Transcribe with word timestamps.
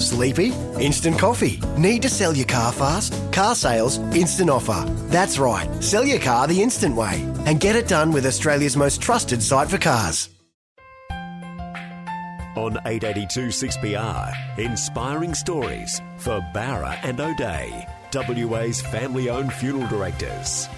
Sleepy? 0.00 0.52
Instant 0.80 1.18
coffee. 1.18 1.60
Need 1.76 2.02
to 2.02 2.08
sell 2.08 2.34
your 2.36 2.46
car 2.46 2.72
fast? 2.72 3.14
Car 3.32 3.54
sales, 3.54 3.98
instant 4.14 4.50
offer. 4.50 4.84
That's 5.08 5.38
right. 5.38 5.68
Sell 5.82 6.04
your 6.04 6.20
car 6.20 6.46
the 6.46 6.60
instant 6.60 6.96
way 6.96 7.22
and 7.46 7.60
get 7.60 7.76
it 7.76 7.88
done 7.88 8.12
with 8.12 8.26
Australia's 8.26 8.76
most 8.76 9.00
trusted 9.00 9.42
site 9.42 9.68
for 9.68 9.78
cars. 9.78 10.30
On 12.56 12.76
882 12.84 13.46
6PR, 13.46 14.58
inspiring 14.58 15.34
stories 15.34 16.00
for 16.18 16.40
Bowra 16.52 16.98
and 17.04 17.20
O'Dea, 17.20 17.86
WA's 18.12 18.80
family 18.80 19.30
owned 19.30 19.52
funeral 19.52 19.86
directors. 19.86 20.68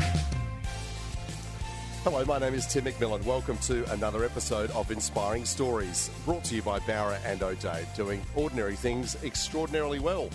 Hello, 2.05 2.25
my 2.25 2.37
name 2.37 2.53
is 2.53 2.67
Tim 2.67 2.85
McMillan. 2.85 3.23
Welcome 3.25 3.57
to 3.59 3.89
another 3.93 4.25
episode 4.25 4.73
of 4.73 4.91
Inspiring 4.91 5.45
Stories, 5.45 6.11
brought 6.25 6.43
to 6.47 6.57
you 6.57 6.61
by 6.61 6.81
Bowra 6.81 7.17
and 7.25 7.41
O'Dea, 7.45 7.87
doing 7.95 8.21
ordinary 8.35 8.75
things 8.75 9.17
extraordinarily 9.23 10.01
well. 10.01 10.29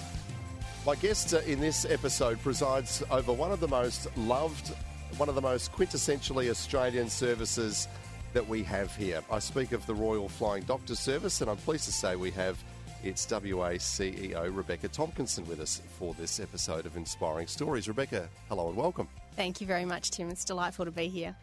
My 0.85 0.95
guest 0.95 1.33
uh, 1.33 1.39
in 1.39 1.59
this 1.59 1.83
episode 1.83 2.41
presides 2.41 3.03
over 3.11 3.33
one 3.33 3.51
of 3.51 3.59
the 3.59 3.67
most 3.67 4.07
loved, 4.15 4.73
one 5.17 5.27
of 5.27 5.35
the 5.35 5.41
most 5.41 5.73
quintessentially 5.73 6.49
Australian 6.49 7.09
services 7.09 7.89
that 8.31 8.47
we 8.47 8.63
have 8.63 8.95
here. 8.95 9.21
I 9.29 9.39
speak 9.39 9.73
of 9.73 9.85
the 9.87 9.93
Royal 9.93 10.29
Flying 10.29 10.63
Doctor 10.63 10.95
Service, 10.95 11.41
and 11.41 11.49
I'm 11.49 11.57
pleased 11.57 11.83
to 11.83 11.91
say 11.91 12.15
we 12.15 12.31
have 12.31 12.57
its 13.03 13.29
WA 13.29 13.71
CEO, 13.71 14.55
Rebecca 14.55 14.87
Tomkinson, 14.87 15.45
with 15.47 15.59
us 15.59 15.81
for 15.99 16.13
this 16.13 16.39
episode 16.39 16.85
of 16.85 16.95
Inspiring 16.95 17.47
Stories. 17.47 17.89
Rebecca, 17.89 18.29
hello 18.47 18.69
and 18.69 18.77
welcome. 18.77 19.09
Thank 19.35 19.59
you 19.59 19.67
very 19.67 19.83
much, 19.83 20.11
Tim. 20.11 20.29
It's 20.29 20.45
delightful 20.45 20.85
to 20.85 20.91
be 20.91 21.09
here. 21.09 21.35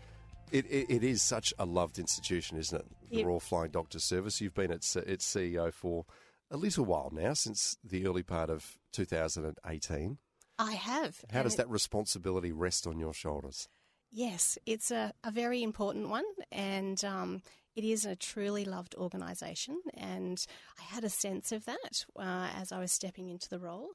It, 0.54 0.66
it, 0.66 0.86
it 0.88 1.02
is 1.02 1.20
such 1.20 1.52
a 1.58 1.64
loved 1.64 1.98
institution, 1.98 2.56
isn't 2.58 2.78
it? 2.78 2.86
The 3.10 3.16
Yep. 3.18 3.26
Royal 3.26 3.40
Flying 3.40 3.70
Doctor 3.72 3.98
Service. 3.98 4.40
You've 4.40 4.54
been 4.54 4.70
its, 4.70 4.94
its 4.94 5.28
CEO 5.28 5.72
for 5.72 6.06
a 6.48 6.56
little 6.56 6.84
while 6.84 7.10
now, 7.12 7.34
since 7.34 7.76
the 7.82 8.06
early 8.06 8.22
part 8.22 8.50
of 8.50 8.78
2018. 8.92 10.18
I 10.56 10.72
have. 10.72 11.24
How 11.32 11.42
does 11.42 11.56
that 11.56 11.68
responsibility 11.68 12.52
rest 12.52 12.86
on 12.86 13.00
your 13.00 13.12
shoulders? 13.12 13.68
Yes, 14.12 14.56
it's 14.64 14.92
a, 14.92 15.12
a 15.24 15.32
very 15.32 15.60
important 15.64 16.08
one, 16.08 16.24
and 16.52 17.04
um, 17.04 17.42
it 17.74 17.82
is 17.82 18.04
a 18.04 18.14
truly 18.14 18.64
loved 18.64 18.94
organisation. 18.96 19.80
And 19.94 20.38
I 20.78 20.84
had 20.94 21.02
a 21.02 21.10
sense 21.10 21.50
of 21.50 21.64
that 21.64 22.04
uh, 22.16 22.50
as 22.54 22.70
I 22.70 22.78
was 22.78 22.92
stepping 22.92 23.28
into 23.28 23.48
the 23.48 23.58
role. 23.58 23.88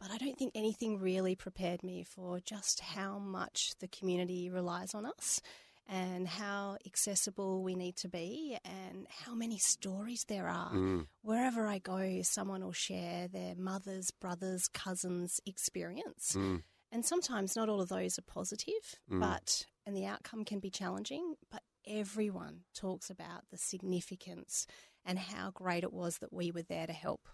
But 0.00 0.12
I 0.12 0.18
don't 0.18 0.38
think 0.38 0.52
anything 0.54 1.00
really 1.00 1.34
prepared 1.34 1.82
me 1.82 2.04
for 2.04 2.38
just 2.38 2.78
how 2.78 3.18
much 3.18 3.72
the 3.80 3.88
community 3.88 4.48
relies 4.48 4.94
on 4.94 5.06
us 5.06 5.40
and 5.88 6.26
how 6.26 6.78
accessible 6.86 7.62
we 7.62 7.74
need 7.74 7.96
to 7.96 8.08
be 8.08 8.56
and 8.64 9.06
how 9.24 9.34
many 9.34 9.58
stories 9.58 10.24
there 10.28 10.48
are. 10.48 10.72
Mm. 10.72 11.06
Wherever 11.22 11.66
I 11.66 11.78
go, 11.78 12.20
someone 12.22 12.64
will 12.64 12.72
share 12.72 13.28
their 13.28 13.54
mother's, 13.56 14.10
brother's, 14.10 14.68
cousin's 14.68 15.40
experience. 15.46 16.34
Mm. 16.34 16.62
And 16.90 17.04
sometimes 17.04 17.56
not 17.56 17.68
all 17.68 17.80
of 17.80 17.88
those 17.88 18.18
are 18.18 18.22
positive, 18.22 18.72
mm. 19.10 19.20
but 19.20 19.66
and 19.86 19.96
the 19.96 20.06
outcome 20.06 20.44
can 20.44 20.60
be 20.60 20.70
challenging, 20.70 21.34
but 21.50 21.62
everyone 21.86 22.60
talks 22.74 23.10
about 23.10 23.42
the 23.50 23.58
significance 23.58 24.66
and 25.04 25.18
how 25.18 25.50
great 25.50 25.84
it 25.84 25.92
was 25.92 26.18
that 26.18 26.32
we 26.32 26.50
were 26.50 26.62
there 26.62 26.86
to 26.86 26.92
help. 26.92 27.28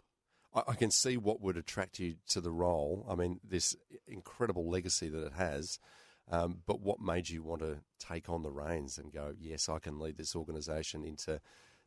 I, 0.55 0.63
I 0.69 0.75
can 0.75 0.91
see 0.91 1.17
what 1.17 1.41
would 1.41 1.57
attract 1.57 1.99
you 1.99 2.17
to 2.31 2.41
the 2.41 2.51
role. 2.51 3.07
I 3.09 3.15
mean, 3.15 3.41
this 3.45 3.77
incredible 4.09 4.69
legacy 4.69 5.09
that 5.09 5.25
it 5.25 5.35
has. 5.35 5.79
Um, 6.31 6.59
but 6.65 6.81
what 6.81 7.01
made 7.01 7.29
you 7.29 7.43
want 7.43 7.61
to 7.63 7.79
take 7.99 8.29
on 8.29 8.43
the 8.43 8.53
reins 8.53 8.99
and 8.99 9.13
go, 9.13 9.35
yes, 9.39 9.69
I 9.69 9.81
can 9.81 9.99
lead 9.99 10.17
this 10.17 10.37
organisation 10.37 11.05
into 11.05 11.41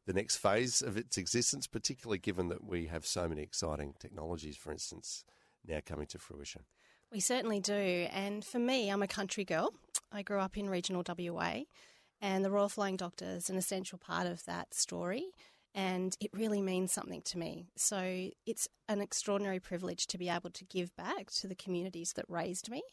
the 0.05 0.13
next 0.13 0.37
phase 0.37 0.81
of 0.81 0.97
its 0.97 1.17
existence, 1.17 1.65
particularly 1.65 2.19
given 2.19 2.49
that 2.49 2.63
we 2.63 2.87
have 2.87 3.05
so 3.05 3.27
many 3.29 3.41
exciting 3.41 3.93
technologies, 3.99 4.57
for 4.57 4.71
instance, 4.71 5.23
now 5.65 5.79
coming 5.85 6.07
to 6.07 6.19
fruition? 6.19 6.63
We 7.09 7.21
certainly 7.21 7.61
do. 7.61 8.07
And 8.11 8.43
for 8.43 8.59
me, 8.59 8.89
I'm 8.89 9.01
a 9.01 9.07
country 9.07 9.45
girl. 9.45 9.73
I 10.11 10.23
grew 10.23 10.39
up 10.39 10.57
in 10.57 10.69
regional 10.69 11.03
WA, 11.07 11.61
and 12.21 12.43
the 12.43 12.51
Royal 12.51 12.69
Flying 12.69 12.97
Doctor 12.97 13.25
is 13.25 13.49
an 13.49 13.55
essential 13.55 13.97
part 13.97 14.27
of 14.27 14.43
that 14.45 14.73
story. 14.73 15.27
And 15.75 16.15
it 16.19 16.29
really 16.33 16.61
means 16.61 16.91
something 16.91 17.21
to 17.23 17.39
me. 17.39 17.65
So 17.75 18.29
it's 18.45 18.67
an 18.87 19.01
extraordinary 19.01 19.59
privilege 19.59 20.05
to 20.07 20.19
be 20.19 20.29
able 20.29 20.51
to 20.51 20.65
give 20.65 20.95
back 20.95 21.31
to 21.39 21.47
the 21.47 21.55
communities 21.55 22.13
that 22.15 22.25
raised 22.27 22.69
me 22.69 22.83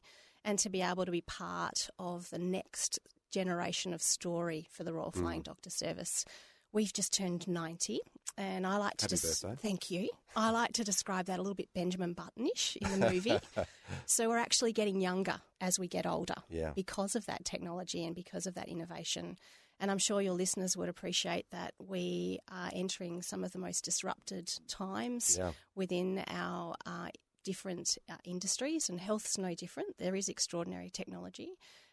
and 0.44 0.58
to 0.60 0.68
be 0.70 0.82
able 0.82 1.04
to 1.04 1.10
be 1.12 1.20
part 1.20 1.88
of 1.98 2.30
the 2.30 2.38
next 2.38 2.98
generation 3.30 3.92
of 3.94 4.02
story 4.02 4.66
for 4.70 4.84
the 4.84 4.92
Royal 4.92 5.10
Flying 5.12 5.42
Doctor 5.42 5.70
Service. 5.70 6.24
We've 6.72 6.92
just 6.92 7.12
turned 7.12 7.48
90, 7.48 8.00
and 8.38 8.64
I 8.64 8.76
like 8.76 8.96
to 8.98 9.04
Happy 9.06 9.16
des- 9.16 9.56
thank 9.56 9.90
you. 9.90 10.08
I 10.36 10.50
like 10.50 10.72
to 10.74 10.84
describe 10.84 11.26
that 11.26 11.38
a 11.38 11.42
little 11.42 11.54
bit 11.56 11.68
Benjamin 11.74 12.14
Buttonish 12.14 12.76
in 12.76 13.00
the 13.00 13.10
movie. 13.10 13.38
so 14.06 14.28
we're 14.28 14.38
actually 14.38 14.72
getting 14.72 15.00
younger 15.00 15.40
as 15.60 15.78
we 15.80 15.88
get 15.88 16.06
older 16.06 16.34
Yeah. 16.48 16.70
because 16.74 17.16
of 17.16 17.26
that 17.26 17.44
technology 17.44 18.04
and 18.06 18.14
because 18.14 18.46
of 18.46 18.54
that 18.54 18.68
innovation. 18.68 19.36
And 19.80 19.90
I'm 19.90 19.98
sure 19.98 20.20
your 20.20 20.34
listeners 20.34 20.76
would 20.76 20.88
appreciate 20.88 21.46
that 21.50 21.74
we 21.80 22.38
are 22.52 22.70
entering 22.72 23.22
some 23.22 23.42
of 23.42 23.50
the 23.52 23.58
most 23.58 23.84
disrupted 23.84 24.52
times 24.68 25.36
Yeah. 25.38 25.52
within 25.74 26.22
our 26.28 26.76
uh, 26.86 27.08
different 27.44 27.98
uh, 28.08 28.16
industries, 28.24 28.88
and 28.88 29.00
health's 29.00 29.38
no 29.38 29.54
different. 29.54 29.98
There 29.98 30.14
is 30.14 30.28
extraordinary 30.28 30.90
technology. 30.90 31.50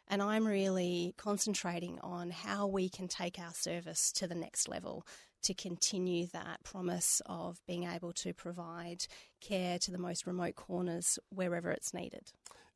And 0.10 0.22
I'm 0.22 0.48
really 0.48 1.14
concentrating 1.18 2.00
on 2.02 2.30
how 2.32 2.68
we 2.68 2.88
can 2.88 3.08
take 3.08 3.40
our 3.40 3.54
service 3.54 4.12
to 4.14 4.28
the 4.28 4.36
next 4.36 4.70
level 4.70 5.06
to 5.44 5.54
continue 5.54 6.28
that 6.28 6.64
promise 6.64 7.22
of 7.26 7.60
being 7.68 7.84
able 7.84 8.14
to 8.14 8.34
provide 8.34 9.06
care 9.42 9.78
to 9.80 9.92
the 9.92 9.98
most 9.98 10.26
remote 10.26 10.56
corners 10.56 11.20
wherever 11.30 11.70
it's 11.72 11.94
needed. 11.94 12.32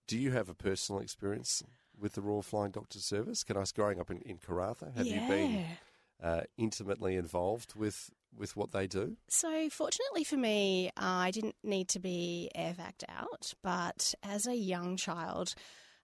Do 0.08 0.18
you 0.18 0.32
have 0.32 0.50
a 0.50 0.54
personal 0.54 1.02
experience 1.02 1.64
with 1.98 2.14
the 2.14 2.22
Royal 2.22 2.42
Flying 2.42 2.72
Doctor 2.72 3.00
Service? 3.00 3.44
Can 3.44 3.56
I, 3.56 3.62
ask, 3.62 3.76
growing 3.76 4.00
up 4.00 4.12
in, 4.12 4.18
in 4.20 4.38
Karratha, 4.38 4.94
have 4.96 5.08
you 5.08 5.22
been 5.28 5.66
uh, 6.22 6.42
intimately 6.58 7.16
involved 7.16 7.76
with, 7.76 8.10
with 8.38 8.56
what 8.56 8.72
they 8.72 8.88
do? 8.88 9.18
So, 9.28 9.70
fortunately 9.70 10.24
for 10.24 10.38
me, 10.38 10.90
uh, 10.90 10.92
I 11.02 11.32
didn't 11.32 11.56
need 11.64 11.90
to 11.90 12.00
be 12.00 12.50
airvac 12.56 13.04
out, 13.10 13.54
but 13.62 14.14
as 14.24 14.48
a 14.48 14.56
young 14.56 14.98
child, 14.98 15.54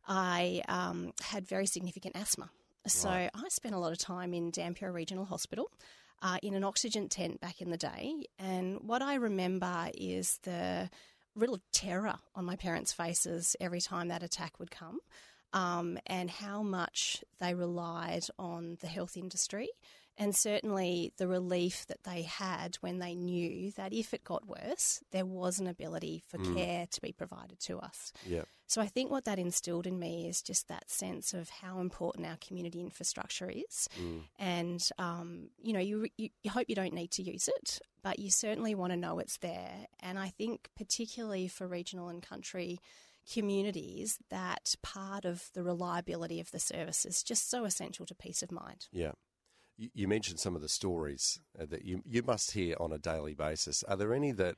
I 0.07 0.61
um, 0.67 1.13
had 1.21 1.47
very 1.47 1.65
significant 1.65 2.15
asthma. 2.15 2.49
So, 2.85 3.09
Right. 3.09 3.29
I 3.33 3.49
spent 3.49 3.75
a 3.75 3.79
lot 3.79 3.91
of 3.91 3.97
time 3.97 4.33
in 4.33 4.51
Dampier 4.51 4.91
Regional 4.91 5.25
Hospital 5.25 5.69
uh, 6.21 6.37
in 6.41 6.53
an 6.53 6.63
oxygen 6.63 7.09
tent 7.09 7.41
back 7.41 7.61
in 7.61 7.69
the 7.69 7.77
day. 7.77 8.25
And 8.39 8.79
what 8.81 9.01
I 9.01 9.15
remember 9.15 9.89
is 9.93 10.39
the 10.43 10.89
real 11.35 11.59
terror 11.71 12.15
on 12.33 12.45
my 12.45 12.55
parents' 12.55 12.93
faces 12.93 13.55
every 13.59 13.81
time 13.81 14.07
that 14.07 14.23
attack 14.23 14.59
would 14.59 14.71
come. 14.71 14.99
Um, 15.57 15.97
and 16.05 16.29
how 16.29 16.61
much 16.61 17.23
they 17.39 17.53
relied 17.53 18.25
on 18.37 18.77
the 18.81 18.87
health 18.87 19.17
industry 19.17 19.69
and 20.17 20.35
certainly 20.35 21.13
the 21.17 21.27
relief 21.27 21.85
that 21.87 22.03
they 22.03 22.23
had 22.23 22.75
when 22.77 22.97
they 22.97 23.13
knew 23.13 23.71
that 23.73 23.93
if 23.93 24.13
it 24.13 24.23
got 24.23 24.47
worse, 24.47 25.01
there 25.11 25.25
was 25.25 25.59
an 25.59 25.67
ability 25.67 26.23
for 26.27 26.39
care 26.55 26.87
to 26.89 27.01
be 27.01 27.11
provided 27.11 27.59
to 27.61 27.77
us. 27.77 28.11
Yeah. 28.25 28.41
So 28.65 28.81
I 28.81 28.87
think 28.87 29.11
what 29.11 29.25
that 29.25 29.37
instilled 29.37 29.85
in 29.85 29.99
me 29.99 30.27
is 30.27 30.41
just 30.41 30.67
that 30.67 30.89
sense 30.89 31.33
of 31.33 31.49
how 31.49 31.79
important 31.79 32.25
our 32.25 32.37
community 32.37 32.81
infrastructure 32.81 33.49
is, 33.49 33.87
and 34.39 34.89
um, 34.97 35.49
you 35.61 35.73
know, 35.73 35.79
you, 35.79 36.07
you 36.17 36.29
you 36.41 36.49
hope 36.49 36.65
you 36.67 36.75
don't 36.75 36.93
need 36.93 37.11
to 37.11 37.23
use 37.23 37.47
it, 37.47 37.79
but 38.01 38.17
you 38.19 38.31
certainly 38.31 38.73
want 38.73 38.91
to 38.91 38.97
know 38.97 39.19
it's 39.19 39.37
there. 39.37 39.87
And 40.01 40.17
I 40.17 40.29
think 40.29 40.69
particularly 40.75 41.47
for 41.47 41.67
regional 41.67 42.09
and 42.09 42.21
country 42.23 42.79
communities, 43.31 44.19
that 44.29 44.75
part 44.81 45.25
of 45.25 45.49
the 45.53 45.63
reliability 45.63 46.39
of 46.39 46.51
the 46.51 46.59
service 46.59 47.05
is 47.05 47.23
just 47.23 47.49
so 47.49 47.65
essential 47.65 48.05
to 48.05 48.15
peace 48.15 48.41
of 48.41 48.51
mind. 48.51 48.87
Yeah. 48.91 49.11
You, 49.77 49.89
you 49.93 50.07
mentioned 50.07 50.39
some 50.39 50.55
of 50.55 50.61
the 50.61 50.69
stories 50.69 51.39
uh, 51.59 51.65
that 51.69 51.85
you, 51.85 52.01
you 52.05 52.23
must 52.23 52.51
hear 52.51 52.75
on 52.79 52.91
a 52.91 52.97
daily 52.97 53.33
basis. 53.33 53.83
Are 53.83 53.97
there 53.97 54.13
any 54.13 54.31
that 54.33 54.55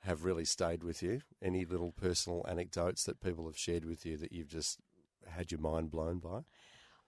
have 0.00 0.24
really 0.24 0.44
stayed 0.44 0.82
with 0.82 1.02
you? 1.02 1.22
Any 1.42 1.64
little 1.64 1.92
personal 1.92 2.44
anecdotes 2.48 3.04
that 3.04 3.20
people 3.20 3.46
have 3.46 3.58
shared 3.58 3.84
with 3.84 4.04
you 4.04 4.16
that 4.18 4.32
you've 4.32 4.48
just 4.48 4.78
had 5.26 5.50
your 5.50 5.60
mind 5.60 5.90
blown 5.90 6.18
by? 6.18 6.40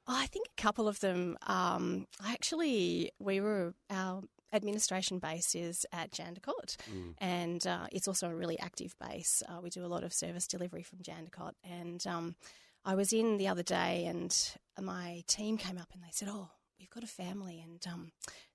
I 0.07 0.27
think 0.27 0.47
a 0.47 0.63
couple 0.63 0.89
of 0.89 1.01
them. 1.01 1.37
Um, 1.47 2.07
actually, 2.25 3.11
we 3.19 3.41
were 3.41 3.75
our 3.91 4.23
administration 4.53 5.19
base 5.19 5.55
is 5.55 5.87
at 5.93 6.13
Jandakot, 6.13 6.77
and 7.19 7.67
uh, 7.67 7.87
it's 7.93 8.09
also 8.09 8.29
a 8.29 8.35
really 8.35 8.59
active 8.59 8.95
base. 9.01 9.43
Uh, 9.49 9.61
we 9.63 9.71
do 9.71 9.85
a 9.85 9.89
lot 9.89 10.05
of 10.05 10.13
service 10.13 10.47
delivery 10.47 10.83
from 10.83 11.01
Jandakot, 11.01 11.53
and 11.65 12.05
um, 12.07 12.37
I 12.85 12.95
was 12.95 13.13
in 13.13 13.37
the 13.37 13.49
other 13.49 13.63
day, 13.63 14.05
and 14.07 14.37
my 14.81 15.23
team 15.27 15.59
came 15.59 15.79
up 15.79 15.89
and 15.93 16.03
they 16.03 16.13
said, 16.13 16.29
"Oh, 16.31 16.49
we've 16.79 16.91
got 16.91 17.05
a 17.05 17.09
family, 17.09 17.61
and 17.61 17.85
um, 17.93 18.13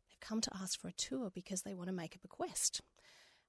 they've 0.09 0.19
come 0.27 0.41
to 0.41 0.51
ask 0.61 0.79
for 0.79 0.87
a 0.87 0.93
tour 0.93 1.29
because 1.33 1.61
they 1.61 1.73
want 1.73 1.87
to 1.87 1.95
make 1.95 2.15
a 2.15 2.19
bequest." 2.19 2.81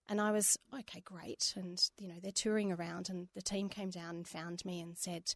And 0.08 0.20
I 0.20 0.32
was, 0.32 0.58
okay, 0.74 1.00
great. 1.00 1.54
And, 1.56 1.80
you 1.96 2.08
know, 2.08 2.16
they're 2.20 2.32
touring 2.32 2.72
around, 2.72 3.08
and 3.08 3.28
the 3.34 3.40
team 3.42 3.68
came 3.68 3.90
down 3.90 4.16
and 4.16 4.28
found 4.28 4.64
me 4.64 4.80
and 4.80 4.98
said, 4.98 5.32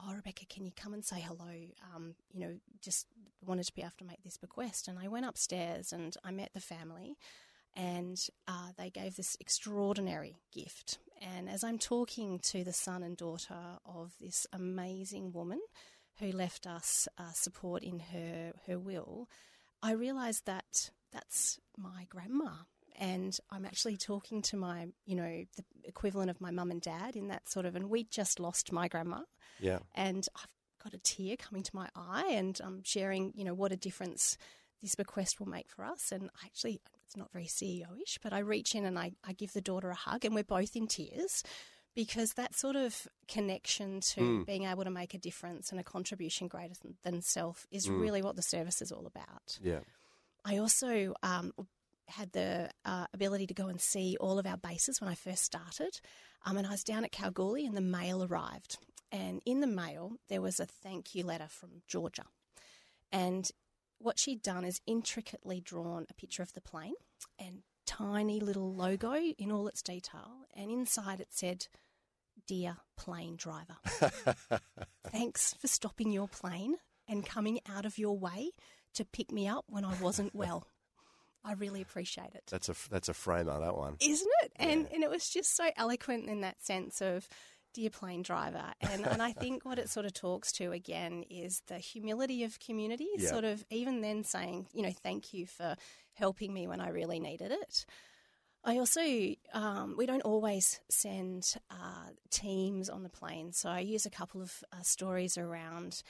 Oh, 0.00 0.12
Rebecca, 0.14 0.44
can 0.46 0.64
you 0.64 0.72
come 0.76 0.92
and 0.92 1.04
say 1.04 1.20
hello? 1.20 1.52
Um, 1.94 2.14
you 2.32 2.40
know, 2.40 2.56
just 2.82 3.06
wanted 3.44 3.64
to 3.66 3.74
be 3.74 3.82
able 3.82 3.92
to 3.98 4.04
make 4.04 4.22
this 4.22 4.36
bequest. 4.36 4.88
And 4.88 4.98
I 4.98 5.08
went 5.08 5.26
upstairs 5.26 5.92
and 5.92 6.14
I 6.22 6.30
met 6.30 6.50
the 6.52 6.60
family, 6.60 7.16
and 7.74 8.18
uh, 8.46 8.68
they 8.76 8.90
gave 8.90 9.16
this 9.16 9.36
extraordinary 9.40 10.36
gift. 10.52 10.98
And 11.20 11.48
as 11.48 11.64
I'm 11.64 11.78
talking 11.78 12.38
to 12.40 12.62
the 12.62 12.72
son 12.72 13.02
and 13.02 13.16
daughter 13.16 13.78
of 13.86 14.14
this 14.20 14.46
amazing 14.52 15.32
woman 15.32 15.60
who 16.18 16.30
left 16.30 16.66
us 16.66 17.08
uh, 17.18 17.32
support 17.32 17.82
in 17.82 17.98
her, 18.12 18.52
her 18.66 18.78
will, 18.78 19.28
I 19.82 19.92
realised 19.92 20.46
that 20.46 20.90
that's 21.12 21.58
my 21.76 22.06
grandma 22.08 22.50
and 22.96 23.38
I'm 23.50 23.64
actually 23.64 23.96
talking 23.96 24.42
to 24.42 24.56
my, 24.56 24.88
you 25.04 25.14
know, 25.16 25.44
the 25.56 25.64
equivalent 25.84 26.30
of 26.30 26.40
my 26.40 26.50
mum 26.50 26.70
and 26.70 26.80
dad 26.80 27.16
in 27.16 27.28
that 27.28 27.48
sort 27.48 27.66
of, 27.66 27.76
and 27.76 27.88
we 27.90 28.04
just 28.04 28.40
lost 28.40 28.72
my 28.72 28.88
grandma, 28.88 29.20
Yeah. 29.60 29.78
and 29.94 30.26
I've 30.36 30.48
got 30.82 30.94
a 30.94 30.98
tear 30.98 31.36
coming 31.36 31.62
to 31.62 31.74
my 31.76 31.88
eye, 31.94 32.30
and 32.32 32.58
I'm 32.62 32.82
sharing, 32.84 33.32
you 33.36 33.44
know, 33.44 33.54
what 33.54 33.72
a 33.72 33.76
difference 33.76 34.36
this 34.82 34.94
bequest 34.94 35.40
will 35.40 35.48
make 35.48 35.70
for 35.70 35.84
us. 35.84 36.12
And 36.12 36.30
I 36.42 36.46
actually, 36.46 36.80
it's 37.06 37.16
not 37.16 37.32
very 37.32 37.46
CEO-ish, 37.46 38.18
but 38.22 38.32
I 38.32 38.40
reach 38.40 38.74
in 38.74 38.84
and 38.84 38.98
I, 38.98 39.12
I 39.24 39.32
give 39.32 39.52
the 39.52 39.60
daughter 39.62 39.90
a 39.90 39.94
hug, 39.94 40.24
and 40.24 40.34
we're 40.34 40.44
both 40.44 40.76
in 40.76 40.86
tears. 40.86 41.42
Because 41.94 42.34
that 42.34 42.54
sort 42.54 42.76
of 42.76 43.08
connection 43.26 44.00
to 44.00 44.44
being 44.44 44.64
able 44.64 44.84
to 44.84 44.90
make 44.90 45.14
a 45.14 45.18
difference 45.18 45.70
and 45.70 45.80
a 45.80 45.82
contribution 45.82 46.46
greater 46.46 46.74
than, 46.82 46.96
than 47.04 47.22
self 47.22 47.66
is 47.70 47.88
really 47.88 48.20
what 48.20 48.36
the 48.36 48.42
service 48.42 48.82
is 48.82 48.92
all 48.92 49.06
about. 49.06 49.58
Yeah. 49.62 49.78
I 50.44 50.58
also 50.58 51.14
um, 51.22 51.52
had 52.08 52.32
the 52.32 52.70
uh, 52.84 53.06
ability 53.12 53.46
to 53.48 53.54
go 53.54 53.68
and 53.68 53.80
see 53.80 54.16
all 54.20 54.38
of 54.38 54.46
our 54.46 54.56
bases 54.56 55.00
when 55.00 55.10
I 55.10 55.14
first 55.14 55.44
started. 55.44 56.00
Um, 56.44 56.56
and 56.56 56.66
I 56.66 56.70
was 56.70 56.84
down 56.84 57.04
at 57.04 57.12
Kalgoorlie 57.12 57.66
and 57.66 57.76
the 57.76 57.80
mail 57.80 58.22
arrived. 58.22 58.78
And 59.12 59.40
in 59.46 59.60
the 59.60 59.66
mail, 59.66 60.16
there 60.28 60.40
was 60.40 60.60
a 60.60 60.66
thank 60.66 61.14
you 61.14 61.24
letter 61.24 61.48
from 61.48 61.82
Georgia. 61.86 62.24
And 63.12 63.50
what 63.98 64.18
she'd 64.18 64.42
done 64.42 64.64
is 64.64 64.80
intricately 64.86 65.60
drawn 65.60 66.06
a 66.10 66.14
picture 66.14 66.42
of 66.42 66.52
the 66.52 66.60
plane 66.60 66.94
and 67.38 67.62
tiny 67.86 68.40
little 68.40 68.74
logo 68.74 69.14
in 69.14 69.50
all 69.50 69.68
its 69.68 69.82
detail. 69.82 70.46
And 70.54 70.70
inside 70.70 71.20
it 71.20 71.28
said, 71.30 71.66
Dear 72.46 72.76
plane 72.96 73.36
driver, 73.36 73.76
thanks 75.08 75.54
for 75.54 75.66
stopping 75.66 76.12
your 76.12 76.28
plane 76.28 76.76
and 77.08 77.24
coming 77.24 77.60
out 77.68 77.86
of 77.86 77.98
your 77.98 78.18
way 78.18 78.50
to 78.94 79.04
pick 79.04 79.32
me 79.32 79.48
up 79.48 79.64
when 79.68 79.84
I 79.84 79.94
wasn't 80.00 80.34
well. 80.34 80.66
I 81.46 81.52
really 81.52 81.80
appreciate 81.80 82.34
it. 82.34 82.42
That's 82.50 82.68
a 82.68 82.74
that's 82.90 83.08
a 83.08 83.14
framer 83.14 83.60
that 83.60 83.76
one. 83.76 83.96
Isn't 84.00 84.30
it? 84.42 84.52
And 84.56 84.88
and 84.92 85.02
it 85.04 85.10
was 85.10 85.28
just 85.28 85.56
so 85.56 85.70
eloquent 85.76 86.28
in 86.28 86.40
that 86.40 86.62
sense 86.64 87.00
of 87.00 87.28
dear 87.72 87.90
plane 87.90 88.22
driver. 88.22 88.72
And 88.80 89.06
and 89.06 89.22
I 89.22 89.32
think 89.32 89.64
what 89.64 89.78
it 89.78 89.88
sort 89.88 90.06
of 90.06 90.12
talks 90.12 90.50
to 90.52 90.72
again 90.72 91.24
is 91.30 91.62
the 91.68 91.78
humility 91.78 92.42
of 92.44 92.58
community, 92.58 93.06
Yeah. 93.16 93.30
sort 93.30 93.44
of 93.44 93.64
even 93.70 94.00
then 94.00 94.24
saying, 94.24 94.66
you 94.72 94.82
know, 94.82 94.92
thank 95.02 95.32
you 95.32 95.46
for 95.46 95.76
helping 96.14 96.52
me 96.52 96.66
when 96.66 96.80
I 96.80 96.88
really 96.88 97.20
needed 97.20 97.52
it. 97.52 97.86
I 98.64 98.78
also, 98.78 99.00
um, 99.52 99.94
we 99.96 100.06
don't 100.06 100.22
always 100.22 100.80
send 100.90 101.54
uh, 101.70 102.08
teams 102.30 102.88
on 102.90 103.04
the 103.04 103.08
plane. 103.08 103.52
So 103.52 103.68
I 103.68 103.78
use 103.78 104.06
a 104.06 104.10
couple 104.10 104.42
of 104.42 104.64
uh, 104.72 104.82
stories 104.82 105.38
around 105.38 106.02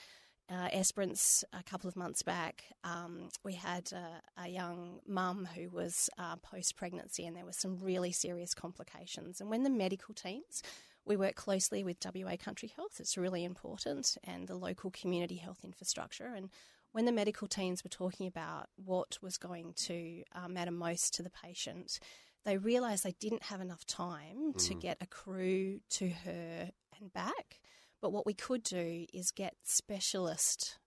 uh, 0.49 0.69
Esperance 0.71 1.43
a 1.53 1.63
couple 1.63 1.87
of 1.87 1.95
months 1.95 2.21
back. 2.21 2.63
Um, 2.83 3.29
we 3.43 3.53
had 3.53 3.91
a, 3.91 4.41
a 4.43 4.47
young 4.47 4.99
mum 5.07 5.47
who 5.55 5.69
was 5.69 6.09
uh, 6.17 6.37
post 6.37 6.75
pregnancy 6.75 7.25
and 7.25 7.35
there 7.35 7.45
were 7.45 7.51
some 7.51 7.77
really 7.79 8.11
serious 8.11 8.53
complications. 8.53 9.41
And 9.41 9.49
when 9.49 9.63
the 9.63 9.69
medical 9.69 10.13
teams, 10.13 10.63
we 11.05 11.15
work 11.15 11.35
closely 11.35 11.83
with 11.83 11.97
WA 12.03 12.35
Country 12.37 12.71
Health, 12.75 12.99
it's 12.99 13.17
really 13.17 13.43
important, 13.43 14.17
and 14.23 14.47
the 14.47 14.55
local 14.55 14.91
community 14.91 15.37
health 15.37 15.59
infrastructure. 15.63 16.33
And 16.35 16.49
when 16.91 17.05
the 17.05 17.11
medical 17.11 17.47
teams 17.47 17.83
were 17.83 17.89
talking 17.89 18.27
about 18.27 18.67
what 18.75 19.17
was 19.21 19.37
going 19.37 19.73
to 19.75 20.23
uh, 20.33 20.47
matter 20.47 20.71
most 20.71 21.13
to 21.15 21.23
the 21.23 21.29
patient, 21.29 21.99
they 22.45 22.57
realised 22.57 23.03
they 23.03 23.15
didn't 23.19 23.43
have 23.43 23.61
enough 23.61 23.85
time 23.85 24.53
to 24.53 24.73
get 24.73 24.97
a 25.01 25.05
crew 25.05 25.79
to 25.91 26.09
her 26.09 26.71
and 26.99 27.13
back. 27.13 27.59
But 28.01 28.11
what 28.11 28.25
we 28.25 28.33
could 28.33 28.63
do 28.63 29.05
is 29.13 29.31
get 29.31 29.55
specialist 29.63 30.77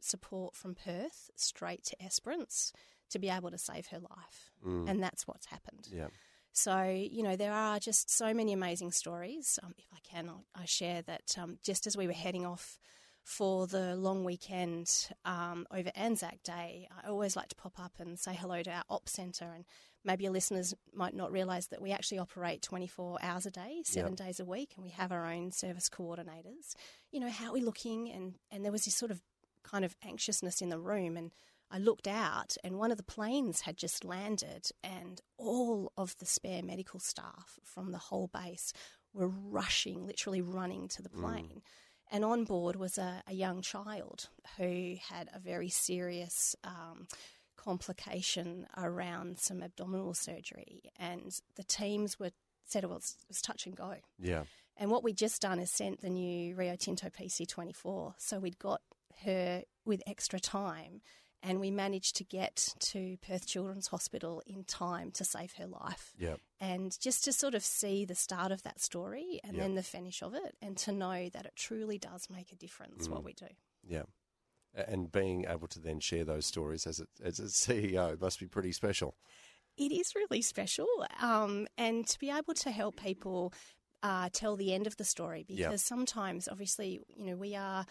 support 0.00 0.54
from 0.54 0.74
Perth 0.74 1.30
straight 1.36 1.84
to 1.84 2.02
Esperance 2.02 2.72
to 3.10 3.18
be 3.18 3.28
able 3.28 3.50
to 3.50 3.58
save 3.58 3.88
her 3.88 3.98
life. 3.98 4.50
And 4.88 5.02
that's 5.02 5.26
what's 5.26 5.46
happened. 5.46 5.88
Yeah. 5.92 6.08
So, 6.52 6.82
you 6.84 7.22
know, 7.22 7.36
there 7.36 7.52
are 7.52 7.78
just 7.78 8.10
so 8.10 8.34
many 8.34 8.52
amazing 8.52 8.92
stories. 8.92 9.58
Um, 9.62 9.74
if 9.78 9.86
I 9.92 9.98
can, 10.02 10.28
I'll, 10.28 10.44
I 10.54 10.66
share 10.66 11.02
that 11.02 11.36
um, 11.40 11.58
just 11.62 11.86
as 11.86 11.96
we 11.96 12.06
were 12.06 12.12
heading 12.12 12.44
off 12.44 12.78
for 13.24 13.66
the 13.66 13.96
long 13.96 14.24
weekend 14.24 15.08
um, 15.24 15.66
over 15.70 15.90
Anzac 15.94 16.42
Day, 16.42 16.88
I 16.90 17.08
always 17.08 17.36
like 17.36 17.48
to 17.48 17.56
pop 17.56 17.78
up 17.78 17.92
and 17.98 18.18
say 18.18 18.34
hello 18.34 18.62
to 18.62 18.70
our 18.70 18.84
ops 18.90 19.12
centre. 19.12 19.50
And 19.54 19.64
maybe 20.04 20.24
your 20.24 20.32
listeners 20.32 20.74
might 20.94 21.14
not 21.14 21.32
realise 21.32 21.66
that 21.66 21.80
we 21.82 21.92
actually 21.92 22.18
operate 22.18 22.62
24 22.62 23.18
hours 23.22 23.46
a 23.46 23.50
day, 23.50 23.82
seven 23.84 24.14
days 24.14 24.40
a 24.40 24.44
week, 24.44 24.72
and 24.76 24.84
we 24.84 24.90
have 24.90 25.12
our 25.12 25.26
own 25.26 25.52
service 25.52 25.88
coordinators. 25.88 26.74
You 27.10 27.20
know, 27.20 27.30
how 27.30 27.50
are 27.50 27.52
we 27.52 27.60
looking? 27.60 28.10
And, 28.10 28.34
and 28.50 28.64
there 28.64 28.72
was 28.72 28.84
this 28.84 28.94
sort 28.94 29.10
of 29.10 29.22
kind 29.62 29.84
of 29.84 29.96
anxiousness 30.04 30.60
in 30.60 30.68
the 30.68 30.78
room. 30.78 31.16
And 31.16 31.30
I 31.70 31.78
looked 31.78 32.08
out, 32.08 32.56
and 32.62 32.78
one 32.78 32.90
of 32.90 32.96
the 32.96 33.02
planes 33.02 33.62
had 33.62 33.76
just 33.76 34.04
landed, 34.04 34.70
and 34.82 35.20
all 35.38 35.92
of 35.96 36.16
the 36.18 36.26
spare 36.26 36.62
medical 36.62 37.00
staff 37.00 37.58
from 37.64 37.92
the 37.92 37.98
whole 37.98 38.28
base 38.28 38.72
were 39.14 39.28
rushing, 39.28 40.06
literally 40.06 40.42
running 40.42 40.88
to 40.88 41.02
the 41.02 41.08
plane. 41.08 41.62
And 42.10 42.26
on 42.26 42.44
board 42.44 42.76
was 42.76 42.98
a, 42.98 43.22
a 43.26 43.32
young 43.32 43.62
child 43.62 44.28
who 44.58 44.96
had 45.08 45.30
a 45.34 45.38
very 45.38 45.70
serious 45.70 46.54
um, 46.62 47.08
complication 47.62 48.66
around 48.76 49.38
some 49.38 49.62
abdominal 49.62 50.14
surgery, 50.14 50.82
and 50.98 51.40
the 51.56 51.64
teams 51.64 52.18
were 52.18 52.30
said 52.64 52.84
it 52.84 52.90
was, 52.90 53.16
it 53.22 53.28
was 53.28 53.42
touch 53.42 53.66
and 53.66 53.76
go. 53.76 53.96
Yeah. 54.18 54.44
And 54.76 54.90
what 54.90 55.04
we'd 55.04 55.18
just 55.18 55.42
done 55.42 55.58
is 55.58 55.70
sent 55.70 56.00
the 56.00 56.08
new 56.08 56.54
Rio 56.54 56.76
Tinto 56.76 57.08
PC24. 57.08 58.14
So 58.18 58.38
we'd 58.38 58.58
got 58.58 58.80
her 59.24 59.62
with 59.84 60.02
extra 60.06 60.40
time 60.40 61.02
and 61.42 61.60
we 61.60 61.70
managed 61.70 62.16
to 62.16 62.24
get 62.24 62.74
to 62.78 63.16
Perth 63.18 63.46
Children's 63.46 63.88
Hospital 63.88 64.42
in 64.46 64.64
time 64.64 65.10
to 65.12 65.24
save 65.24 65.52
her 65.54 65.66
life. 65.66 66.12
Yeah. 66.16 66.36
And 66.60 66.96
just 67.00 67.24
to 67.24 67.32
sort 67.32 67.54
of 67.54 67.64
see 67.64 68.04
the 68.04 68.14
start 68.14 68.52
of 68.52 68.62
that 68.62 68.80
story 68.80 69.40
and 69.42 69.56
Yep. 69.56 69.62
then 69.62 69.74
the 69.74 69.82
finish 69.82 70.22
of 70.22 70.34
it 70.34 70.56
and 70.62 70.76
to 70.78 70.92
know 70.92 71.28
that 71.30 71.44
it 71.44 71.56
truly 71.56 71.98
does 71.98 72.30
make 72.30 72.52
a 72.52 72.56
difference 72.56 73.08
what 73.08 73.22
mm. 73.22 73.24
we 73.24 73.32
do. 73.34 73.48
Yeah. 73.86 74.04
And 74.74 75.12
being 75.12 75.44
able 75.46 75.68
to 75.68 75.80
then 75.80 76.00
share 76.00 76.24
those 76.24 76.46
stories 76.46 76.86
as 76.86 77.00
a, 77.00 77.06
as 77.22 77.38
a 77.38 77.44
CEO 77.44 78.18
must 78.20 78.40
be 78.40 78.46
pretty 78.46 78.72
special. 78.72 79.16
It 79.76 79.92
is 79.92 80.14
really 80.14 80.42
special, 80.42 80.86
um, 81.20 81.66
and 81.78 82.06
to 82.06 82.18
be 82.18 82.30
able 82.30 82.54
to 82.54 82.70
help 82.70 83.00
people 83.00 83.52
uh, 84.02 84.28
tell 84.32 84.56
the 84.56 84.72
end 84.74 84.86
of 84.86 84.96
the 84.96 85.04
story 85.04 85.44
because 85.46 85.60
Yeah. 85.60 85.76
sometimes, 85.76 86.48
obviously, 86.48 87.00
you 87.08 87.26
know, 87.26 87.36
we 87.36 87.54
are 87.56 87.86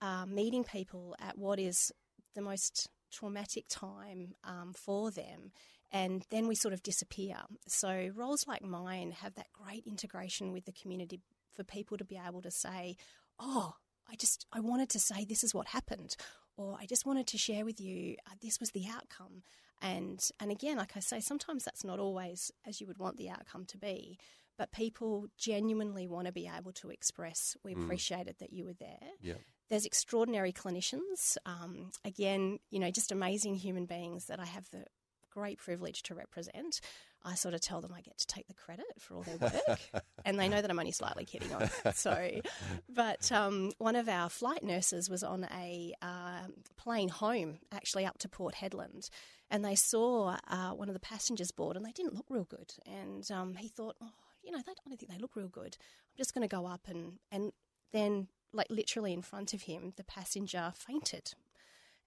uh, 0.00 0.26
meeting 0.26 0.64
people 0.64 1.14
at 1.20 1.38
what 1.38 1.58
is 1.58 1.92
the 2.34 2.42
most 2.42 2.88
traumatic 3.10 3.64
time 3.68 4.34
um, 4.44 4.72
for 4.74 5.10
them. 5.10 5.52
And 5.90 6.24
then 6.30 6.48
we 6.48 6.54
sort 6.54 6.72
of 6.74 6.82
disappear. 6.82 7.36
So, 7.68 8.10
roles 8.14 8.46
like 8.46 8.62
mine 8.62 9.12
have 9.12 9.34
that 9.34 9.52
great 9.52 9.86
integration 9.86 10.52
with 10.52 10.64
the 10.64 10.72
community 10.72 11.20
for 11.54 11.64
people 11.64 11.98
to 11.98 12.04
be 12.04 12.18
able 12.18 12.42
to 12.42 12.50
say, 12.50 12.96
Oh, 13.38 13.74
I 14.10 14.16
just, 14.16 14.46
I 14.52 14.60
wanted 14.60 14.88
to 14.90 14.98
say 14.98 15.24
this 15.24 15.44
is 15.44 15.54
what 15.54 15.68
happened. 15.68 16.16
Or 16.56 16.76
I 16.78 16.86
just 16.86 17.06
wanted 17.06 17.26
to 17.28 17.38
share 17.38 17.64
with 17.64 17.80
you 17.80 18.16
uh, 18.26 18.34
this 18.42 18.60
was 18.60 18.70
the 18.70 18.86
outcome. 18.86 19.42
And, 19.80 20.22
and 20.38 20.50
again, 20.50 20.76
like 20.76 20.92
I 20.96 21.00
say, 21.00 21.20
sometimes 21.20 21.64
that's 21.64 21.84
not 21.84 21.98
always 21.98 22.52
as 22.66 22.80
you 22.80 22.86
would 22.86 22.98
want 22.98 23.16
the 23.16 23.30
outcome 23.30 23.64
to 23.66 23.78
be. 23.78 24.18
But 24.58 24.70
people 24.70 25.28
genuinely 25.38 26.06
want 26.06 26.26
to 26.26 26.32
be 26.32 26.48
able 26.54 26.72
to 26.72 26.90
express, 26.90 27.56
we 27.64 27.72
appreciated 27.72 28.36
that 28.38 28.52
you 28.52 28.66
were 28.66 28.74
there. 28.78 29.08
Yeah. 29.20 29.34
There's 29.70 29.86
extraordinary 29.86 30.52
clinicians. 30.52 31.38
Um, 31.46 31.90
again, 32.04 32.58
you 32.70 32.78
know, 32.78 32.90
just 32.90 33.10
amazing 33.10 33.54
human 33.54 33.86
beings 33.86 34.26
that 34.26 34.38
I 34.38 34.44
have 34.44 34.68
the 34.70 34.84
great 35.30 35.58
privilege 35.58 36.02
to 36.04 36.14
represent. 36.14 36.80
I 37.24 37.34
sort 37.34 37.54
of 37.54 37.60
tell 37.60 37.80
them 37.80 37.92
I 37.94 38.00
get 38.00 38.18
to 38.18 38.26
take 38.26 38.48
the 38.48 38.54
credit 38.54 38.86
for 38.98 39.16
all 39.16 39.22
their 39.22 39.38
work, 39.38 39.80
and 40.24 40.38
they 40.38 40.48
know 40.48 40.60
that 40.60 40.70
I'm 40.70 40.78
only 40.78 40.92
slightly 40.92 41.24
kidding 41.24 41.52
on 41.52 41.70
that. 41.84 41.96
So, 41.96 42.40
but 42.88 43.30
um, 43.30 43.72
one 43.78 43.96
of 43.96 44.08
our 44.08 44.28
flight 44.28 44.62
nurses 44.62 45.08
was 45.08 45.22
on 45.22 45.46
a 45.54 45.94
uh, 46.02 46.46
plane 46.76 47.08
home, 47.08 47.58
actually 47.72 48.06
up 48.06 48.18
to 48.18 48.28
Port 48.28 48.56
Hedland, 48.56 49.08
and 49.50 49.64
they 49.64 49.74
saw 49.74 50.36
uh, 50.48 50.70
one 50.70 50.88
of 50.88 50.94
the 50.94 51.00
passengers 51.00 51.50
board, 51.50 51.76
and 51.76 51.84
they 51.84 51.92
didn't 51.92 52.14
look 52.14 52.26
real 52.28 52.44
good. 52.44 52.72
And 52.86 53.28
um, 53.30 53.54
he 53.54 53.68
thought, 53.68 53.96
oh, 54.02 54.10
you 54.42 54.50
know, 54.50 54.58
they, 54.58 54.72
I 54.72 54.88
don't 54.88 54.98
think 54.98 55.10
they 55.10 55.18
look 55.18 55.36
real 55.36 55.48
good. 55.48 55.76
I'm 55.80 56.16
just 56.18 56.34
going 56.34 56.48
to 56.48 56.54
go 56.54 56.66
up 56.66 56.88
and 56.88 57.18
and 57.30 57.52
then, 57.92 58.28
like 58.52 58.68
literally 58.70 59.12
in 59.12 59.22
front 59.22 59.54
of 59.54 59.62
him, 59.62 59.92
the 59.96 60.04
passenger 60.04 60.72
fainted. 60.74 61.32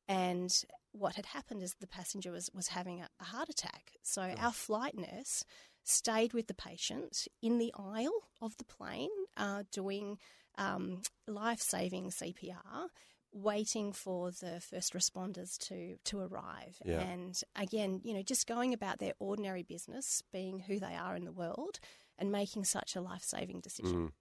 And 0.07 0.53
what 0.97 1.15
had 1.15 1.27
happened 1.27 1.61
is 1.61 1.75
the 1.79 1.87
passenger 1.87 2.31
was, 2.31 2.49
was 2.53 2.69
having 2.69 3.01
a, 3.01 3.09
a 3.19 3.25
heart 3.25 3.49
attack. 3.49 3.91
So 4.01 4.21
our 4.39 4.53
flight 4.53 4.97
nurse 4.97 5.43
stayed 5.83 6.33
with 6.33 6.47
the 6.47 6.53
patient 6.53 7.27
in 7.41 7.57
the 7.57 7.73
aisle 7.77 8.27
of 8.41 8.57
the 8.57 8.63
plane, 8.63 9.09
uh, 9.37 9.63
doing 9.71 10.17
um, 10.57 11.01
life 11.27 11.59
saving 11.59 12.09
CPR, 12.09 12.87
waiting 13.31 13.91
for 13.91 14.31
the 14.31 14.61
first 14.61 14.93
responders 14.93 15.57
to 15.67 15.97
to 16.05 16.19
arrive. 16.21 16.77
Yeah. 16.83 17.01
And 17.01 17.39
again, 17.55 18.01
you 18.03 18.13
know, 18.13 18.23
just 18.23 18.47
going 18.47 18.73
about 18.73 18.99
their 18.99 19.13
ordinary 19.19 19.63
business, 19.63 20.23
being 20.31 20.59
who 20.59 20.79
they 20.79 20.95
are 20.95 21.15
in 21.15 21.25
the 21.25 21.33
world, 21.33 21.79
and 22.17 22.31
making 22.31 22.63
such 22.63 22.95
a 22.95 23.01
life 23.01 23.23
saving 23.23 23.59
decision. 23.59 24.13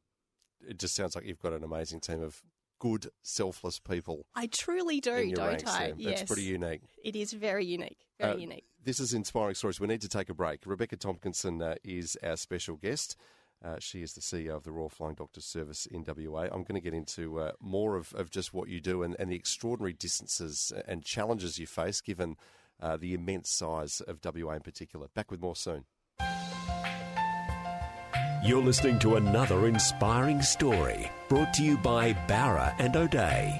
It 0.69 0.78
just 0.78 0.95
sounds 0.95 1.14
like 1.14 1.25
you've 1.26 1.43
got 1.43 1.52
an 1.52 1.62
amazing 1.62 2.00
team 2.00 2.23
of 2.23 2.43
good, 2.85 3.07
selfless 3.23 3.79
people. 3.79 4.26
I 4.35 4.47
truly 4.47 5.00
do, 5.00 5.33
don't 5.33 5.47
ranks 5.47 5.64
I? 5.67 5.95
Yes. 5.97 6.19
That's 6.19 6.31
pretty 6.31 6.43
unique. 6.47 6.83
It 7.03 7.17
is 7.17 7.33
very 7.33 7.64
unique. 7.64 7.97
Very 8.21 8.33
Uh, 8.35 8.37
unique. 8.37 8.67
This 8.85 9.00
is 9.00 9.14
Inspiring 9.14 9.55
Stories. 9.55 9.81
We 9.81 9.87
need 9.87 10.03
to 10.03 10.09
take 10.09 10.29
a 10.29 10.35
break. 10.35 10.67
Rebecca 10.67 10.99
Tomkinson 10.99 11.62
uh, 11.62 11.76
is 11.83 12.19
our 12.23 12.37
special 12.37 12.76
guest. 12.76 13.17
Uh, 13.64 13.79
she 13.79 14.03
is 14.03 14.12
the 14.12 14.21
CEO 14.21 14.55
of 14.55 14.64
the 14.64 14.71
Royal 14.71 14.91
Flying 14.91 15.14
Doctors 15.14 15.47
Service 15.47 15.87
in 15.87 16.05
WA. 16.07 16.43
I'm 16.43 16.62
going 16.64 16.75
to 16.75 16.81
get 16.83 16.93
into 16.93 17.41
uh, 17.41 17.53
more 17.59 17.97
of, 17.97 18.12
of 18.12 18.29
just 18.29 18.53
what 18.53 18.69
you 18.69 18.83
do 18.83 19.03
and, 19.03 19.17
and 19.19 19.31
the 19.31 19.37
extraordinary 19.37 19.95
distances 19.95 20.71
and 20.87 21.03
challenges 21.03 21.59
you 21.59 21.67
face 21.67 22.03
given 22.03 22.37
uh, 22.83 22.99
the 22.99 23.14
immense 23.14 23.49
size 23.49 24.03
of 24.03 24.19
WA 24.23 24.53
in 24.53 24.61
particular. 24.61 25.09
Back 25.14 25.31
with 25.31 25.41
more 25.41 25.57
soon. 25.57 25.87
You're 28.45 28.63
listening 28.63 28.99
to 28.99 29.17
another 29.17 29.69
inspiring 29.69 30.43
story 30.43 31.11
brought 31.31 31.55
to 31.55 31.63
you 31.63 31.79
by 31.79 32.13
Bowra 32.29 32.75
and 32.79 32.95
O'Dea. 32.95 33.59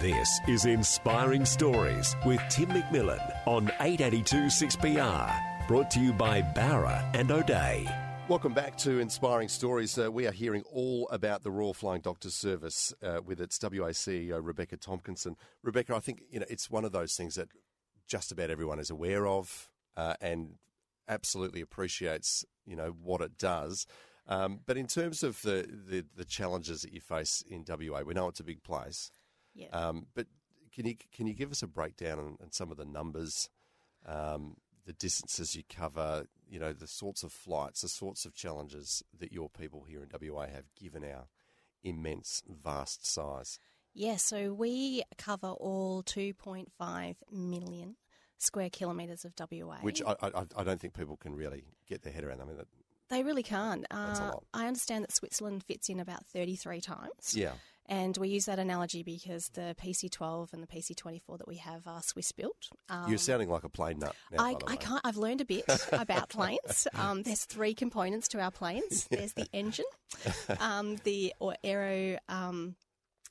This 0.00 0.40
is 0.48 0.64
Inspiring 0.64 1.44
Stories 1.44 2.16
with 2.24 2.40
Tim 2.48 2.70
McMillan 2.70 3.20
on 3.46 3.70
882 3.78 4.44
6PR, 4.46 5.68
brought 5.68 5.90
to 5.90 6.00
you 6.00 6.14
by 6.14 6.40
Bowra 6.40 7.04
and 7.12 7.30
O'Dea. 7.30 7.86
Welcome 8.28 8.54
back 8.54 8.78
to 8.78 8.98
Inspiring 8.98 9.48
Stories. 9.48 9.98
Uh, 9.98 10.10
we 10.10 10.26
are 10.26 10.32
hearing 10.32 10.62
all 10.72 11.10
about 11.10 11.42
the 11.42 11.50
Royal 11.50 11.74
Flying 11.74 12.00
Doctor 12.00 12.30
Service 12.30 12.94
uh, 13.02 13.20
with 13.22 13.38
its 13.38 13.58
WA 13.62 13.90
CEO 13.90 14.40
Rebecca 14.42 14.78
Tomkinson. 14.78 15.34
Rebecca, 15.62 15.94
I 15.94 16.00
think 16.00 16.22
you 16.30 16.40
know 16.40 16.46
it's 16.48 16.70
one 16.70 16.86
of 16.86 16.92
those 16.92 17.16
things 17.16 17.34
that 17.34 17.48
just 18.06 18.32
about 18.32 18.48
everyone 18.48 18.78
is 18.78 18.88
aware 18.88 19.26
of 19.26 19.68
uh, 19.94 20.14
and 20.22 20.54
absolutely 21.08 21.60
appreciates 21.60 22.44
you 22.66 22.76
know 22.76 22.94
what 23.02 23.20
it 23.20 23.38
does. 23.38 23.86
Um, 24.26 24.60
but 24.66 24.76
in 24.76 24.86
terms 24.86 25.22
of 25.22 25.40
the, 25.42 25.66
the 25.88 26.04
the 26.16 26.24
challenges 26.24 26.82
that 26.82 26.92
you 26.92 27.00
face 27.00 27.42
in 27.48 27.64
WA, 27.66 28.02
we 28.02 28.14
know 28.14 28.28
it's 28.28 28.40
a 28.40 28.44
big 28.44 28.62
place. 28.62 29.10
Yeah. 29.54 29.68
Um, 29.72 30.06
but 30.14 30.26
can 30.72 30.86
you 30.86 30.96
can 31.12 31.26
you 31.26 31.34
give 31.34 31.50
us 31.50 31.62
a 31.62 31.66
breakdown 31.66 32.18
on, 32.18 32.36
on 32.42 32.52
some 32.52 32.70
of 32.70 32.76
the 32.76 32.84
numbers, 32.84 33.48
um, 34.06 34.56
the 34.86 34.92
distances 34.92 35.56
you 35.56 35.62
cover, 35.68 36.26
you 36.48 36.58
know, 36.58 36.72
the 36.72 36.86
sorts 36.86 37.22
of 37.22 37.32
flights, 37.32 37.80
the 37.80 37.88
sorts 37.88 38.24
of 38.24 38.34
challenges 38.34 39.02
that 39.18 39.32
your 39.32 39.48
people 39.48 39.84
here 39.88 40.02
in 40.02 40.10
WA 40.30 40.46
have 40.46 40.74
given 40.78 41.02
our 41.04 41.26
immense, 41.82 42.42
vast 42.48 43.06
size? 43.06 43.58
Yeah, 43.94 44.16
so 44.16 44.52
we 44.52 45.02
cover 45.16 45.48
all 45.48 46.02
2.5 46.02 47.16
million 47.32 47.96
square 48.38 48.70
kilometres 48.70 49.24
of 49.24 49.32
WA. 49.38 49.76
Which 49.82 50.02
I, 50.02 50.14
I, 50.22 50.44
I 50.56 50.64
don't 50.64 50.80
think 50.80 50.94
people 50.94 51.16
can 51.16 51.34
really 51.34 51.64
get 51.88 52.02
their 52.02 52.12
head 52.12 52.24
around. 52.24 52.40
I 52.40 52.44
mean, 52.44 52.56
that, 52.56 52.68
they 53.10 53.22
really 53.22 53.42
can't. 53.42 53.86
That's 53.90 54.20
a 54.20 54.22
Uh, 54.22 54.26
lot. 54.32 54.44
I 54.54 54.66
understand 54.66 55.04
that 55.04 55.12
Switzerland 55.12 55.64
fits 55.64 55.88
in 55.88 55.98
about 56.00 56.26
33 56.26 56.80
times. 56.80 57.34
yeah, 57.34 57.52
And 57.86 58.16
we 58.18 58.28
use 58.28 58.44
that 58.44 58.58
analogy 58.58 59.02
because 59.02 59.48
the 59.54 59.74
PC12 59.82 60.52
and 60.52 60.62
the 60.62 60.66
PC24 60.66 61.38
that 61.38 61.48
we 61.48 61.56
have 61.56 61.86
are 61.86 62.02
Swiss 62.02 62.32
built. 62.32 62.68
Um, 62.90 63.08
you're 63.08 63.16
sounding 63.18 63.48
like 63.48 63.64
a 63.64 63.70
plane 63.70 63.98
nut. 63.98 64.14
Now, 64.30 64.44
I, 64.44 64.56
I 64.66 64.76
can't. 64.76 65.00
I've 65.04 65.16
learned 65.16 65.40
a 65.40 65.46
bit 65.46 65.64
about 65.92 66.28
planes. 66.28 66.86
Um, 66.94 67.22
there's 67.22 67.44
three 67.46 67.72
components 67.74 68.28
to 68.28 68.40
our 68.40 68.50
planes. 68.50 69.06
There's 69.10 69.32
the 69.32 69.46
engine, 69.54 69.86
um, 70.60 70.96
the 71.04 71.32
or 71.40 71.54
aero, 71.64 72.18
um, 72.28 72.76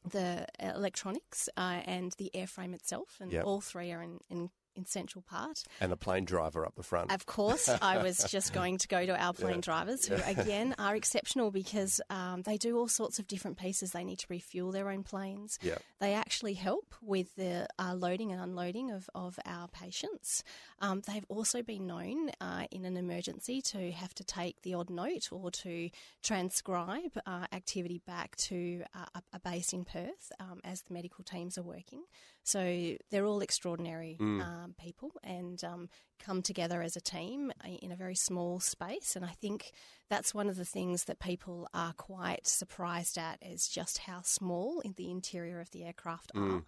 the 0.09 0.47
electronics, 0.59 1.49
uh, 1.57 1.81
and 1.85 2.13
the 2.17 2.31
airframe 2.33 2.73
itself, 2.73 3.17
and 3.19 3.31
Yep. 3.31 3.45
all 3.45 3.61
three 3.61 3.91
are 3.91 4.01
in, 4.01 4.19
in, 4.29 4.49
in 4.77 4.85
central 4.85 5.23
part. 5.23 5.63
And 5.81 5.91
the 5.91 5.97
plane 5.97 6.25
driver 6.25 6.65
up 6.65 6.75
the 6.75 6.83
front. 6.83 7.11
Of 7.11 7.25
course, 7.25 7.67
I 7.67 8.01
was 8.01 8.23
just 8.29 8.53
going 8.53 8.77
to 8.77 8.87
go 8.87 9.05
to 9.05 9.21
our 9.21 9.33
plane 9.33 9.61
drivers, 9.61 10.05
who 10.05 10.15
again 10.25 10.75
are 10.77 10.95
exceptional 10.95 11.51
because 11.51 11.99
um, 12.09 12.43
they 12.43 12.57
do 12.57 12.77
all 12.77 12.87
sorts 12.87 13.19
of 13.19 13.27
different 13.27 13.57
pieces. 13.57 13.91
They 13.91 14.03
need 14.03 14.19
to 14.19 14.27
refuel 14.29 14.71
their 14.71 14.89
own 14.89 15.03
planes. 15.03 15.59
Yeah. 15.61 15.77
They 15.99 16.13
actually 16.13 16.53
help 16.53 16.93
with 17.01 17.35
the 17.35 17.67
uh, 17.79 17.95
loading 17.95 18.31
and 18.31 18.41
unloading 18.41 18.91
of, 18.91 19.09
of 19.15 19.39
our 19.45 19.67
patients. 19.67 20.43
Um, 20.79 21.01
they've 21.07 21.25
also 21.29 21.63
been 21.63 21.87
known 21.87 22.29
uh, 22.39 22.65
in 22.71 22.85
an 22.85 22.97
emergency 22.97 23.61
to 23.61 23.91
have 23.91 24.13
to 24.15 24.23
take 24.23 24.61
the 24.61 24.75
odd 24.75 24.89
note 24.89 25.29
or 25.31 25.49
to 25.51 25.89
transcribe 26.21 27.17
uh, 27.25 27.45
activity 27.51 28.01
back 28.05 28.35
to 28.35 28.83
uh, 28.95 29.05
a, 29.15 29.21
a 29.33 29.39
base 29.39 29.73
in 29.73 29.85
Perth 29.85 30.31
um, 30.39 30.59
as 30.63 30.81
the 30.83 30.93
medical 30.93 31.23
teams 31.23 31.57
are 31.57 31.63
working. 31.63 32.03
So 32.47 32.95
they're 33.11 33.25
all 33.25 33.41
extraordinary 33.41 34.15
um, 34.21 34.73
people 34.79 35.11
and 35.21 35.61
um, 35.65 35.89
come 36.17 36.41
together 36.41 36.81
as 36.81 36.95
a 36.95 37.01
team 37.01 37.51
uh, 37.61 37.67
in 37.67 37.91
a 37.91 37.95
very 37.97 38.15
small 38.15 38.61
space. 38.61 39.17
And 39.17 39.25
I 39.25 39.33
think 39.41 39.71
that's 40.09 40.33
one 40.33 40.47
of 40.47 40.55
the 40.55 40.63
things 40.63 41.03
that 41.05 41.19
people 41.19 41.67
are 41.73 41.91
quite 41.91 42.47
surprised 42.47 43.17
at 43.17 43.37
is 43.41 43.67
just 43.67 43.97
how 43.97 44.21
small 44.21 44.79
in 44.79 44.93
the 44.95 45.11
interior 45.11 45.59
of 45.59 45.71
the 45.71 45.83
aircraft 45.83 46.31
are. 46.35 46.63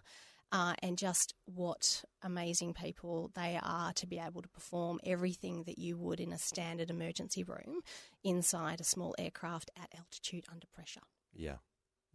Uh, 0.52 0.74
and 0.82 0.98
just 0.98 1.32
what 1.46 2.04
amazing 2.22 2.74
people 2.74 3.30
they 3.34 3.58
are 3.62 3.92
to 3.94 4.06
be 4.06 4.18
able 4.18 4.42
to 4.42 4.48
perform 4.48 4.98
everything 5.04 5.62
that 5.62 5.78
you 5.78 5.96
would 5.96 6.18
in 6.20 6.32
a 6.32 6.38
standard 6.38 6.90
emergency 6.90 7.42
room 7.44 7.80
inside 8.24 8.80
a 8.80 8.84
small 8.84 9.14
aircraft 9.16 9.70
at 9.80 9.88
altitude 9.96 10.44
under 10.52 10.66
pressure. 10.74 11.00
yeah. 11.32 11.56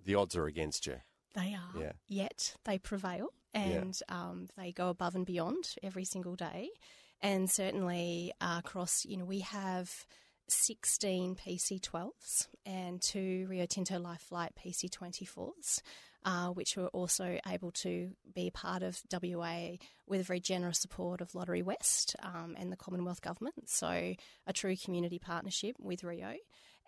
The 0.03 0.13
odds 0.15 0.35
are 0.35 0.45
against 0.45 0.85
you. 0.85 0.97
They 1.33 1.55
are, 1.55 1.81
Yeah. 1.81 1.93
yet 2.07 2.55
they 2.65 2.77
prevail 2.77 3.29
and 3.55 3.99
um, 4.09 4.47
they 4.57 4.71
go 4.71 4.89
above 4.89 5.15
and 5.15 5.25
beyond 5.25 5.75
every 5.81 6.05
single 6.05 6.35
day. 6.35 6.69
And 7.21 7.49
certainly 7.49 8.33
uh, 8.41 8.61
across, 8.63 9.05
you 9.05 9.17
know, 9.17 9.25
we 9.25 9.39
have 9.39 10.05
16 10.49 11.35
PC12s 11.35 12.47
and 12.65 13.01
two 13.01 13.47
Rio 13.49 13.65
Tinto 13.65 13.97
Life 13.97 14.21
Flight 14.21 14.51
PC24s, 14.63 15.81
uh, 16.25 16.49
which 16.49 16.75
were 16.75 16.87
also 16.87 17.39
able 17.47 17.71
to 17.71 18.11
be 18.33 18.51
part 18.51 18.83
of 18.83 19.01
WA 19.11 19.77
with 20.05 20.27
very 20.27 20.39
generous 20.39 20.79
support 20.79 21.21
of 21.21 21.31
Lotterywest 21.31 22.15
um, 22.21 22.55
and 22.59 22.71
the 22.71 22.77
Commonwealth 22.77 23.21
Government. 23.21 23.69
So 23.69 23.87
a 24.45 24.53
true 24.53 24.75
community 24.75 25.17
partnership 25.17 25.75
with 25.79 26.03
Rio. 26.03 26.33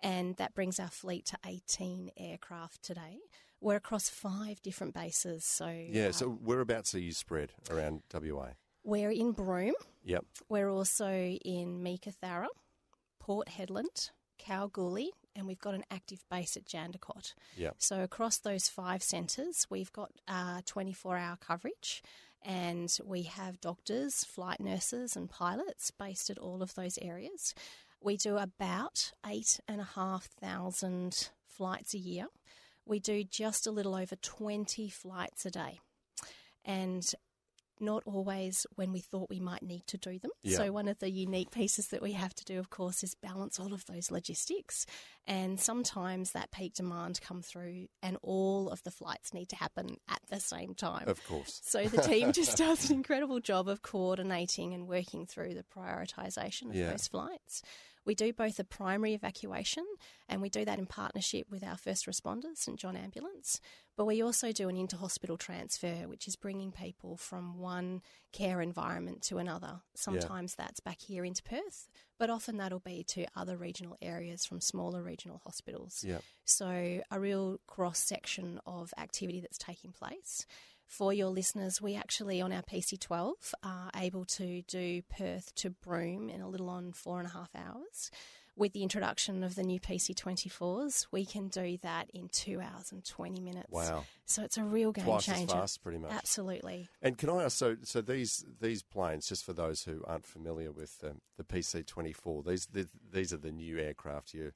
And 0.02 0.36
that 0.36 0.54
brings 0.54 0.78
our 0.78 0.90
fleet 0.90 1.26
to 1.26 1.38
18 1.44 2.12
aircraft 2.16 2.84
today. 2.84 3.18
We're 3.60 3.76
across 3.76 4.08
five 4.08 4.62
different 4.62 4.94
bases. 4.94 5.44
So 5.44 5.68
Yeah. 5.68 6.08
uh, 6.08 6.12
So 6.12 6.30
whereabouts 6.30 6.94
are 6.94 7.00
you 7.00 7.12
spread 7.12 7.52
around 7.70 8.02
WA? 8.12 8.50
we're 8.84 9.10
in 9.10 9.32
Broome. 9.32 9.74
Yep. 10.04 10.24
We're 10.48 10.70
also 10.70 11.10
in 11.10 11.82
Meekatharra, 11.82 12.46
Port 13.18 13.48
Hedland, 13.48 14.10
Kalgoorlie, 14.38 15.12
and 15.36 15.46
we've 15.46 15.58
got 15.60 15.74
an 15.74 15.84
active 15.90 16.24
base 16.30 16.56
at 16.56 16.64
Jandakot. 16.64 17.34
Yep. 17.56 17.74
So 17.78 18.02
across 18.02 18.38
those 18.38 18.68
five 18.68 19.02
centres, 19.02 19.66
we've 19.68 19.92
got 19.92 20.12
uh, 20.26 20.62
24-hour 20.62 21.36
coverage, 21.40 22.02
and 22.42 22.96
we 23.04 23.24
have 23.24 23.60
doctors, 23.60 24.24
flight 24.24 24.60
nurses, 24.60 25.16
and 25.16 25.28
pilots 25.28 25.90
based 25.90 26.30
at 26.30 26.38
all 26.38 26.62
of 26.62 26.74
those 26.74 26.96
areas. 27.02 27.54
We 28.00 28.16
do 28.16 28.38
about 28.38 29.12
eight 29.26 29.60
and 29.68 29.80
a 29.80 29.88
half 29.96 30.26
thousand 30.26 31.30
flights 31.44 31.92
a 31.92 31.98
year. 31.98 32.26
We 32.88 32.98
do 33.00 33.22
just 33.24 33.66
a 33.66 33.70
little 33.70 33.94
over 33.94 34.16
20 34.16 34.88
flights 34.88 35.44
a 35.46 35.50
day. 35.50 35.80
And 36.64 37.04
not 37.80 38.02
always 38.06 38.66
when 38.74 38.90
we 38.92 38.98
thought 38.98 39.30
we 39.30 39.38
might 39.38 39.62
need 39.62 39.86
to 39.86 39.96
do 39.96 40.18
them. 40.18 40.32
Yeah. 40.42 40.56
So, 40.56 40.72
one 40.72 40.88
of 40.88 40.98
the 40.98 41.10
unique 41.10 41.52
pieces 41.52 41.88
that 41.88 42.02
we 42.02 42.12
have 42.12 42.34
to 42.34 42.44
do, 42.44 42.58
of 42.58 42.70
course, 42.70 43.04
is 43.04 43.14
balance 43.14 43.60
all 43.60 43.72
of 43.72 43.86
those 43.86 44.10
logistics. 44.10 44.84
And 45.26 45.60
sometimes 45.60 46.32
that 46.32 46.50
peak 46.50 46.74
demand 46.74 47.20
come 47.20 47.40
through, 47.42 47.86
and 48.02 48.16
all 48.22 48.68
of 48.70 48.82
the 48.82 48.90
flights 48.90 49.32
need 49.32 49.48
to 49.50 49.56
happen 49.56 49.96
at 50.08 50.20
the 50.28 50.40
same 50.40 50.74
time. 50.74 51.06
Of 51.08 51.24
course. 51.26 51.60
So 51.64 51.84
the 51.84 52.02
team 52.02 52.32
just 52.32 52.56
does 52.58 52.90
an 52.90 52.96
incredible 52.96 53.38
job 53.40 53.68
of 53.68 53.82
coordinating 53.82 54.74
and 54.74 54.88
working 54.88 55.26
through 55.26 55.54
the 55.54 55.62
prioritisation 55.64 56.70
of 56.70 56.74
Yeah. 56.74 56.90
those 56.90 57.06
flights. 57.06 57.62
We 58.08 58.14
do 58.14 58.32
both 58.32 58.58
a 58.58 58.64
primary 58.64 59.12
evacuation 59.12 59.84
and 60.30 60.40
we 60.40 60.48
do 60.48 60.64
that 60.64 60.78
in 60.78 60.86
partnership 60.86 61.46
with 61.50 61.62
our 61.62 61.76
first 61.76 62.06
responders, 62.06 62.56
St 62.56 62.78
John 62.78 62.96
Ambulance, 62.96 63.60
but 63.98 64.06
we 64.06 64.22
also 64.22 64.50
do 64.50 64.70
an 64.70 64.78
inter-hospital 64.78 65.36
transfer, 65.36 66.08
which 66.08 66.26
is 66.26 66.34
bringing 66.34 66.72
people 66.72 67.18
from 67.18 67.58
one 67.58 68.00
care 68.32 68.62
environment 68.62 69.20
to 69.24 69.36
another. 69.36 69.82
Sometimes 69.94 70.54
that's 70.54 70.80
back 70.80 71.02
here 71.02 71.22
into 71.22 71.42
Perth, 71.42 71.86
but 72.18 72.30
often 72.30 72.56
that'll 72.56 72.78
be 72.78 73.04
to 73.08 73.26
other 73.36 73.58
regional 73.58 73.98
areas 74.00 74.46
from 74.46 74.62
smaller 74.62 75.02
regional 75.02 75.42
hospitals. 75.44 76.02
Yeah. 76.02 76.20
So, 76.46 77.02
a 77.10 77.20
real 77.20 77.58
cross 77.66 77.98
section 77.98 78.58
of 78.64 78.94
activity 78.96 79.42
that's 79.42 79.58
taking 79.58 79.92
place. 79.92 80.46
For 80.88 81.12
your 81.12 81.28
listeners, 81.28 81.82
we 81.82 81.94
actually 81.94 82.40
on 82.40 82.50
our 82.50 82.62
PC12 82.62 83.52
are 83.62 83.90
able 83.94 84.24
to 84.24 84.62
do 84.62 85.02
Perth 85.02 85.54
to 85.56 85.68
Broome 85.68 86.30
in 86.30 86.40
a 86.40 86.48
little 86.48 86.70
on 86.70 86.92
four 86.92 87.18
and 87.18 87.28
a 87.28 87.30
half 87.30 87.50
hours. 87.54 88.10
With 88.56 88.72
the 88.72 88.82
introduction 88.82 89.44
of 89.44 89.54
the 89.54 89.62
new 89.62 89.78
PC24s, 89.78 91.06
we 91.12 91.26
can 91.26 91.48
do 91.48 91.76
that 91.82 92.10
in 92.12 92.28
two 92.30 92.60
hours 92.60 92.90
and 92.90 93.04
20 93.04 93.38
minutes. 93.38 93.70
Wow. 93.70 94.04
So 94.24 94.42
it's 94.42 94.56
a 94.56 94.64
real 94.64 94.90
game 94.90 95.04
Twice 95.04 95.28
as 95.28 95.34
changer. 95.36 95.52
fast, 95.52 95.82
pretty 95.82 95.98
much. 95.98 96.10
Absolutely. 96.10 96.88
And 97.02 97.18
can 97.18 97.28
I 97.28 97.44
ask, 97.44 97.58
so, 97.58 97.76
so 97.84 98.00
these 98.00 98.46
these 98.58 98.82
planes, 98.82 99.28
just 99.28 99.44
for 99.44 99.52
those 99.52 99.84
who 99.84 100.02
aren't 100.06 100.26
familiar 100.26 100.72
with 100.72 101.04
um, 101.04 101.20
the 101.36 101.44
PC-24, 101.44 102.46
these 102.46 102.66
the, 102.66 102.88
these 103.12 103.32
are 103.32 103.36
the 103.36 103.52
new 103.52 103.78
aircraft, 103.78 104.32
your 104.32 104.54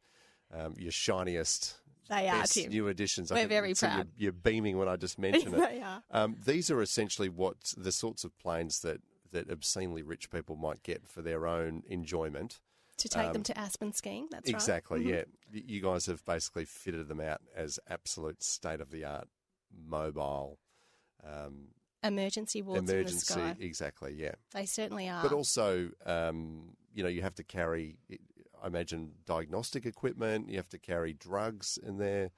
um, 0.52 0.74
your 0.78 0.92
shiniest, 0.92 1.74
They 2.14 2.28
are, 2.28 2.44
Tim. 2.44 2.70
new 2.70 2.88
additions. 2.88 3.30
I 3.30 3.34
We're 3.34 3.38
think- 3.40 3.48
very 3.50 3.74
so 3.74 3.86
you're- 3.86 3.94
proud. 3.96 4.08
You're, 4.16 4.32
beaming 4.32 4.76
when 4.78 4.88
I 4.88 4.96
just 4.96 5.18
mention 5.28 5.54
it. 5.54 5.58
They 5.58 5.80
are. 5.82 6.02
Um, 6.10 6.36
these 6.44 6.70
are 6.70 6.80
essentially 6.82 7.28
what 7.28 7.56
the 7.76 7.92
sorts 7.92 8.24
of 8.24 8.36
planes 8.38 8.80
that 8.80 9.00
that 9.32 9.50
obscenely 9.50 10.02
rich 10.02 10.28
people 10.30 10.56
might 10.56 10.82
get 10.82 11.08
for 11.08 11.22
their 11.22 11.46
own 11.46 11.82
enjoyment. 11.88 12.60
To 12.98 13.08
take 13.08 13.28
Um, 13.28 13.32
them 13.32 13.42
to 13.44 13.58
Aspen 13.58 13.94
skiing, 13.94 14.28
that's 14.30 14.46
right. 14.46 14.54
exactly, 14.54 15.04
Mhm. 15.04 15.08
yeah. 15.08 15.24
You 15.64 15.80
guys 15.80 16.04
have 16.06 16.22
basically 16.26 16.66
fitted 16.66 17.08
them 17.08 17.18
out 17.20 17.40
as 17.56 17.78
absolute 17.88 18.42
state 18.42 18.80
of 18.82 18.90
the 18.90 19.04
art 19.06 19.28
mobile 19.74 20.58
um, 21.24 21.68
Emergency 22.04 22.62
wards 22.62 22.90
in 22.90 23.04
the 23.04 23.10
sky. 23.10 23.56
Exactly, 23.60 24.12
yeah. 24.14 24.34
They 24.52 24.66
certainly 24.66 25.08
are. 25.08 25.22
But 25.22 25.32
also, 25.32 25.90
um, 26.04 26.76
you 26.92 27.02
know, 27.02 27.08
you 27.08 27.22
have 27.22 27.36
to 27.36 27.44
carry, 27.44 27.96
I 28.62 28.68
imagine, 28.68 29.12
diagnostic 29.26 29.84
equipment. 29.86 30.48
You 30.48 30.56
have 30.56 30.68
to 30.70 30.78
carry 30.78 31.12
drugs 31.12 31.78
in 31.84 31.98
there. 31.98 32.30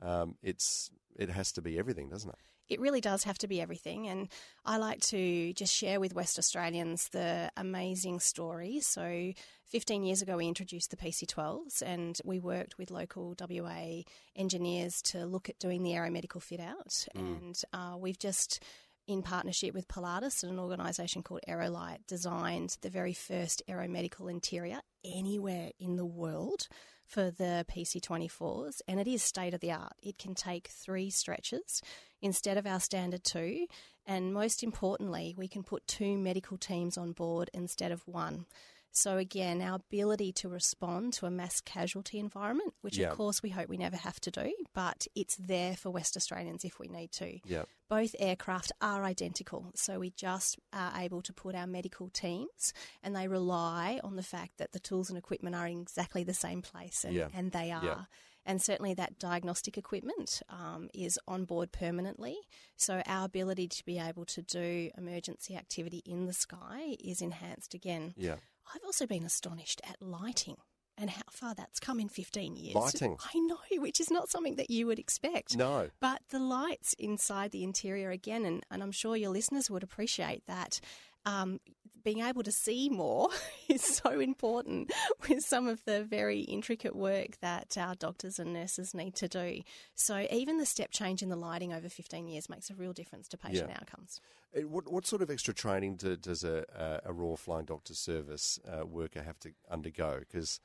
Um, 0.00 0.36
it's 0.42 0.90
it 1.16 1.30
has 1.30 1.52
to 1.52 1.62
be 1.62 1.78
everything, 1.78 2.08
doesn't 2.08 2.30
it? 2.30 2.36
it 2.68 2.80
really 2.80 3.00
does 3.00 3.24
have 3.24 3.38
to 3.38 3.48
be 3.48 3.60
everything. 3.60 4.08
And 4.08 4.28
I 4.64 4.78
like 4.78 5.00
to 5.02 5.52
just 5.52 5.74
share 5.74 6.00
with 6.00 6.14
West 6.14 6.38
Australians 6.38 7.08
the 7.08 7.50
amazing 7.56 8.20
story. 8.20 8.80
So, 8.80 9.32
15 9.66 10.04
years 10.04 10.22
ago, 10.22 10.36
we 10.36 10.46
introduced 10.46 10.90
the 10.90 10.96
PC12s 10.96 11.82
and 11.82 12.18
we 12.24 12.38
worked 12.38 12.78
with 12.78 12.90
local 12.90 13.34
WA 13.38 14.02
engineers 14.36 15.02
to 15.02 15.26
look 15.26 15.48
at 15.48 15.58
doing 15.58 15.82
the 15.82 15.90
aeromedical 15.90 16.40
fit 16.40 16.60
out. 16.60 17.06
And 17.14 17.60
uh, 17.72 17.96
we've 17.98 18.18
just 18.18 18.62
in 19.06 19.22
partnership 19.22 19.74
with 19.74 19.88
Pilatus 19.88 20.42
and 20.42 20.52
an 20.52 20.58
organisation 20.58 21.22
called 21.22 21.42
Aerolite, 21.48 22.06
designed 22.06 22.76
the 22.82 22.90
very 22.90 23.12
first 23.12 23.62
aeromedical 23.68 24.30
interior 24.30 24.80
anywhere 25.04 25.70
in 25.78 25.96
the 25.96 26.04
world 26.04 26.68
for 27.06 27.30
the 27.30 27.64
PC24s, 27.70 28.80
and 28.88 28.98
it 28.98 29.06
is 29.06 29.22
state 29.22 29.54
of 29.54 29.60
the 29.60 29.70
art. 29.70 29.94
It 30.02 30.18
can 30.18 30.34
take 30.34 30.68
three 30.68 31.08
stretches 31.10 31.80
instead 32.20 32.58
of 32.58 32.66
our 32.66 32.80
standard 32.80 33.22
two, 33.22 33.66
and 34.04 34.34
most 34.34 34.62
importantly, 34.62 35.34
we 35.36 35.48
can 35.48 35.62
put 35.62 35.86
two 35.86 36.18
medical 36.18 36.56
teams 36.56 36.98
on 36.98 37.12
board 37.12 37.48
instead 37.54 37.92
of 37.92 38.06
one. 38.06 38.46
So, 38.92 39.18
again, 39.18 39.60
our 39.60 39.76
ability 39.76 40.32
to 40.32 40.48
respond 40.48 41.12
to 41.14 41.26
a 41.26 41.30
mass 41.30 41.60
casualty 41.60 42.18
environment, 42.18 42.72
which 42.80 42.96
Yeah. 42.96 43.10
of 43.10 43.16
course 43.16 43.42
we 43.42 43.50
hope 43.50 43.68
we 43.68 43.76
never 43.76 43.96
have 43.96 44.18
to 44.20 44.30
do, 44.30 44.54
but 44.72 45.06
it's 45.14 45.36
there 45.36 45.76
for 45.76 45.90
West 45.90 46.16
Australians 46.16 46.64
if 46.64 46.78
we 46.78 46.88
need 46.88 47.12
to. 47.12 47.38
Yeah. 47.44 47.64
Both 47.90 48.14
aircraft 48.18 48.72
are 48.80 49.04
identical, 49.04 49.70
so 49.74 49.98
we 49.98 50.10
just 50.10 50.58
are 50.72 50.98
able 50.98 51.20
to 51.22 51.32
put 51.34 51.54
our 51.54 51.66
medical 51.66 52.08
teams 52.08 52.72
and 53.02 53.14
they 53.14 53.28
rely 53.28 54.00
on 54.02 54.16
the 54.16 54.22
fact 54.22 54.56
that 54.56 54.72
the 54.72 54.80
tools 54.80 55.10
and 55.10 55.18
equipment 55.18 55.54
are 55.54 55.66
in 55.66 55.80
exactly 55.82 56.24
the 56.24 56.34
same 56.34 56.62
place, 56.62 57.04
and, 57.04 57.14
Yeah. 57.14 57.28
and 57.34 57.52
they 57.52 57.70
are. 57.70 58.08
And 58.48 58.62
certainly 58.62 58.94
that 58.94 59.18
diagnostic 59.18 59.76
equipment 59.76 60.40
um, 60.48 60.88
is 60.94 61.18
on 61.26 61.44
board 61.46 61.72
permanently. 61.72 62.36
So 62.76 63.02
our 63.04 63.24
ability 63.26 63.66
to 63.66 63.84
be 63.84 63.98
able 63.98 64.24
to 64.26 64.40
do 64.40 64.90
emergency 64.96 65.56
activity 65.56 65.98
in 66.06 66.26
the 66.26 66.32
sky 66.32 66.96
is 67.00 67.20
enhanced 67.20 67.74
again. 67.74 68.14
Yeah. 68.16 68.36
I've 68.74 68.84
also 68.84 69.06
been 69.06 69.24
astonished 69.24 69.80
at 69.88 70.00
lighting 70.00 70.56
and 70.98 71.10
how 71.10 71.22
far 71.30 71.54
that's 71.54 71.78
come 71.78 72.00
in 72.00 72.08
15 72.08 72.56
years. 72.56 72.74
Lighting? 72.74 73.16
I 73.34 73.38
know, 73.40 73.58
which 73.82 74.00
is 74.00 74.10
not 74.10 74.30
something 74.30 74.56
that 74.56 74.70
you 74.70 74.86
would 74.86 74.98
expect. 74.98 75.56
No. 75.56 75.90
But 76.00 76.22
the 76.30 76.38
lights 76.38 76.94
inside 76.98 77.50
the 77.50 77.64
interior 77.64 78.10
again, 78.10 78.44
and, 78.44 78.64
and 78.70 78.82
I'm 78.82 78.92
sure 78.92 79.16
your 79.16 79.30
listeners 79.30 79.70
would 79.70 79.82
appreciate 79.82 80.46
that. 80.46 80.80
Um, 81.26 81.60
being 82.06 82.20
able 82.20 82.44
to 82.44 82.52
see 82.52 82.88
more 82.88 83.28
is 83.68 83.82
so 83.82 84.20
important 84.20 84.92
with 85.28 85.42
some 85.42 85.66
of 85.66 85.84
the 85.86 86.04
very 86.04 86.42
intricate 86.42 86.94
work 86.94 87.36
that 87.40 87.76
our 87.76 87.96
doctors 87.96 88.38
and 88.38 88.52
nurses 88.52 88.94
need 88.94 89.16
to 89.16 89.26
do. 89.26 89.60
So, 89.96 90.24
even 90.30 90.58
the 90.58 90.66
step 90.66 90.92
change 90.92 91.20
in 91.20 91.30
the 91.30 91.36
lighting 91.36 91.72
over 91.72 91.88
15 91.88 92.28
years 92.28 92.48
makes 92.48 92.70
a 92.70 92.74
real 92.74 92.92
difference 92.92 93.26
to 93.28 93.36
patient 93.36 93.70
Yeah. 93.70 93.78
outcomes. 93.80 94.20
Uh, 94.56 94.60
What, 94.68 94.90
what 94.90 95.04
sort 95.04 95.20
of 95.20 95.30
extra 95.30 95.52
training 95.52 95.96
do, 95.96 96.16
does 96.16 96.44
a, 96.44 96.64
a, 97.04 97.12
Royal 97.12 97.36
Flying 97.36 97.64
Doctor 97.64 97.94
Service 97.94 98.60
uh, 98.64 98.86
worker 98.86 99.22
have 99.24 99.40
to 99.40 99.50
undergo? 99.68 100.20
Because 100.20 100.60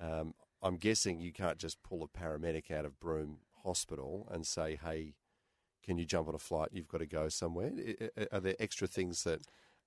um, 0.00 0.34
I'm 0.60 0.76
guessing 0.76 1.20
you 1.20 1.32
can't 1.32 1.58
just 1.58 1.84
pull 1.84 2.02
a 2.02 2.08
paramedic 2.08 2.72
out 2.72 2.84
of 2.84 2.98
Broome 2.98 3.38
Hospital 3.62 4.26
and 4.28 4.44
say, 4.44 4.76
hey, 4.82 5.14
can 5.84 5.98
you 5.98 6.04
jump 6.04 6.26
on 6.26 6.34
a 6.34 6.38
flight? 6.38 6.70
You've 6.72 6.88
got 6.88 6.98
to 6.98 7.06
go 7.06 7.28
somewhere. 7.28 7.70
Are 8.32 8.40
there 8.40 8.56
extra 8.58 8.88
things 8.88 9.22
that 9.22 9.40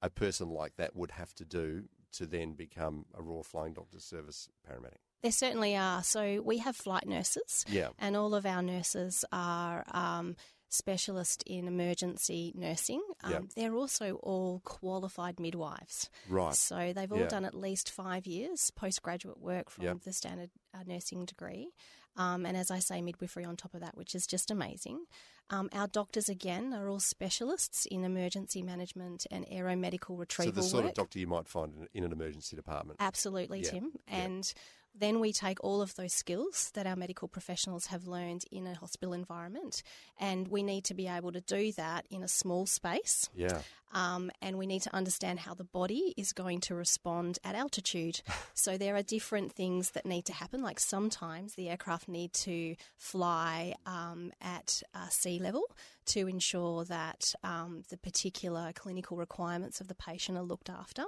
a 0.04 0.10
person 0.12 0.50
like 0.52 0.76
that 0.76 0.96
would 0.96 1.12
have 1.12 1.34
to 1.36 1.46
do 1.46 1.86
to 2.12 2.28
then 2.28 2.54
become 2.54 3.06
a 3.18 3.24
Royal 3.24 3.42
Flying 3.44 3.74
Doctor 3.74 4.00
Service 4.00 4.48
paramedic? 4.70 4.98
There 5.24 5.32
certainly 5.32 5.76
are. 5.76 6.04
So, 6.04 6.42
we 6.46 6.60
have 6.60 6.76
flight 6.76 7.08
nurses. 7.08 7.66
Yeah. 7.68 7.90
And 7.98 8.16
all 8.16 8.36
of 8.36 8.46
our 8.46 8.62
nurses 8.62 9.26
are 9.32 9.84
um, 9.90 10.36
specialist 10.70 11.44
in 11.48 11.68
emergency 11.68 12.52
nursing. 12.56 13.02
Um, 13.24 13.32
Yeah. 13.32 13.40
They're 13.56 13.76
also 13.76 14.16
all 14.16 14.60
qualified 14.66 15.40
midwives. 15.40 16.10
Right. 16.28 16.56
So 16.56 16.94
they've 16.94 17.12
all 17.12 17.20
Yeah. 17.20 17.28
done 17.28 17.46
at 17.46 17.54
least 17.56 17.90
five 17.92 18.26
years 18.28 18.72
postgraduate 18.72 19.40
work 19.40 19.70
from 19.70 20.02
the 20.04 20.12
standard 20.14 20.50
uh, 20.74 20.80
nursing 20.86 21.26
degree. 21.26 21.70
Um, 22.16 22.46
and 22.46 22.56
as 22.56 22.70
I 22.70 22.80
say, 22.80 23.02
midwifery 23.02 23.46
on 23.46 23.56
top 23.56 23.74
of 23.74 23.82
that, 23.82 23.98
which 23.98 24.14
is 24.16 24.28
just 24.28 24.52
amazing. 24.52 25.06
Um, 25.50 25.70
our 25.74 25.88
doctors, 25.88 26.30
again, 26.30 26.74
are 26.74 26.88
all 26.88 27.00
specialists 27.00 27.86
in 27.86 28.04
emergency 28.04 28.62
management 28.62 29.28
and 29.30 29.46
aeromedical 29.48 30.18
retrieval. 30.18 30.54
So 30.54 30.62
the 30.62 30.68
sort 30.68 30.84
work. 30.84 30.92
of 30.92 30.96
doctor 30.96 31.20
you 31.20 31.28
might 31.28 31.48
find 31.48 31.74
in, 31.76 31.88
in 31.94 32.04
an 32.04 32.12
emergency 32.12 32.56
department. 32.56 32.98
Absolutely, 33.02 33.62
Yeah, 33.62 33.70
Tim. 33.72 33.92
yeah. 34.08 34.16
And 34.16 34.54
then 34.96 35.20
we 35.20 35.34
take 35.34 35.64
all 35.64 35.82
of 35.82 35.96
those 35.96 36.14
skills 36.14 36.72
that 36.76 36.86
our 36.86 36.96
medical 36.96 37.28
professionals 37.28 37.88
have 37.88 38.08
learned 38.08 38.46
in 38.52 38.68
a 38.68 38.76
hospital 38.76 39.14
environment, 39.14 39.82
and 40.20 40.48
we 40.48 40.62
need 40.64 40.86
to 40.86 40.94
be 40.94 41.08
able 41.08 41.32
to 41.32 41.42
do 41.42 41.72
that 41.74 42.06
in 42.10 42.24
a 42.24 42.28
small 42.28 42.66
space. 42.66 43.30
Yeah. 43.36 43.62
Um, 43.94 44.32
and 44.42 44.58
we 44.58 44.66
need 44.66 44.82
to 44.84 44.96
understand 44.96 45.40
how 45.40 45.54
the 45.54 45.64
body 45.64 46.14
is 46.18 46.34
going 46.34 46.60
to 46.62 46.76
respond 46.76 47.40
at 47.44 47.56
altitude. 47.56 48.22
so 48.54 48.78
there 48.78 48.96
are 48.96 49.04
different 49.04 49.54
things 49.54 49.92
that 49.92 50.06
need 50.06 50.26
to 50.26 50.34
happen. 50.34 50.62
Like 50.62 50.80
sometimes 50.80 51.54
the 51.56 51.70
aircraft 51.70 52.08
need 52.08 52.34
to 52.34 52.76
fly 52.98 53.76
um, 53.86 54.32
at 54.42 54.82
uh, 54.96 55.08
sea 55.10 55.40
level 55.40 55.64
to 56.08 56.28
ensure 56.28 56.84
that 56.86 57.34
um, 57.44 57.84
the 57.90 57.98
particular 57.98 58.72
clinical 58.74 59.16
requirements 59.16 59.80
of 59.80 59.88
the 59.88 59.96
patient 59.96 60.38
are 60.38 60.44
looked 60.44 60.70
after. 60.70 61.04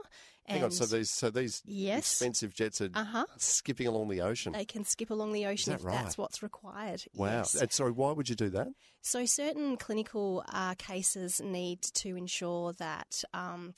Hang 0.46 0.64
on. 0.64 0.72
So 0.72 0.86
these 0.86 1.10
so 1.10 1.30
these 1.32 1.64
Yes. 1.66 1.98
expensive 2.22 2.54
jets 2.54 2.80
are 2.82 2.90
Uh-huh. 2.94 3.26
skipping 3.38 3.88
along 3.88 4.10
the 4.10 4.22
ocean. 4.22 4.54
they 4.54 4.64
can 4.66 4.86
skip 4.86 5.10
along 5.10 5.34
the 5.34 5.48
ocean 5.48 5.72
that 5.74 5.80
if 5.82 5.86
that's 5.86 6.18
what's 6.18 6.44
required. 6.44 7.04
Wow. 7.16 7.28
Yes. 7.38 7.56
And 7.56 7.72
sorry, 7.72 7.92
why 7.92 8.12
would 8.12 8.30
you 8.30 8.36
do 8.36 8.50
that? 8.52 8.68
So 9.06 9.24
certain 9.26 9.78
clinical 9.78 10.44
uh, 10.52 10.74
cases 10.80 11.40
need 11.40 11.84
to 11.84 12.16
ensure 12.16 12.74
that. 12.74 13.24
Um, 13.34 13.76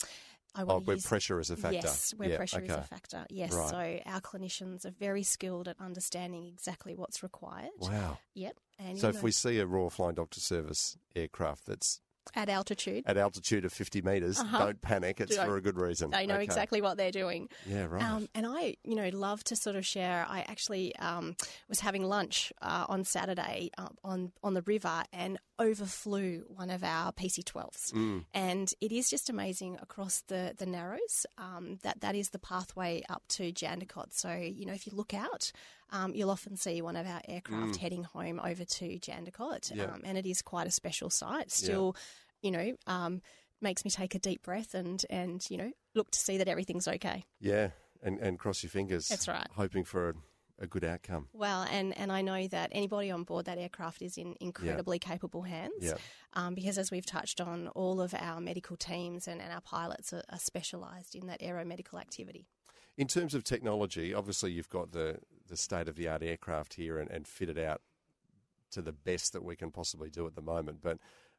Oh, 0.59 0.79
where 0.79 0.95
use, 0.95 1.05
pressure 1.05 1.39
is 1.39 1.51
a 1.51 1.55
factor. 1.55 1.75
Yes, 1.75 2.15
where 2.17 2.29
Yeah, 2.29 2.37
pressure 2.37 2.63
is 2.63 2.71
a 2.71 2.81
factor. 2.81 3.27
Yes. 3.29 3.53
Right. 3.53 3.69
So 3.69 4.11
our 4.11 4.21
clinicians 4.21 4.85
are 4.85 4.93
very 4.99 5.21
skilled 5.21 5.67
at 5.67 5.75
understanding 5.79 6.47
exactly 6.47 6.95
what's 6.95 7.21
required. 7.21 7.69
Wow. 7.77 8.17
Yep. 8.33 8.57
And 8.79 8.97
So 8.97 9.09
if 9.09 9.21
we 9.21 9.29
see 9.29 9.59
a 9.59 9.67
Royal 9.67 9.91
Flying 9.91 10.15
Doctor 10.15 10.39
Service 10.39 10.97
aircraft 11.15 11.67
that's 11.67 12.01
At 12.35 12.49
altitude. 12.49 13.03
at 13.05 13.17
altitude 13.17 13.65
of 13.65 13.73
50 13.73 14.01
metres. 14.01 14.41
Don't 14.51 14.81
panic. 14.81 15.19
It's 15.19 15.35
for 15.37 15.57
a 15.57 15.61
good 15.61 15.77
reason. 15.77 16.11
They 16.11 16.25
know 16.25 16.35
Okay. 16.35 16.43
exactly 16.43 16.81
what 16.81 16.97
they're 16.97 17.11
doing. 17.11 17.49
Yeah, 17.65 17.85
right. 17.85 18.03
Um, 18.03 18.27
and 18.35 18.45
I, 18.47 18.75
you 18.83 18.95
know, 18.95 19.09
love 19.13 19.43
to 19.45 19.55
sort 19.55 19.75
of 19.75 19.85
share. 19.85 20.25
I 20.29 20.41
actually 20.47 20.95
um, 20.97 21.35
was 21.69 21.79
having 21.79 22.03
lunch 22.03 22.51
uh, 22.61 22.85
on 22.89 23.03
Saturday 23.03 23.71
uh, 23.77 23.89
on 24.03 24.31
on 24.43 24.53
the 24.53 24.61
river 24.63 25.03
and 25.13 25.37
overflew 25.59 26.43
one 26.47 26.69
of 26.69 26.83
our 26.83 27.11
PC12s, 27.11 27.91
Mm. 27.93 28.25
and 28.33 28.71
it 28.81 28.91
is 28.91 29.09
just 29.09 29.29
amazing 29.29 29.77
across 29.81 30.21
the 30.27 30.53
the 30.57 30.65
Narrows. 30.65 31.25
Um, 31.37 31.79
that 31.83 32.01
that 32.01 32.15
is 32.15 32.29
the 32.29 32.39
pathway 32.39 33.03
up 33.09 33.23
to 33.29 33.51
Jandakot. 33.51 34.07
So 34.13 34.33
you 34.33 34.65
know, 34.65 34.73
if 34.73 34.85
you 34.87 34.93
look 34.95 35.13
out. 35.13 35.51
Um, 35.91 36.13
you'll 36.13 36.29
often 36.31 36.57
see 36.57 36.81
one 36.81 36.95
of 36.97 37.07
our 37.07 37.21
aircraft 37.27 37.77
heading 37.77 38.03
home 38.03 38.39
over 38.43 38.65
to 38.65 38.99
Jandakot, 38.99 39.71
Mm. 39.71 39.75
Yeah. 39.75 39.83
um, 39.85 40.01
and 40.03 40.17
it 40.17 40.25
is 40.25 40.41
quite 40.41 40.67
a 40.67 40.71
special 40.71 41.09
site. 41.09 41.49
Still, 41.51 41.95
you 42.41 42.51
know, 42.51 42.75
um, 42.87 43.21
makes 43.61 43.83
me 43.85 43.91
take 43.91 44.13
a 44.13 44.19
deep 44.19 44.43
breath 44.43 44.73
and 44.75 45.03
and 45.09 45.49
you 45.49 45.57
know 45.57 45.71
look 45.95 46.11
to 46.11 46.19
see 46.19 46.37
that 46.37 46.47
everything's 46.47 46.87
okay. 46.87 47.25
Yeah, 47.39 47.69
and, 48.03 48.19
and 48.19 48.37
cross 48.37 48.63
your 48.63 48.69
fingers. 48.69 49.07
That's 49.07 49.27
right. 49.27 49.47
Hoping 49.55 49.83
for 49.85 50.09
a, 50.09 50.13
a 50.59 50.67
good 50.67 50.83
outcome. 50.83 51.29
Well, 51.33 51.63
and, 51.71 51.97
and 51.97 52.11
I 52.11 52.21
know 52.21 52.47
that 52.49 52.69
anybody 52.71 53.09
on 53.09 53.23
board 53.23 53.45
that 53.45 53.57
aircraft 53.57 54.01
is 54.01 54.17
in 54.17 54.35
incredibly 54.41 54.99
capable 54.99 55.43
hands. 55.43 55.73
Yeah. 55.79 55.93
Um, 56.33 56.53
because 56.53 56.77
as 56.77 56.91
we've 56.91 57.05
touched 57.05 57.39
on, 57.41 57.67
all 57.69 57.99
of 58.01 58.13
our 58.13 58.39
medical 58.41 58.75
teams 58.77 59.27
and, 59.27 59.41
and 59.41 59.51
our 59.53 59.61
pilots 59.61 60.13
are, 60.13 60.23
are 60.29 60.37
specialised 60.39 61.15
in 61.15 61.27
that 61.27 61.39
aeromedical 61.41 61.99
activity. 61.99 62.47
In 62.97 63.07
terms 63.07 63.33
of 63.35 63.43
technology, 63.43 64.13
obviously 64.13 64.51
you've 64.51 64.69
got 64.69 64.91
the, 64.91 65.19
the 65.47 65.57
state 65.57 65.87
of 65.87 65.95
the 65.95 66.07
art 66.07 66.23
aircraft 66.23 66.73
here 66.75 66.97
and, 66.97 67.09
and 67.11 67.27
fitted 67.27 67.57
out 67.59 67.81
to 68.71 68.81
the 68.81 68.91
best 68.91 69.33
that 69.33 69.43
we 69.43 69.55
can 69.55 69.71
possibly 69.71 70.09
do 70.09 70.25
at 70.25 70.35
the 70.35 70.41
moment. 70.41 70.79
But 70.81 70.97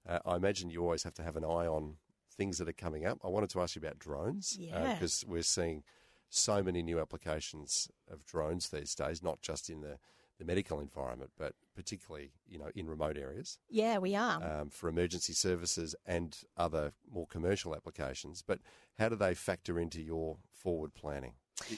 uh, 0.09 0.21
I 0.25 0.37
imagine 0.37 0.71
you 0.71 0.83
always 0.83 1.03
have 1.03 1.15
to 1.15 1.23
have 1.23 1.37
an 1.37 1.45
eye 1.45 1.67
on 1.67 1.97
things 2.37 2.59
that 2.59 2.69
are 2.69 2.73
coming 2.73 3.05
up. 3.05 3.19
I 3.25 3.29
wanted 3.29 3.51
to 3.51 3.61
ask 3.61 3.75
you 3.75 3.81
about 3.81 3.99
drones 3.99 4.57
Yeah. 4.59 4.95
because 4.95 5.25
we're 5.27 5.43
seeing 5.43 5.83
so 6.31 6.63
many 6.63 6.83
new 6.83 7.01
applications 7.01 7.91
of 8.11 8.25
drones 8.25 8.69
these 8.69 8.95
days, 8.95 9.23
not 9.23 9.43
just 9.43 9.69
in 9.69 9.81
the, 9.81 9.99
the 10.39 10.45
medical 10.45 10.79
environment, 10.79 11.33
but 11.37 11.55
particularly 11.75 12.31
you 12.47 12.59
know 12.59 12.69
in 12.77 12.87
remote 12.87 13.17
areas. 13.17 13.59
Yeah, 13.69 13.99
we 13.99 14.15
are. 14.15 14.61
um, 14.61 14.71
for 14.71 14.89
emergency 14.89 15.33
services 15.33 15.97
and 16.07 16.39
other 16.57 16.93
more 17.11 17.27
commercial 17.27 17.75
applications. 17.75 18.43
But 18.47 18.61
how 18.99 19.09
do 19.09 19.17
they 19.17 19.35
factor 19.35 19.81
into 19.81 20.01
your 20.01 20.37
forward 20.53 20.95
planning, 20.95 21.33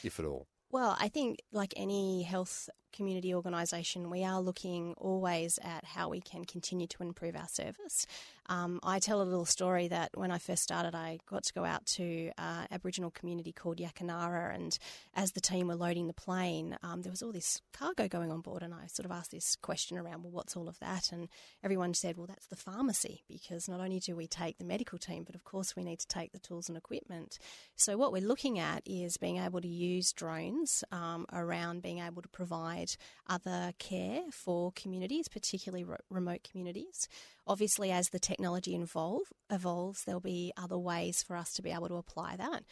if 0.04 0.18
at 0.20 0.26
all? 0.26 0.46
Well, 0.70 0.96
I 1.00 1.08
think, 1.08 1.42
like 1.52 1.74
any 1.76 2.22
health 2.22 2.68
community 2.92 3.34
organisation, 3.34 4.10
we 4.10 4.24
are 4.24 4.40
looking 4.40 4.94
always 4.98 5.58
at 5.62 5.84
how 5.84 6.08
we 6.08 6.20
can 6.20 6.44
continue 6.44 6.86
to 6.88 7.02
improve 7.02 7.36
our 7.36 7.48
service. 7.48 8.06
Um, 8.46 8.80
I 8.82 8.98
tell 8.98 9.22
a 9.22 9.24
little 9.24 9.44
story 9.44 9.86
that 9.88 10.10
when 10.14 10.32
I 10.32 10.38
first 10.38 10.64
started, 10.64 10.94
I 10.94 11.20
got 11.26 11.44
to 11.44 11.52
go 11.52 11.64
out 11.64 11.86
to 11.86 12.32
uh, 12.36 12.66
Aboriginal 12.70 13.12
community 13.12 13.52
called 13.52 13.78
Yakanarra, 13.78 14.52
and 14.52 14.76
as 15.14 15.32
the 15.32 15.40
team 15.40 15.68
were 15.68 15.76
loading 15.76 16.08
the 16.08 16.12
plane, 16.12 16.76
um, 16.82 17.02
there 17.02 17.12
was 17.12 17.22
all 17.22 17.30
this 17.30 17.62
cargo 17.72 18.08
going 18.08 18.32
on 18.32 18.40
board, 18.40 18.62
and 18.62 18.74
I 18.74 18.86
sort 18.88 19.06
of 19.06 19.12
asked 19.12 19.30
this 19.30 19.56
question 19.62 19.98
around, 19.98 20.24
well, 20.24 20.32
what's 20.32 20.56
all 20.56 20.68
of 20.68 20.80
that? 20.80 21.12
And 21.12 21.28
everyone 21.62 21.94
said, 21.94 22.16
well, 22.16 22.26
that's 22.26 22.46
the 22.46 22.56
pharmacy, 22.56 23.22
because 23.28 23.68
not 23.68 23.80
only 23.80 24.00
do 24.00 24.16
we 24.16 24.26
take 24.26 24.58
the 24.58 24.64
medical 24.64 24.98
team, 24.98 25.22
but 25.22 25.36
of 25.36 25.44
course 25.44 25.76
we 25.76 25.84
need 25.84 26.00
to 26.00 26.08
take 26.08 26.32
the 26.32 26.40
tools 26.40 26.68
and 26.68 26.76
equipment. 26.76 27.38
So 27.76 27.96
what 27.96 28.10
we're 28.10 28.20
looking 28.20 28.58
at 28.58 28.82
is 28.84 29.16
being 29.16 29.36
able 29.38 29.60
to 29.60 29.68
use 29.68 30.12
drones 30.12 30.82
um, 30.90 31.26
around 31.32 31.82
being 31.82 32.00
able 32.00 32.22
to 32.22 32.28
provide 32.28 32.79
other 33.28 33.72
care 33.78 34.22
for 34.30 34.72
communities, 34.72 35.28
particularly 35.28 35.84
re- 35.84 35.96
remote 36.10 36.40
communities. 36.48 37.08
Obviously, 37.46 37.90
as 37.90 38.08
the 38.08 38.18
technology 38.18 38.74
evolve, 38.74 39.32
evolves, 39.50 40.04
there'll 40.04 40.20
be 40.20 40.52
other 40.56 40.78
ways 40.78 41.22
for 41.22 41.36
us 41.36 41.52
to 41.54 41.62
be 41.62 41.70
able 41.70 41.88
to 41.88 41.96
apply 41.96 42.36
that. 42.36 42.62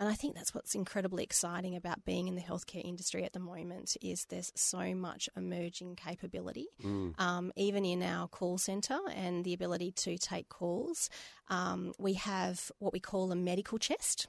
And 0.00 0.08
I 0.08 0.14
think 0.14 0.36
that's 0.36 0.54
what's 0.54 0.76
incredibly 0.76 1.24
exciting 1.24 1.74
about 1.74 2.04
being 2.04 2.28
in 2.28 2.36
the 2.36 2.40
healthcare 2.40 2.84
industry 2.84 3.24
at 3.24 3.32
the 3.32 3.40
moment 3.40 3.96
is 4.00 4.26
there's 4.26 4.52
so 4.54 4.94
much 4.94 5.28
emerging 5.36 5.96
capability, 5.96 6.68
um, 7.18 7.50
even 7.56 7.84
in 7.84 8.04
our 8.04 8.28
call 8.28 8.58
centre 8.58 9.00
and 9.12 9.44
the 9.44 9.54
ability 9.54 9.90
to 9.96 10.16
take 10.16 10.48
calls. 10.48 11.10
Um, 11.50 11.94
we 11.98 12.12
have 12.14 12.70
what 12.78 12.92
we 12.92 13.00
call 13.00 13.32
a 13.32 13.36
medical 13.36 13.76
chest, 13.78 14.28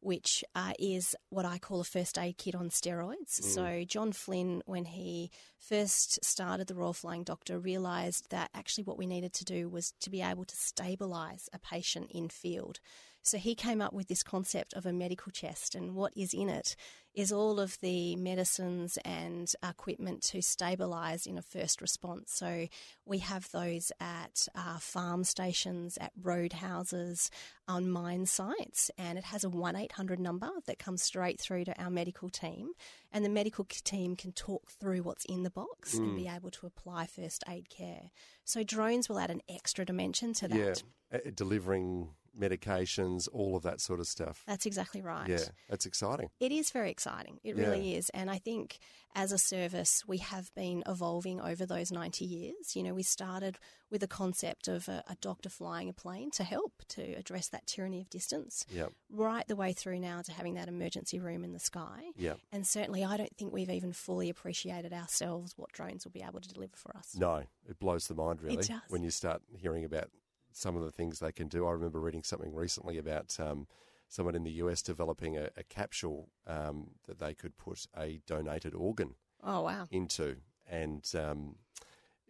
which 0.00 0.42
uh, 0.54 0.72
is 0.78 1.14
what 1.28 1.44
I 1.44 1.58
call 1.58 1.80
a 1.80 1.84
first 1.84 2.18
aid 2.18 2.38
kit 2.38 2.54
on 2.54 2.70
steroids. 2.70 3.42
So 3.42 3.84
John 3.86 4.12
Flynn, 4.12 4.62
when 4.66 4.86
he 4.86 5.30
first 5.58 6.24
started 6.24 6.66
the 6.66 6.74
Royal 6.74 6.92
Flying 6.92 7.22
Doctor, 7.22 7.58
realised 7.58 8.30
that 8.30 8.50
actually 8.54 8.84
what 8.84 8.98
we 8.98 9.06
needed 9.06 9.32
to 9.34 9.44
do 9.44 9.68
was 9.68 9.92
to 10.00 10.10
be 10.10 10.22
able 10.22 10.44
to 10.44 10.56
stabilise 10.56 11.48
a 11.52 11.58
patient 11.58 12.10
in 12.10 12.28
field. 12.28 12.80
So 13.22 13.38
he 13.38 13.54
came 13.54 13.80
up 13.80 13.92
with 13.92 14.08
this 14.08 14.22
concept 14.22 14.74
of 14.74 14.86
a 14.86 14.92
medical 14.92 15.30
chest, 15.30 15.74
and 15.74 15.94
what 15.94 16.12
is 16.16 16.32
in 16.32 16.48
it 16.48 16.76
is 17.14 17.32
all 17.32 17.58
of 17.58 17.78
the 17.80 18.14
medicines 18.16 18.96
and 19.04 19.52
equipment 19.68 20.22
to 20.22 20.38
stabilise 20.38 21.26
in 21.26 21.36
a 21.36 21.42
first 21.42 21.80
response. 21.80 22.32
So 22.32 22.68
we 23.04 23.18
have 23.18 23.50
those 23.50 23.90
at 24.00 24.46
uh, 24.54 24.78
farm 24.78 25.24
stations, 25.24 25.98
at 26.00 26.12
roadhouses, 26.22 27.30
on 27.66 27.90
mine 27.90 28.26
sites, 28.26 28.90
and 28.96 29.18
it 29.18 29.24
has 29.24 29.44
a 29.44 29.50
1 29.50 29.76
800 29.76 30.20
number 30.20 30.50
that 30.66 30.78
comes 30.78 31.02
straight 31.02 31.40
through 31.40 31.64
to 31.64 31.82
our 31.82 31.90
medical 31.90 32.28
team. 32.30 32.70
And 33.12 33.24
the 33.24 33.28
medical 33.28 33.64
team 33.64 34.14
can 34.14 34.32
talk 34.32 34.70
through 34.70 35.02
what's 35.02 35.24
in 35.24 35.42
the 35.42 35.50
box 35.50 35.94
and 35.94 36.14
be 36.14 36.28
able 36.28 36.50
to 36.52 36.66
apply 36.66 37.06
first 37.06 37.42
aid 37.48 37.68
care. 37.68 38.10
So 38.44 38.62
drones 38.62 39.08
will 39.08 39.18
add 39.18 39.30
an 39.30 39.42
extra 39.48 39.84
dimension 39.84 40.32
to 40.34 40.48
that. 40.48 40.82
Yeah, 41.12 41.18
delivering 41.34 42.10
medications, 42.40 43.28
all 43.32 43.56
of 43.56 43.62
that 43.62 43.80
sort 43.80 44.00
of 44.00 44.06
stuff. 44.06 44.42
That's 44.46 44.66
exactly 44.66 45.02
right. 45.02 45.28
Yeah, 45.28 45.44
that's 45.68 45.86
exciting. 45.86 46.30
It 46.40 46.52
is 46.52 46.70
very 46.70 46.90
exciting. 46.90 47.38
It 47.44 47.56
Yeah. 47.56 47.64
really 47.66 47.94
is. 47.94 48.08
And 48.10 48.30
I 48.30 48.38
think 48.38 48.78
as 49.14 49.32
a 49.32 49.38
service, 49.38 50.04
we 50.06 50.18
have 50.18 50.54
been 50.54 50.82
evolving 50.86 51.40
over 51.40 51.66
those 51.66 51.90
90 51.90 52.24
years. 52.24 52.76
You 52.76 52.82
know, 52.84 52.94
we 52.94 53.02
started 53.02 53.58
with 53.90 54.02
a 54.04 54.06
concept 54.06 54.68
of 54.68 54.88
a, 54.88 55.02
a 55.08 55.16
doctor 55.20 55.48
flying 55.48 55.88
a 55.88 55.92
plane 55.92 56.30
to 56.32 56.44
help 56.44 56.72
to 56.90 57.02
address 57.14 57.48
that 57.48 57.66
tyranny 57.66 58.00
of 58.00 58.08
distance, 58.08 58.64
Yeah, 58.70 58.86
right 59.10 59.46
the 59.48 59.56
way 59.56 59.72
through 59.72 59.98
now 59.98 60.22
to 60.22 60.32
having 60.32 60.54
that 60.54 60.68
emergency 60.68 61.18
room 61.18 61.42
in 61.42 61.52
the 61.52 61.58
sky. 61.58 62.12
yeah. 62.16 62.34
And 62.52 62.64
certainly, 62.66 63.04
I 63.04 63.16
don't 63.16 63.36
think 63.36 63.52
we've 63.52 63.68
even 63.70 63.92
fully 63.92 64.28
appreciated 64.30 64.92
ourselves 64.92 65.54
what 65.56 65.72
drones 65.72 66.04
will 66.04 66.12
be 66.12 66.22
able 66.22 66.40
to 66.40 66.48
deliver 66.48 66.76
for 66.76 66.96
us. 66.96 67.16
No, 67.16 67.42
it 67.68 67.80
blows 67.80 68.06
the 68.06 68.14
mind 68.14 68.42
really 68.42 68.58
does. 68.58 68.78
when 68.90 69.02
you 69.02 69.10
start 69.10 69.42
hearing 69.56 69.84
about 69.84 70.08
some 70.52 70.76
of 70.76 70.82
the 70.82 70.90
things 70.90 71.18
they 71.18 71.32
can 71.32 71.48
do. 71.48 71.66
I 71.66 71.72
remember 71.72 72.00
reading 72.00 72.22
something 72.22 72.54
recently 72.54 72.98
about 72.98 73.36
um, 73.40 73.66
someone 74.08 74.34
in 74.34 74.44
the 74.44 74.50
US 74.52 74.82
developing 74.82 75.36
a, 75.36 75.50
a 75.56 75.62
capsule 75.64 76.28
um, 76.46 76.88
that 77.06 77.18
they 77.18 77.34
could 77.34 77.56
put 77.56 77.86
a 77.96 78.20
donated 78.26 78.74
organ 78.74 79.14
Oh, 79.42 79.62
wow. 79.62 79.86
into, 79.90 80.36
and 80.68 81.08
um, 81.14 81.56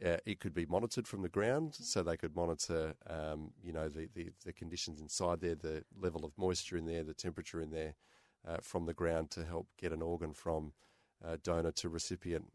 uh, 0.04 0.16
it 0.24 0.40
could 0.40 0.54
be 0.54 0.64
monitored 0.66 1.06
from 1.08 1.22
the 1.22 1.28
ground, 1.28 1.74
so 1.74 2.02
they 2.02 2.16
could 2.16 2.36
monitor, 2.36 2.94
um, 3.08 3.50
you 3.62 3.72
know, 3.72 3.88
the, 3.88 4.08
the, 4.14 4.30
the 4.44 4.52
conditions 4.52 5.00
inside 5.00 5.40
there, 5.40 5.54
the 5.54 5.84
level 6.00 6.24
of 6.24 6.32
moisture 6.38 6.76
in 6.76 6.86
there, 6.86 7.02
the 7.02 7.14
temperature 7.14 7.60
in 7.60 7.70
there, 7.70 7.94
uh, 8.46 8.58
from 8.62 8.86
the 8.86 8.94
ground 8.94 9.30
to 9.30 9.44
help 9.44 9.66
get 9.78 9.92
an 9.92 10.00
organ 10.02 10.32
from 10.32 10.72
uh, 11.26 11.36
donor 11.42 11.70
to 11.72 11.88
recipient 11.90 12.46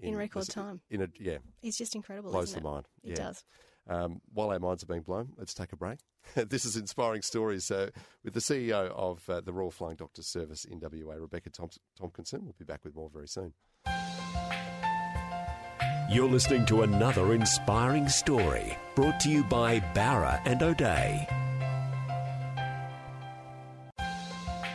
In 0.00 0.16
record 0.16 0.48
time. 0.48 0.80
In 0.90 1.02
a 1.02 1.08
yeah, 1.20 1.38
It's 1.62 1.78
just 1.78 1.94
incredible. 1.94 2.32
blows 2.32 2.52
the 2.52 2.58
it? 2.58 2.64
mind. 2.64 2.88
It 3.04 3.10
yeah. 3.10 3.26
does. 3.26 3.44
Um, 3.88 4.20
while 4.32 4.50
our 4.50 4.60
minds 4.60 4.82
are 4.82 4.86
being 4.86 5.02
blown, 5.02 5.32
let's 5.36 5.54
take 5.54 5.72
a 5.72 5.76
break. 5.76 5.98
this 6.34 6.64
is 6.64 6.76
Inspiring 6.76 7.22
Stories 7.22 7.70
uh, 7.70 7.90
with 8.24 8.34
the 8.34 8.40
CEO 8.40 8.90
of 8.90 9.28
uh, 9.28 9.40
the 9.40 9.52
Royal 9.52 9.70
Flying 9.70 9.96
Doctor 9.96 10.22
Service 10.22 10.64
in 10.64 10.80
WA, 10.80 11.14
Rebecca 11.14 11.50
Thoms- 11.50 11.78
Tomkinson. 12.00 12.42
We'll 12.42 12.54
be 12.58 12.64
back 12.64 12.84
with 12.84 12.94
more 12.94 13.10
very 13.12 13.28
soon. 13.28 13.52
You're 16.10 16.28
listening 16.28 16.66
to 16.66 16.82
another 16.82 17.32
inspiring 17.32 18.08
story 18.08 18.76
brought 18.94 19.18
to 19.20 19.30
you 19.30 19.44
by 19.44 19.80
Bowra 19.94 20.40
and 20.44 20.62
O'Dea. 20.62 21.26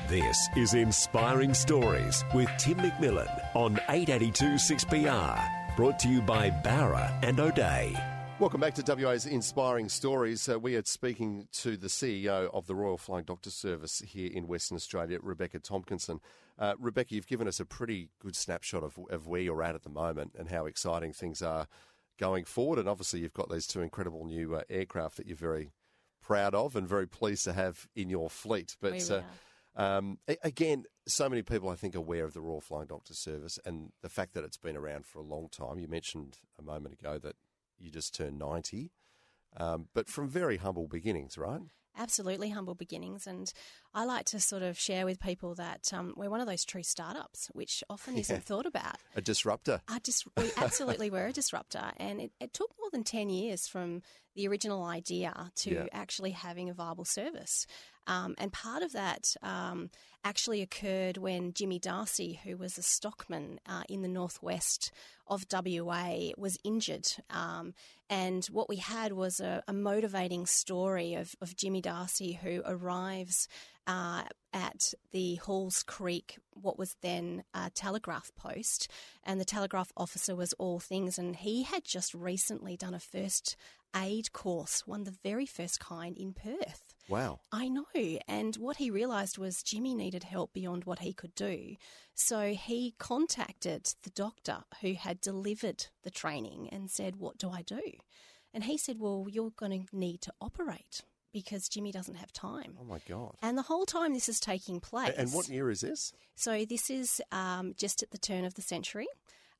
This 0.07 0.47
is 0.55 0.73
Inspiring 0.73 1.53
Stories 1.53 2.23
with 2.33 2.49
Tim 2.57 2.77
McMillan 2.77 3.29
on 3.55 3.73
882 3.89 4.53
6PR. 4.53 5.75
Brought 5.75 5.99
to 5.99 6.07
you 6.07 6.21
by 6.21 6.49
Bowra 6.49 7.13
and 7.23 7.39
O'Dea. 7.39 8.16
Welcome 8.39 8.61
back 8.61 8.75
to 8.75 8.95
WA's 8.95 9.25
Inspiring 9.25 9.89
Stories. 9.89 10.47
Uh, 10.47 10.59
we 10.59 10.75
are 10.75 10.83
speaking 10.83 11.47
to 11.53 11.75
the 11.75 11.87
CEO 11.87 12.53
of 12.53 12.67
the 12.67 12.75
Royal 12.75 12.99
Flying 12.99 13.25
Doctor 13.25 13.49
Service 13.49 14.03
here 14.05 14.29
in 14.31 14.47
Western 14.47 14.75
Australia, 14.75 15.17
Rebecca 15.23 15.59
Tomkinson. 15.59 16.19
Uh, 16.59 16.75
Rebecca, 16.77 17.15
you've 17.15 17.25
given 17.25 17.47
us 17.47 17.59
a 17.59 17.65
pretty 17.65 18.09
good 18.19 18.35
snapshot 18.35 18.83
of, 18.83 18.99
of 19.09 19.25
where 19.25 19.41
you're 19.41 19.63
at 19.63 19.73
at 19.73 19.81
the 19.81 19.89
moment 19.89 20.33
and 20.37 20.49
how 20.49 20.67
exciting 20.67 21.13
things 21.13 21.41
are 21.41 21.65
going 22.19 22.45
forward. 22.45 22.77
And 22.77 22.87
obviously, 22.87 23.21
you've 23.21 23.33
got 23.33 23.49
these 23.49 23.65
two 23.65 23.81
incredible 23.81 24.23
new 24.23 24.53
uh, 24.53 24.61
aircraft 24.69 25.17
that 25.17 25.25
you're 25.25 25.35
very 25.35 25.71
proud 26.21 26.53
of 26.53 26.75
and 26.75 26.87
very 26.87 27.07
pleased 27.07 27.43
to 27.45 27.53
have 27.53 27.87
in 27.95 28.07
your 28.07 28.29
fleet. 28.29 28.77
But 28.79 29.09
uh, 29.09 29.21
um, 29.75 30.19
again, 30.43 30.83
so 31.07 31.27
many 31.27 31.41
people 31.41 31.69
I 31.69 31.75
think 31.75 31.95
are 31.95 31.99
aware 31.99 32.25
of 32.25 32.35
the 32.35 32.41
Royal 32.41 32.61
Flying 32.61 32.87
Doctor 32.87 33.15
Service 33.15 33.57
and 33.65 33.93
the 34.03 34.09
fact 34.09 34.35
that 34.35 34.43
it's 34.43 34.57
been 34.57 34.77
around 34.77 35.07
for 35.07 35.17
a 35.17 35.23
long 35.23 35.49
time. 35.49 35.79
You 35.79 35.87
mentioned 35.87 36.37
a 36.59 36.61
moment 36.61 36.93
ago 36.93 37.17
that 37.17 37.35
you 37.79 37.91
just 37.91 38.15
turned 38.15 38.37
90. 38.39 38.91
um, 39.55 39.87
but 39.93 40.09
from 40.09 40.29
very 40.29 40.57
humble 40.57 40.87
beginnings, 40.87 41.37
right? 41.37 41.61
absolutely 41.99 42.49
humble 42.51 42.75
beginnings. 42.75 43.25
And 43.25 43.51
I 43.97 44.05
like 44.05 44.25
to 44.27 44.39
sort 44.39 44.61
of 44.61 44.77
share 44.77 45.05
with 45.05 45.19
people 45.19 45.55
that 45.55 45.91
um, 45.91 46.13
we're 46.15 46.29
one 46.29 46.39
of 46.39 46.45
those 46.45 46.63
true 46.63 46.83
startups, 46.83 47.49
which 47.53 47.83
often 47.89 48.13
Yeah. 48.13 48.19
isn't 48.21 48.43
thought 48.43 48.67
about. 48.67 48.97
A 49.15 49.21
disruptor. 49.21 49.81
I 49.87 49.97
just 49.99 50.25
we 50.37 50.51
absolutely 50.55 51.09
were 51.09 51.25
a 51.25 51.33
disruptor, 51.33 51.91
and 51.97 52.21
it, 52.21 52.31
it 52.39 52.53
took 52.53 52.69
more 52.79 52.91
than 52.91 53.03
ten 53.03 53.29
years 53.31 53.67
from 53.67 54.03
the 54.35 54.47
original 54.47 54.83
idea 54.83 55.49
to 55.63 55.69
Yeah. 55.73 55.85
actually 55.91 56.31
having 56.31 56.69
a 56.69 56.73
viable 56.75 57.05
service. 57.05 57.65
Um, 58.05 58.35
and 58.37 58.53
part 58.53 58.83
of 58.83 58.91
that 58.93 59.35
um, 59.41 59.89
actually 60.23 60.61
occurred 60.61 61.17
when 61.17 61.51
Jimmy 61.53 61.79
Darcy, 61.79 62.39
who 62.43 62.55
was 62.55 62.77
a 62.77 62.83
stockman 62.83 63.59
uh, 63.67 63.83
in 63.89 64.01
the 64.03 64.07
northwest 64.07 64.91
of 65.25 65.45
WA, 65.51 66.29
was 66.37 66.57
injured. 66.63 67.07
Um, 67.31 67.73
and 68.09 68.45
what 68.45 68.69
we 68.69 68.77
had 68.77 69.11
was 69.13 69.39
a, 69.41 69.61
a 69.67 69.73
motivating 69.73 70.45
story 70.45 71.15
of, 71.15 71.35
of 71.41 71.57
Jimmy 71.57 71.81
Darcy, 71.81 72.33
who 72.41 72.61
arrives 72.63 73.49
uh, 73.87 74.23
at 74.53 74.93
the 75.11 75.35
Halls 75.35 75.81
Creek, 75.81 76.37
what 76.53 76.77
was 76.77 76.95
then 77.01 77.43
a 77.53 77.69
telegraph 77.69 78.31
post, 78.35 78.91
and 79.23 79.39
the 79.39 79.45
telegraph 79.45 79.91
officer 79.95 80.35
was 80.35 80.53
all 80.53 80.79
things, 80.79 81.17
and 81.17 81.37
he 81.37 81.63
had 81.63 81.83
just 81.85 82.13
recently 82.13 82.75
done 82.75 82.93
a 82.93 82.99
first 82.99 83.55
aid 83.95 84.31
course, 84.33 84.85
one 84.85 85.01
of 85.01 85.05
the 85.05 85.17
very 85.23 85.45
first 85.45 85.79
kind 85.79 86.17
in 86.17 86.33
Perth. 86.33 86.93
Wow. 87.09 87.39
I 87.51 87.69
know. 87.69 87.85
And 88.27 88.55
what 88.55 88.77
he 88.77 88.91
realised 88.91 89.37
was 89.37 89.63
Jimmy 89.63 89.95
needed 89.95 90.23
help 90.23 90.53
beyond 90.53 90.83
what 90.83 90.99
he 90.99 91.13
could 91.13 91.33
do. 91.35 91.75
So 92.13 92.53
he 92.53 92.95
contacted 92.99 93.93
the 94.03 94.09
doctor 94.09 94.63
who 94.81 94.93
had 94.93 95.21
delivered 95.21 95.87
the 96.03 96.11
training 96.11 96.69
and 96.71 96.91
said, 96.91 97.15
What 97.15 97.37
do 97.37 97.49
I 97.49 97.61
do? 97.61 97.81
And 98.53 98.65
he 98.65 98.77
said, 98.77 98.99
Well, 98.99 99.27
you're 99.29 99.51
going 99.51 99.85
to 99.85 99.95
need 99.95 100.21
to 100.21 100.33
operate 100.41 101.01
because 101.43 101.69
Jimmy 101.69 101.91
doesn't 101.91 102.15
have 102.15 102.33
time. 102.33 102.75
Oh 102.81 102.83
my 102.83 102.99
God. 103.07 103.35
And 103.43 103.55
the 103.57 103.61
whole 103.61 103.85
time 103.85 104.13
this 104.13 104.27
is 104.27 104.39
taking 104.39 104.79
place. 104.79 105.13
And 105.15 105.31
what 105.31 105.47
year 105.47 105.69
is 105.69 105.81
this? 105.81 106.11
So 106.35 106.65
this 106.65 106.89
is 106.89 107.21
um, 107.31 107.75
just 107.77 108.01
at 108.01 108.09
the 108.09 108.17
turn 108.17 108.43
of 108.43 108.55
the 108.55 108.63
century. 108.63 109.05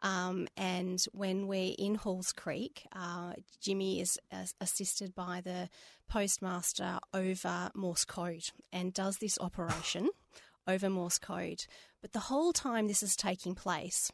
Um, 0.02 0.48
and 0.58 1.04
when 1.12 1.48
we're 1.48 1.76
in 1.78 1.96
Halls 1.96 2.32
Creek, 2.32 2.88
uh, 2.94 3.34
Jimmy 3.62 4.02
is 4.02 4.18
uh, 4.32 4.46
assisted 4.60 5.14
by 5.14 5.42
the 5.44 5.70
postmaster 6.10 6.98
over 7.14 7.70
Morse 7.76 8.06
code 8.06 8.50
and 8.74 8.92
does 8.92 9.18
this 9.18 9.38
operation 9.42 10.10
over 10.68 10.90
Morse 10.90 11.20
code. 11.20 11.66
But 12.02 12.14
the 12.14 12.22
whole 12.22 12.54
time 12.54 12.88
this 12.88 13.04
is 13.04 13.16
taking 13.16 13.54
place, 13.54 14.12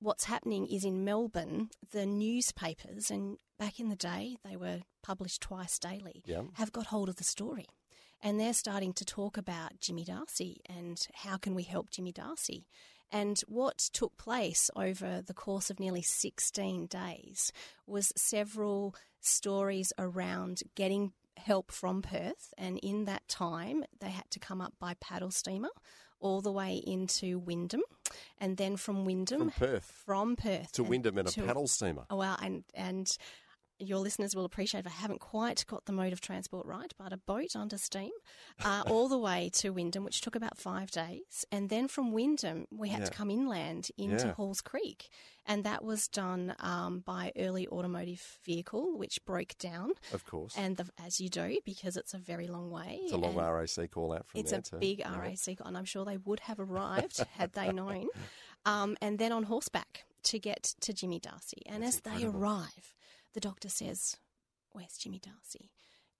what's 0.00 0.24
happening 0.24 0.66
is 0.66 0.84
in 0.84 1.04
Melbourne, 1.04 1.70
the 1.92 2.04
newspapers, 2.04 3.10
and 3.10 3.38
back 3.60 3.78
in 3.78 3.88
the 3.90 3.96
day 3.96 4.36
they 4.44 4.56
were 4.56 4.80
published 5.02 5.40
twice 5.42 5.78
daily, 5.78 6.22
Yeah. 6.26 6.42
have 6.54 6.72
got 6.72 6.86
hold 6.86 7.08
of 7.08 7.16
the 7.16 7.24
story. 7.24 7.66
And 8.22 8.38
they're 8.40 8.52
starting 8.54 8.92
to 8.94 9.04
talk 9.04 9.36
about 9.36 9.80
Jimmy 9.80 10.04
Darcy 10.04 10.60
and 10.66 10.98
how 11.14 11.36
can 11.36 11.54
we 11.54 11.62
help 11.62 11.90
Jimmy 11.90 12.10
Darcy. 12.12 12.66
And 13.12 13.38
what 13.48 13.78
took 13.92 14.16
place 14.18 14.70
over 14.76 15.22
the 15.22 15.34
course 15.34 15.70
of 15.70 15.78
nearly 15.80 16.02
16 16.02 16.86
days 16.86 17.52
was 17.86 18.12
several 18.16 18.94
stories 19.20 19.92
around 19.98 20.62
getting 20.74 21.12
help 21.36 21.70
from 21.72 22.02
Perth. 22.02 22.52
And 22.58 22.78
in 22.82 23.04
that 23.06 23.26
time, 23.28 23.84
they 24.00 24.10
had 24.10 24.30
to 24.32 24.38
come 24.38 24.60
up 24.60 24.74
by 24.78 24.94
paddle 25.00 25.30
steamer 25.30 25.70
all 26.20 26.40
the 26.42 26.52
way 26.52 26.74
into 26.76 27.38
Wyndham. 27.38 27.82
And 28.38 28.58
then 28.58 28.76
from 28.76 29.04
Wyndham, 29.06 29.50
From 29.50 29.68
Perth 29.68 29.84
from 30.04 30.36
Perth 30.36 30.72
to 30.72 30.84
Wyndham 30.84 31.16
in 31.18 31.26
a 31.26 31.32
paddle 31.32 31.66
steamer. 31.68 32.04
Oh, 32.10 32.16
well, 32.16 32.36
and 32.42 32.64
and 32.74 33.10
your 33.80 33.98
listeners 33.98 34.36
will 34.36 34.44
appreciate 34.44 34.80
if 34.80 34.86
I 34.86 34.90
haven't 34.94 35.20
quite 35.20 35.64
got 35.66 35.86
the 35.86 35.92
mode 35.92 36.12
of 36.12 36.20
transport 36.20 36.66
right, 36.66 36.92
but 36.98 37.12
a 37.12 37.16
boat 37.16 37.56
under 37.56 37.78
steam, 37.78 38.10
uh, 38.64 38.82
all 38.86 39.08
the 39.08 39.18
way 39.18 39.50
to 39.54 39.70
Wyndham, 39.70 40.04
which 40.04 40.20
took 40.20 40.36
about 40.36 40.56
five 40.58 40.90
days, 40.90 41.44
and 41.50 41.68
then 41.70 41.88
from 41.88 42.12
Wyndham 42.12 42.66
we 42.70 42.90
had 42.90 43.06
to 43.06 43.10
come 43.10 43.30
inland 43.30 43.90
into 43.98 44.26
Yeah. 44.26 44.32
Halls 44.34 44.60
Creek, 44.60 45.08
and 45.46 45.64
that 45.64 45.82
was 45.84 46.06
done 46.08 46.54
um, 46.60 47.00
by 47.00 47.32
early 47.36 47.66
automotive 47.68 48.38
vehicle, 48.44 48.96
which 48.98 49.24
broke 49.24 49.56
down, 49.58 49.92
Of 50.12 50.24
course. 50.26 50.54
and 50.56 50.76
the, 50.76 50.86
as 51.04 51.20
you 51.20 51.28
do 51.28 51.58
because 51.64 51.96
it's 51.96 52.14
a 52.14 52.18
very 52.18 52.46
long 52.46 52.70
way. 52.70 52.98
it's 53.02 53.12
a 53.12 53.16
long 53.16 53.34
RAC 53.36 53.90
call 53.90 54.12
out 54.12 54.26
from 54.26 54.40
it's 54.40 54.50
there 54.50 54.60
a 54.60 54.62
too. 54.62 54.76
big 54.78 54.98
Yeah. 55.00 55.18
RAC, 55.18 55.56
and 55.64 55.76
I'm 55.76 55.84
sure 55.86 56.04
they 56.04 56.18
would 56.18 56.40
have 56.40 56.60
arrived 56.60 57.18
had 57.32 57.52
they 57.54 57.72
known. 57.72 58.08
Um, 58.66 58.96
and 59.00 59.18
then 59.18 59.32
on 59.32 59.44
horseback 59.44 60.04
to 60.24 60.38
get 60.38 60.74
to 60.80 60.92
Jimmy 60.92 61.18
Darcy. 61.18 61.62
And 61.64 61.82
That's 61.82 61.96
as 61.96 62.02
they 62.02 62.24
arrive, 62.26 62.94
the 63.34 63.40
doctor 63.40 63.68
says, 63.68 64.16
Where's 64.72 64.96
Jimmy 64.98 65.20
Darcy? 65.20 65.70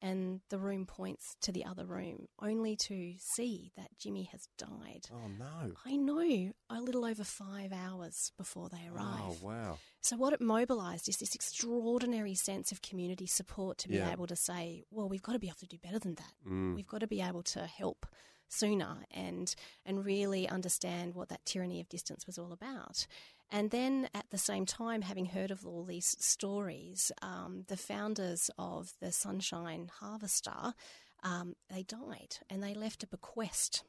And 0.03 0.41
the 0.49 0.59
room 0.59 0.87
points 0.87 1.37
to 1.43 1.53
the 1.53 1.67
other 1.67 1.85
room, 1.85 2.27
only 2.41 2.75
to 2.87 3.13
see 3.19 3.71
that 3.77 3.99
Jimmy 3.99 4.31
has 4.33 4.49
died. 4.57 5.07
Oh 5.13 5.29
no. 5.39 5.73
I 5.85 5.97
know, 5.97 6.53
a 6.71 6.81
little 6.81 7.05
over 7.05 7.23
five 7.23 7.71
hours 7.71 8.33
before 8.39 8.71
they 8.71 8.89
arrive. 8.91 9.21
Oh 9.21 9.37
wow. 9.43 9.79
So, 10.01 10.17
what 10.17 10.33
it 10.33 10.41
mobilised 10.41 11.07
is 11.11 11.19
this 11.19 11.35
extraordinary 11.35 12.35
sense 12.35 12.73
of 12.73 12.81
community 12.81 13.27
support 13.27 13.77
to 13.79 13.89
be 13.89 13.97
Yeah. 13.97 14.11
able 14.11 14.27
to 14.29 14.37
say, 14.37 14.85
well, 14.91 15.07
we've 15.07 15.23
got 15.23 15.33
to 15.35 15.39
be 15.39 15.49
able 15.49 15.59
to 15.59 15.67
do 15.67 15.77
better 15.77 15.99
than 15.99 16.15
that. 16.15 16.33
Mm. 16.49 16.77
We've 16.77 16.87
got 16.87 17.01
to 17.01 17.07
be 17.07 17.21
able 17.21 17.43
to 17.43 17.67
help 17.67 18.07
sooner 18.49 19.05
and 19.11 19.55
and 19.85 20.05
really 20.05 20.49
understand 20.49 21.15
what 21.15 21.29
that 21.29 21.45
tyranny 21.45 21.79
of 21.79 21.91
distance 21.91 22.27
was 22.27 22.39
all 22.39 22.53
about. 22.53 23.07
And 23.51 23.71
then 23.71 24.09
at 24.15 24.27
the 24.31 24.39
same 24.39 24.65
time, 24.65 25.03
having 25.03 25.27
heard 25.27 25.51
of 25.51 25.67
all 25.67 25.85
these 25.85 26.17
stories, 26.21 27.11
um, 27.21 27.65
the 27.69 27.77
founders 27.77 28.51
of 28.59 28.93
the 29.01 29.11
Sunshine 29.13 29.91
Harvester, 30.01 30.75
um, 31.23 31.55
they 31.69 31.83
died 31.83 32.39
and 32.49 32.63
they 32.63 32.75
left 32.75 33.03
a 33.03 33.09
bequest 33.09 33.83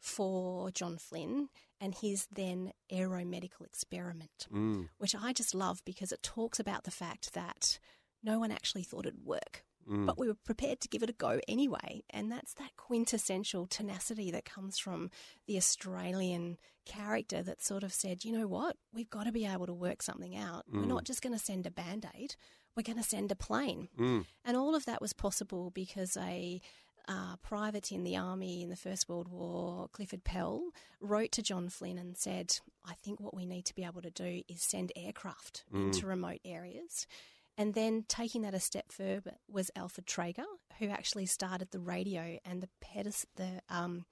for 0.00 0.70
John 0.70 0.98
Flynn 0.98 1.48
and 1.80 1.94
his 1.94 2.26
then 2.30 2.72
aeromedical 2.92 3.64
experiment, 3.64 4.48
Mm. 4.50 4.88
which 4.98 5.14
I 5.14 5.32
just 5.32 5.54
love 5.54 5.82
because 5.84 6.12
it 6.12 6.22
talks 6.22 6.60
about 6.60 6.84
the 6.84 6.90
fact 6.90 7.32
that 7.34 7.78
no 8.22 8.38
one 8.38 8.50
actually 8.50 8.82
thought 8.82 9.06
it'd 9.06 9.24
work. 9.24 9.64
Mm. 9.88 10.06
But 10.06 10.18
we 10.18 10.28
were 10.28 10.34
prepared 10.34 10.80
to 10.80 10.88
give 10.88 11.02
it 11.02 11.10
a 11.10 11.14
go 11.14 11.40
anyway. 11.48 12.02
And 12.10 12.30
that's 12.30 12.54
that 12.54 12.76
quintessential 12.76 13.66
tenacity 13.66 14.30
that 14.30 14.44
comes 14.44 14.78
from 14.78 15.10
the 15.46 15.56
Australian 15.56 16.58
character 16.84 17.42
that 17.42 17.62
sort 17.62 17.82
of 17.82 17.92
said, 17.92 18.24
you 18.24 18.32
know 18.32 18.46
what, 18.46 18.76
we've 18.92 19.10
got 19.10 19.24
to 19.24 19.32
be 19.32 19.46
able 19.46 19.66
to 19.66 19.74
work 19.74 20.02
something 20.02 20.36
out. 20.36 20.64
We're 20.72 20.86
not 20.86 21.04
just 21.04 21.22
going 21.22 21.32
to 21.36 21.44
send 21.44 21.66
a 21.66 21.70
band 21.70 22.06
aid, 22.14 22.36
we're 22.76 22.82
going 22.82 22.98
to 22.98 23.04
send 23.04 23.30
a 23.32 23.36
plane. 23.36 23.88
Mm. 23.98 24.26
And 24.44 24.56
all 24.56 24.74
of 24.74 24.84
that 24.86 25.00
was 25.00 25.12
possible 25.12 25.70
because 25.70 26.16
a 26.16 26.60
uh, 27.06 27.36
private 27.42 27.92
in 27.92 28.04
the 28.04 28.16
army 28.16 28.62
in 28.62 28.70
the 28.70 28.76
First 28.76 29.08
World 29.08 29.28
War, 29.28 29.88
Clifford 29.92 30.24
Peel, 30.24 30.70
wrote 31.00 31.32
to 31.32 31.42
John 31.42 31.68
Flynn 31.68 31.98
and 31.98 32.16
said, 32.16 32.58
I 32.84 32.94
think 32.94 33.20
what 33.20 33.34
we 33.34 33.46
need 33.46 33.66
to 33.66 33.74
be 33.74 33.84
able 33.84 34.02
to 34.02 34.10
do 34.10 34.42
is 34.48 34.62
send 34.62 34.92
aircraft 34.96 35.64
into 35.72 36.06
remote 36.06 36.40
areas. 36.44 37.06
And 37.56 37.74
then 37.74 38.04
taking 38.08 38.42
that 38.42 38.54
a 38.54 38.60
step 38.60 38.90
further 38.90 39.34
was 39.48 39.70
Alfred 39.76 40.06
Traeger, 40.06 40.44
who 40.78 40.88
actually 40.88 41.26
started 41.26 41.70
the 41.70 41.78
radio 41.80 42.38
and 42.44 42.62
the 42.62 42.68
pedest- 42.80 43.26
the 43.36 43.60
um, 43.68 44.06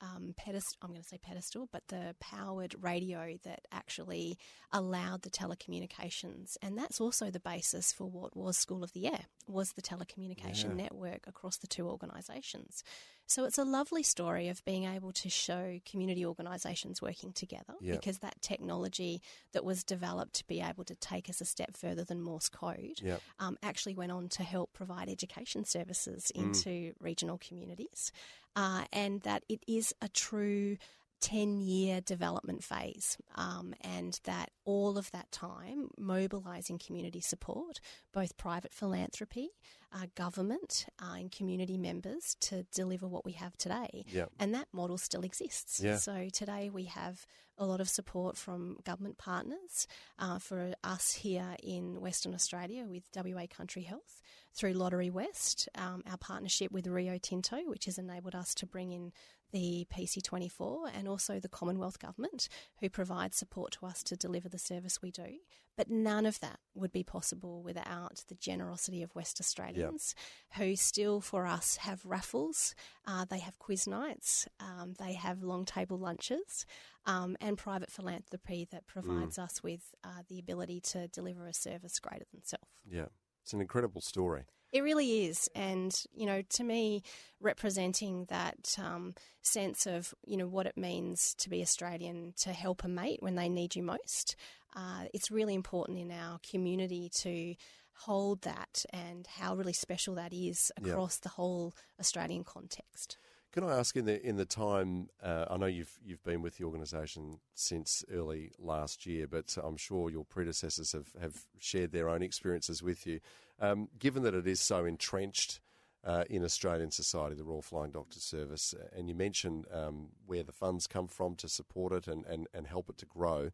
um, 0.00 0.32
pedestal, 0.36 0.76
I'm 0.82 0.90
going 0.90 1.02
to 1.02 1.08
say 1.08 1.18
pedestal, 1.18 1.68
but 1.72 1.88
the 1.88 2.14
powered 2.20 2.74
radio 2.80 3.36
that 3.42 3.66
actually 3.72 4.38
allowed 4.72 5.22
the 5.22 5.30
telecommunications. 5.30 6.56
And 6.62 6.78
that's 6.78 7.00
also 7.00 7.30
the 7.30 7.40
basis 7.40 7.92
for 7.92 8.08
what 8.08 8.36
was 8.36 8.56
School 8.56 8.84
of 8.84 8.92
the 8.92 9.06
Air, 9.08 9.26
was 9.46 9.72
the 9.72 9.82
telecommunication 9.82 10.68
Yeah. 10.68 10.84
network 10.84 11.26
across 11.26 11.56
the 11.56 11.66
two 11.66 11.88
organisations. 11.88 12.84
So 13.28 13.44
it's 13.44 13.58
a 13.58 13.64
lovely 13.64 14.02
story 14.02 14.48
of 14.48 14.64
being 14.64 14.84
able 14.86 15.12
to 15.12 15.28
show 15.28 15.80
community 15.84 16.24
organisations 16.24 17.02
working 17.02 17.34
together 17.34 17.74
Yeah. 17.78 17.92
because 17.96 18.20
that 18.20 18.40
technology 18.40 19.20
that 19.52 19.64
was 19.66 19.84
developed 19.84 20.32
to 20.36 20.46
be 20.46 20.62
able 20.62 20.84
to 20.84 20.94
take 20.94 21.28
us 21.28 21.42
a 21.42 21.44
step 21.44 21.76
further 21.76 22.04
than 22.04 22.22
Morse 22.22 22.48
code 22.48 23.02
um, 23.38 23.58
actually 23.62 23.94
went 23.94 24.12
on 24.12 24.30
to 24.30 24.42
help 24.42 24.72
provide 24.72 25.10
education 25.10 25.66
services 25.66 26.32
Mm. 26.34 26.42
into 26.42 26.94
regional 27.00 27.36
communities, 27.36 28.12
uh, 28.56 28.86
and 28.94 29.20
that 29.22 29.44
it 29.46 29.62
is 29.66 29.94
a 30.00 30.08
true 30.08 30.78
10 31.20 31.60
year 31.60 32.00
development 32.00 32.62
phase, 32.62 33.18
um, 33.34 33.74
and 33.80 34.20
that 34.24 34.52
all 34.64 34.96
of 34.96 35.10
that 35.10 35.30
time 35.32 35.90
mobilising 35.98 36.78
community 36.78 37.20
support, 37.20 37.80
both 38.12 38.36
private 38.36 38.72
philanthropy, 38.72 39.50
uh, 39.92 40.06
government, 40.14 40.86
uh, 41.00 41.14
and 41.16 41.32
community 41.32 41.78
members 41.78 42.36
to 42.40 42.64
deliver 42.74 43.06
what 43.06 43.24
we 43.24 43.32
have 43.32 43.56
today. 43.56 44.04
Yep. 44.08 44.30
And 44.38 44.54
that 44.54 44.68
model 44.72 44.98
still 44.98 45.22
exists. 45.22 45.80
Yeah. 45.80 45.96
So 45.96 46.28
today 46.32 46.70
we 46.70 46.84
have 46.84 47.26
a 47.56 47.66
lot 47.66 47.80
of 47.80 47.88
support 47.88 48.36
from 48.36 48.76
government 48.84 49.18
partners 49.18 49.86
uh, 50.18 50.38
for 50.38 50.74
us 50.84 51.12
here 51.12 51.56
in 51.62 52.00
Western 52.00 52.34
Australia 52.34 52.84
with 52.88 53.02
WA 53.16 53.46
Country 53.50 53.82
Health 53.82 54.22
through 54.54 54.74
Lotterywest, 54.74 55.68
um, 55.74 56.02
our 56.08 56.16
partnership 56.16 56.70
with 56.70 56.86
Rio 56.86 57.18
Tinto, 57.18 57.58
which 57.66 57.86
has 57.86 57.98
enabled 57.98 58.34
us 58.34 58.54
to 58.56 58.66
bring 58.66 58.92
in 58.92 59.12
the 59.50 59.86
PC24 59.92 60.90
and 60.94 61.08
also 61.08 61.40
the 61.40 61.48
Commonwealth 61.48 61.98
Government, 61.98 62.48
who 62.80 62.88
provide 62.88 63.34
support 63.34 63.72
to 63.72 63.86
us 63.86 64.02
to 64.04 64.16
deliver 64.16 64.48
the 64.48 64.58
service 64.58 65.00
we 65.02 65.10
do. 65.10 65.38
But 65.78 65.88
none 65.88 66.26
of 66.26 66.40
that 66.40 66.58
would 66.74 66.90
be 66.90 67.04
possible 67.04 67.62
without 67.62 68.24
the 68.26 68.34
generosity 68.34 69.00
of 69.00 69.14
West 69.14 69.38
Australians, 69.40 70.12
who 70.56 70.74
still 70.74 71.20
for 71.20 71.46
us 71.46 71.76
have 71.76 72.04
raffles, 72.04 72.74
uh, 73.06 73.24
they 73.30 73.38
have 73.38 73.60
quiz 73.60 73.86
nights, 73.86 74.48
um, 74.58 74.94
they 74.98 75.12
have 75.12 75.44
long 75.44 75.64
table 75.64 75.96
lunches, 75.96 76.66
um, 77.06 77.36
and 77.40 77.56
private 77.56 77.92
philanthropy 77.92 78.66
that 78.72 78.88
provides 78.88 79.38
us 79.38 79.62
with 79.62 79.94
uh, 80.02 80.22
the 80.28 80.40
ability 80.40 80.80
to 80.80 81.06
deliver 81.06 81.46
a 81.46 81.54
service 81.54 82.00
greater 82.00 82.24
than 82.32 82.42
self. 82.44 82.68
Yeah, 82.84 83.06
it's 83.44 83.52
an 83.52 83.60
incredible 83.60 84.00
story. 84.00 84.46
It 84.70 84.82
really 84.82 85.24
is, 85.24 85.48
and 85.54 85.98
you 86.12 86.26
know, 86.26 86.42
to 86.42 86.64
me, 86.64 87.02
representing 87.40 88.26
that 88.28 88.76
um, 88.78 89.14
sense 89.40 89.86
of 89.86 90.12
you 90.26 90.36
know 90.36 90.46
what 90.46 90.66
it 90.66 90.76
means 90.76 91.34
to 91.38 91.48
be 91.48 91.62
Australian, 91.62 92.34
to 92.40 92.52
help 92.52 92.84
a 92.84 92.88
mate 92.88 93.22
when 93.22 93.36
they 93.36 93.48
need 93.48 93.74
you 93.76 93.82
most, 93.82 94.36
uh, 94.76 95.04
it's 95.14 95.30
really 95.30 95.54
important 95.54 95.98
in 95.98 96.10
our 96.10 96.38
community 96.48 97.10
to 97.20 97.54
hold 97.94 98.42
that 98.42 98.84
and 98.90 99.26
how 99.26 99.54
really 99.54 99.72
special 99.72 100.14
that 100.14 100.32
is 100.32 100.70
across 100.76 101.18
the 101.18 101.28
whole 101.30 101.74
Australian 101.98 102.44
context. 102.44 103.16
Can 103.50 103.64
I 103.64 103.78
ask 103.78 103.96
in 103.96 104.04
the 104.04 104.24
in 104.24 104.36
the 104.36 104.44
time? 104.44 105.08
Uh, 105.22 105.46
I 105.50 105.56
know 105.56 105.66
you've 105.66 105.98
you've 106.04 106.22
been 106.22 106.42
with 106.42 106.58
the 106.58 106.64
organisation 106.64 107.40
since 107.54 108.04
early 108.12 108.52
last 108.58 109.06
year, 109.06 109.26
but 109.26 109.56
I'm 109.62 109.78
sure 109.78 110.10
your 110.10 110.24
predecessors 110.24 110.92
have, 110.92 111.08
have 111.20 111.46
shared 111.58 111.92
their 111.92 112.10
own 112.10 112.22
experiences 112.22 112.82
with 112.82 113.06
you. 113.06 113.20
Um, 113.58 113.88
given 113.98 114.22
that 114.24 114.34
it 114.34 114.46
is 114.46 114.60
so 114.60 114.84
entrenched 114.84 115.60
uh, 116.04 116.24
in 116.28 116.44
Australian 116.44 116.90
society, 116.90 117.34
the 117.34 117.44
Royal 117.44 117.62
Flying 117.62 117.90
Doctor 117.90 118.20
Service, 118.20 118.74
uh, 118.78 118.86
and 118.96 119.08
you 119.08 119.14
mentioned 119.14 119.66
um, 119.72 120.10
where 120.26 120.42
the 120.42 120.52
funds 120.52 120.86
come 120.86 121.08
from 121.08 121.34
to 121.36 121.48
support 121.48 121.92
it 121.92 122.06
and, 122.06 122.24
and, 122.26 122.46
and 122.54 122.66
help 122.66 122.88
it 122.88 122.98
to 122.98 123.06
grow, 123.06 123.50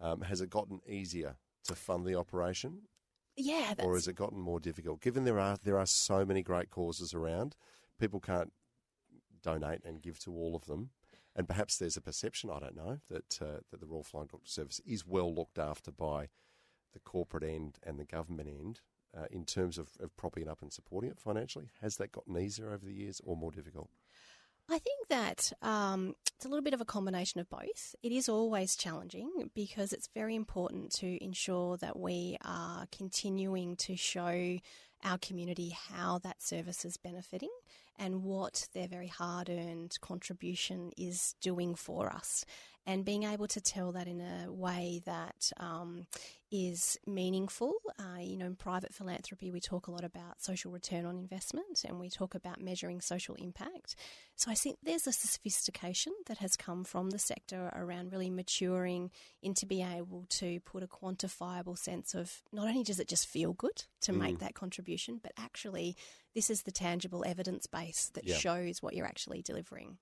um, 0.00 0.22
has 0.22 0.40
it 0.40 0.50
gotten 0.50 0.80
easier 0.86 1.36
to 1.64 1.74
fund 1.74 2.04
the 2.04 2.14
operation, 2.14 2.82
Yeah, 3.36 3.74
that's, 3.74 3.84
or 3.84 3.94
has 3.94 4.06
it 4.08 4.14
gotten 4.16 4.38
more 4.38 4.60
difficult? 4.60 5.00
Given 5.00 5.24
there 5.24 5.38
are 5.38 5.56
there 5.62 5.78
are 5.78 5.86
so 5.86 6.24
many 6.24 6.42
great 6.42 6.70
causes 6.70 7.14
around, 7.14 7.56
people 7.98 8.20
can't 8.20 8.52
donate 9.42 9.84
and 9.84 10.02
give 10.02 10.18
to 10.20 10.32
all 10.32 10.54
of 10.56 10.66
them. 10.66 10.90
And 11.36 11.48
perhaps 11.48 11.76
there's 11.78 11.96
a 11.96 12.00
perception, 12.00 12.50
I 12.50 12.60
don't 12.60 12.76
know, 12.76 13.00
that 13.10 13.40
uh, 13.42 13.60
that 13.70 13.80
the 13.80 13.86
Royal 13.86 14.04
Flying 14.04 14.28
Doctor 14.28 14.48
Service 14.48 14.80
is 14.86 15.06
well 15.06 15.34
looked 15.34 15.58
after 15.58 15.90
by 15.90 16.28
the 16.92 17.00
corporate 17.00 17.42
end 17.42 17.78
and 17.82 17.98
the 17.98 18.04
government 18.04 18.48
end 18.48 18.80
uh, 19.16 19.26
in 19.30 19.44
terms 19.44 19.78
of, 19.78 19.90
of 20.00 20.16
propping 20.16 20.44
it 20.44 20.48
up 20.48 20.62
and 20.62 20.72
supporting 20.72 21.10
it 21.10 21.18
financially. 21.18 21.70
Has 21.80 21.96
that 21.96 22.12
gotten 22.12 22.38
easier 22.38 22.72
over 22.72 22.84
the 22.84 22.92
years 22.92 23.20
or 23.24 23.36
more 23.36 23.50
difficult? 23.50 23.90
I 24.70 24.78
think 24.78 25.08
that 25.08 25.52
um, 25.60 26.14
it's 26.36 26.46
a 26.46 26.48
little 26.48 26.62
bit 26.62 26.72
of 26.72 26.80
a 26.80 26.86
combination 26.86 27.40
of 27.40 27.50
both. 27.50 27.94
It 28.02 28.12
is 28.12 28.28
always 28.28 28.76
challenging 28.76 29.50
because 29.54 29.92
it's 29.92 30.08
very 30.14 30.34
important 30.34 30.90
to 30.96 31.22
ensure 31.22 31.76
that 31.78 31.98
we 31.98 32.38
are 32.44 32.86
continuing 32.90 33.76
to 33.76 33.96
show 33.96 34.58
our 35.04 35.18
community 35.18 35.76
how 35.90 36.18
that 36.20 36.42
service 36.42 36.84
is 36.86 36.96
benefiting 36.96 37.50
and 37.98 38.24
what 38.24 38.68
their 38.72 38.88
very 38.88 39.06
hard 39.06 39.50
earned 39.50 40.00
contribution 40.00 40.92
is 40.96 41.34
doing 41.42 41.74
for 41.74 42.10
us. 42.10 42.44
And 42.86 43.04
being 43.04 43.22
able 43.24 43.46
to 43.48 43.60
tell 43.62 43.92
that 43.92 44.06
in 44.06 44.20
a 44.20 44.52
way 44.52 45.00
that 45.06 45.50
um, 45.56 46.06
is 46.50 46.98
meaningful. 47.06 47.72
Uh, 47.98 48.20
you 48.20 48.36
know, 48.36 48.44
in 48.44 48.56
private 48.56 48.92
philanthropy, 48.92 49.50
we 49.50 49.58
talk 49.60 49.86
a 49.86 49.90
lot 49.90 50.04
about 50.04 50.42
social 50.42 50.70
return 50.70 51.06
on 51.06 51.16
investment 51.16 51.82
and 51.86 51.98
we 51.98 52.10
talk 52.10 52.34
about 52.34 52.60
measuring 52.60 53.00
social 53.00 53.36
impact. 53.36 53.96
So 54.36 54.50
I 54.50 54.54
think 54.54 54.76
there's 54.82 55.06
a 55.06 55.12
sophistication 55.12 56.12
that 56.26 56.38
has 56.38 56.56
come 56.56 56.84
from 56.84 57.08
the 57.10 57.18
sector 57.18 57.72
around 57.74 58.12
really 58.12 58.28
maturing 58.28 59.10
into 59.42 59.64
being 59.64 59.90
able 59.90 60.26
to 60.40 60.60
put 60.60 60.82
a 60.82 60.86
quantifiable 60.86 61.78
sense 61.78 62.14
of 62.14 62.42
not 62.52 62.68
only 62.68 62.82
does 62.82 63.00
it 63.00 63.08
just 63.08 63.26
feel 63.26 63.54
good 63.54 63.84
to 64.02 64.12
make 64.12 64.40
that 64.40 64.54
contribution, 64.54 65.20
but 65.22 65.32
actually 65.38 65.96
this 66.34 66.50
is 66.50 66.62
the 66.64 66.72
tangible 66.72 67.24
evidence 67.26 67.66
base 67.66 68.10
that 68.12 68.24
Yeah. 68.24 68.36
shows 68.36 68.82
what 68.82 68.94
you're 68.94 69.06
actually 69.06 69.40
delivering. 69.40 69.96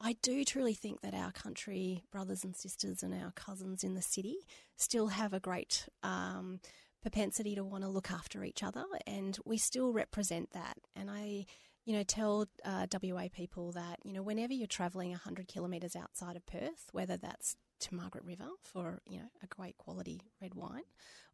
I 0.00 0.16
do 0.22 0.44
truly 0.44 0.74
think 0.74 1.00
that 1.00 1.14
our 1.14 1.32
country 1.32 2.02
brothers 2.12 2.44
and 2.44 2.54
sisters 2.54 3.02
and 3.02 3.14
our 3.14 3.32
cousins 3.32 3.82
in 3.82 3.94
the 3.94 4.02
city 4.02 4.36
still 4.76 5.08
have 5.08 5.32
a 5.32 5.40
great 5.40 5.88
um, 6.02 6.60
propensity 7.00 7.54
to 7.54 7.64
want 7.64 7.82
to 7.84 7.88
look 7.88 8.10
after 8.10 8.44
each 8.44 8.62
other, 8.62 8.84
and 9.06 9.38
we 9.44 9.56
still 9.56 9.92
represent 9.92 10.50
that. 10.52 10.76
And 10.94 11.10
I, 11.10 11.46
you 11.84 11.96
know, 11.96 12.02
tell 12.02 12.46
uh, 12.64 12.86
WA 13.02 13.28
people 13.32 13.72
that 13.72 14.00
you 14.04 14.12
know 14.12 14.22
whenever 14.22 14.52
you're 14.52 14.66
travelling 14.66 15.10
100 15.10 15.48
kilometres 15.48 15.96
outside 15.96 16.36
of 16.36 16.44
Perth, 16.46 16.88
whether 16.92 17.16
that's 17.16 17.56
to 17.80 17.94
Margaret 17.94 18.24
River 18.24 18.48
for 18.62 19.00
you 19.08 19.18
know 19.18 19.28
a 19.42 19.46
great 19.46 19.78
quality 19.78 20.20
red 20.42 20.54
wine, 20.54 20.84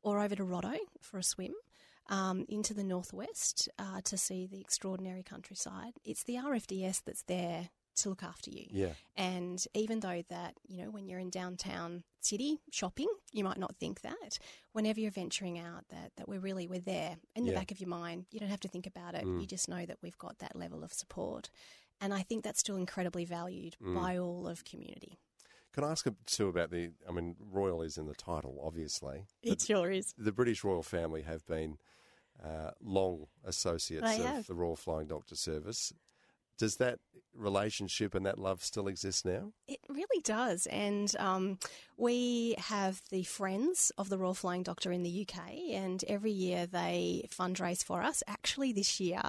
or 0.02 0.20
over 0.20 0.36
to 0.36 0.44
Rotto 0.44 0.74
for 1.00 1.18
a 1.18 1.22
swim. 1.22 1.54
Um, 2.08 2.46
into 2.48 2.74
the 2.74 2.82
northwest 2.82 3.68
uh, 3.78 4.00
to 4.04 4.18
see 4.18 4.44
the 4.44 4.60
extraordinary 4.60 5.22
countryside. 5.22 5.92
It's 6.04 6.24
the 6.24 6.34
RFDS 6.34 7.00
that's 7.06 7.22
there 7.22 7.70
to 7.96 8.08
look 8.08 8.22
after 8.22 8.50
you. 8.50 8.66
Yeah. 8.70 8.92
And 9.16 9.64
even 9.74 10.00
though 10.00 10.22
that, 10.28 10.54
you 10.66 10.82
know, 10.82 10.90
when 10.90 11.06
you're 11.06 11.18
in 11.18 11.30
downtown 11.30 12.04
city 12.20 12.60
shopping, 12.70 13.08
you 13.32 13.44
might 13.44 13.58
not 13.58 13.76
think 13.76 14.00
that. 14.02 14.38
Whenever 14.72 15.00
you're 15.00 15.10
venturing 15.10 15.58
out, 15.58 15.84
that, 15.90 16.12
that 16.16 16.28
we're 16.28 16.40
really, 16.40 16.66
we're 16.66 16.80
there 16.80 17.16
in 17.34 17.44
the 17.44 17.50
Yeah. 17.52 17.58
back 17.58 17.70
of 17.70 17.80
your 17.80 17.88
mind. 17.88 18.26
You 18.30 18.40
don't 18.40 18.48
have 18.48 18.60
to 18.60 18.68
think 18.68 18.86
about 18.86 19.14
it. 19.14 19.24
Mm. 19.24 19.40
You 19.40 19.46
just 19.46 19.68
know 19.68 19.84
that 19.86 19.98
we've 20.02 20.18
got 20.18 20.38
that 20.38 20.56
level 20.56 20.82
of 20.84 20.92
support. 20.92 21.50
And 22.00 22.12
I 22.14 22.22
think 22.22 22.42
that's 22.44 22.60
still 22.60 22.76
incredibly 22.76 23.24
valued 23.24 23.76
Mm. 23.82 23.94
by 23.94 24.18
all 24.18 24.48
of 24.48 24.64
community. 24.64 25.18
Can 25.72 25.84
I 25.84 25.90
ask 25.92 26.06
too 26.26 26.48
about 26.48 26.70
the? 26.70 26.90
I 27.08 27.12
mean, 27.12 27.34
royal 27.40 27.80
is 27.80 27.96
in 27.96 28.06
the 28.06 28.14
title, 28.14 28.60
obviously. 28.62 29.24
It 29.42 29.62
sure 29.62 29.90
is. 29.90 30.12
the 30.18 30.32
British 30.32 30.62
royal 30.64 30.82
family 30.82 31.22
have 31.22 31.46
been 31.46 31.78
uh, 32.42 32.72
long 32.82 33.26
associates 33.44 34.18
of 34.18 34.46
the 34.46 34.54
Royal 34.54 34.76
Flying 34.76 35.06
Doctor 35.06 35.34
Service. 35.36 35.92
Does 36.62 36.76
that 36.76 37.00
relationship 37.34 38.14
and 38.14 38.24
that 38.24 38.38
love 38.38 38.62
still 38.62 38.86
exist 38.86 39.26
now? 39.26 39.52
It 39.66 39.80
really 39.88 40.22
does. 40.22 40.66
And 40.66 41.12
um, 41.18 41.58
we 41.96 42.54
have 42.56 43.02
the 43.10 43.24
Friends 43.24 43.90
of 43.98 44.08
the 44.08 44.16
Royal 44.16 44.32
Flying 44.32 44.62
Doctor 44.62 44.92
in 44.92 45.02
the 45.02 45.26
UK, 45.26 45.40
and 45.72 46.04
every 46.06 46.30
year 46.30 46.66
they 46.66 47.26
fundraise 47.36 47.82
for 47.82 48.00
us. 48.00 48.22
Actually, 48.28 48.72
this 48.72 49.00
year 49.00 49.22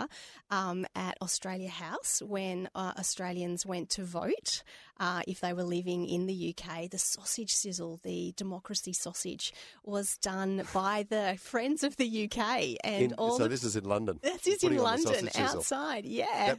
um, 0.52 0.86
at 0.96 1.17
Australia 1.24 1.69
House, 1.69 2.22
when 2.22 2.69
uh, 2.76 2.93
Australians 3.00 3.65
went 3.65 3.89
to 3.89 4.04
vote 4.04 4.62
uh, 5.00 5.22
if 5.28 5.42
they 5.42 5.54
were 5.54 5.64
living 5.64 6.08
in 6.08 6.28
the 6.28 6.56
UK, 6.56 6.90
the 6.90 6.98
sausage 6.98 7.52
sizzle, 7.52 8.00
the 8.04 8.34
democracy 8.38 8.94
sausage, 8.94 9.54
was 9.84 10.18
done 10.18 10.64
by 10.74 11.06
the 11.10 11.38
Friends 11.40 11.84
of 11.84 11.98
the 11.98 12.26
UK. 12.26 12.78
And 12.84 13.04
In- 13.04 13.14
all 13.14 13.38
so 13.38 13.48
this 13.48 13.64
is 13.64 13.76
in 13.76 13.86
London. 13.86 14.20
This 14.22 14.48
is 14.48 14.64
in 14.64 14.78
London, 14.78 15.30
outside. 15.36 16.06
Yeah. 16.06 16.56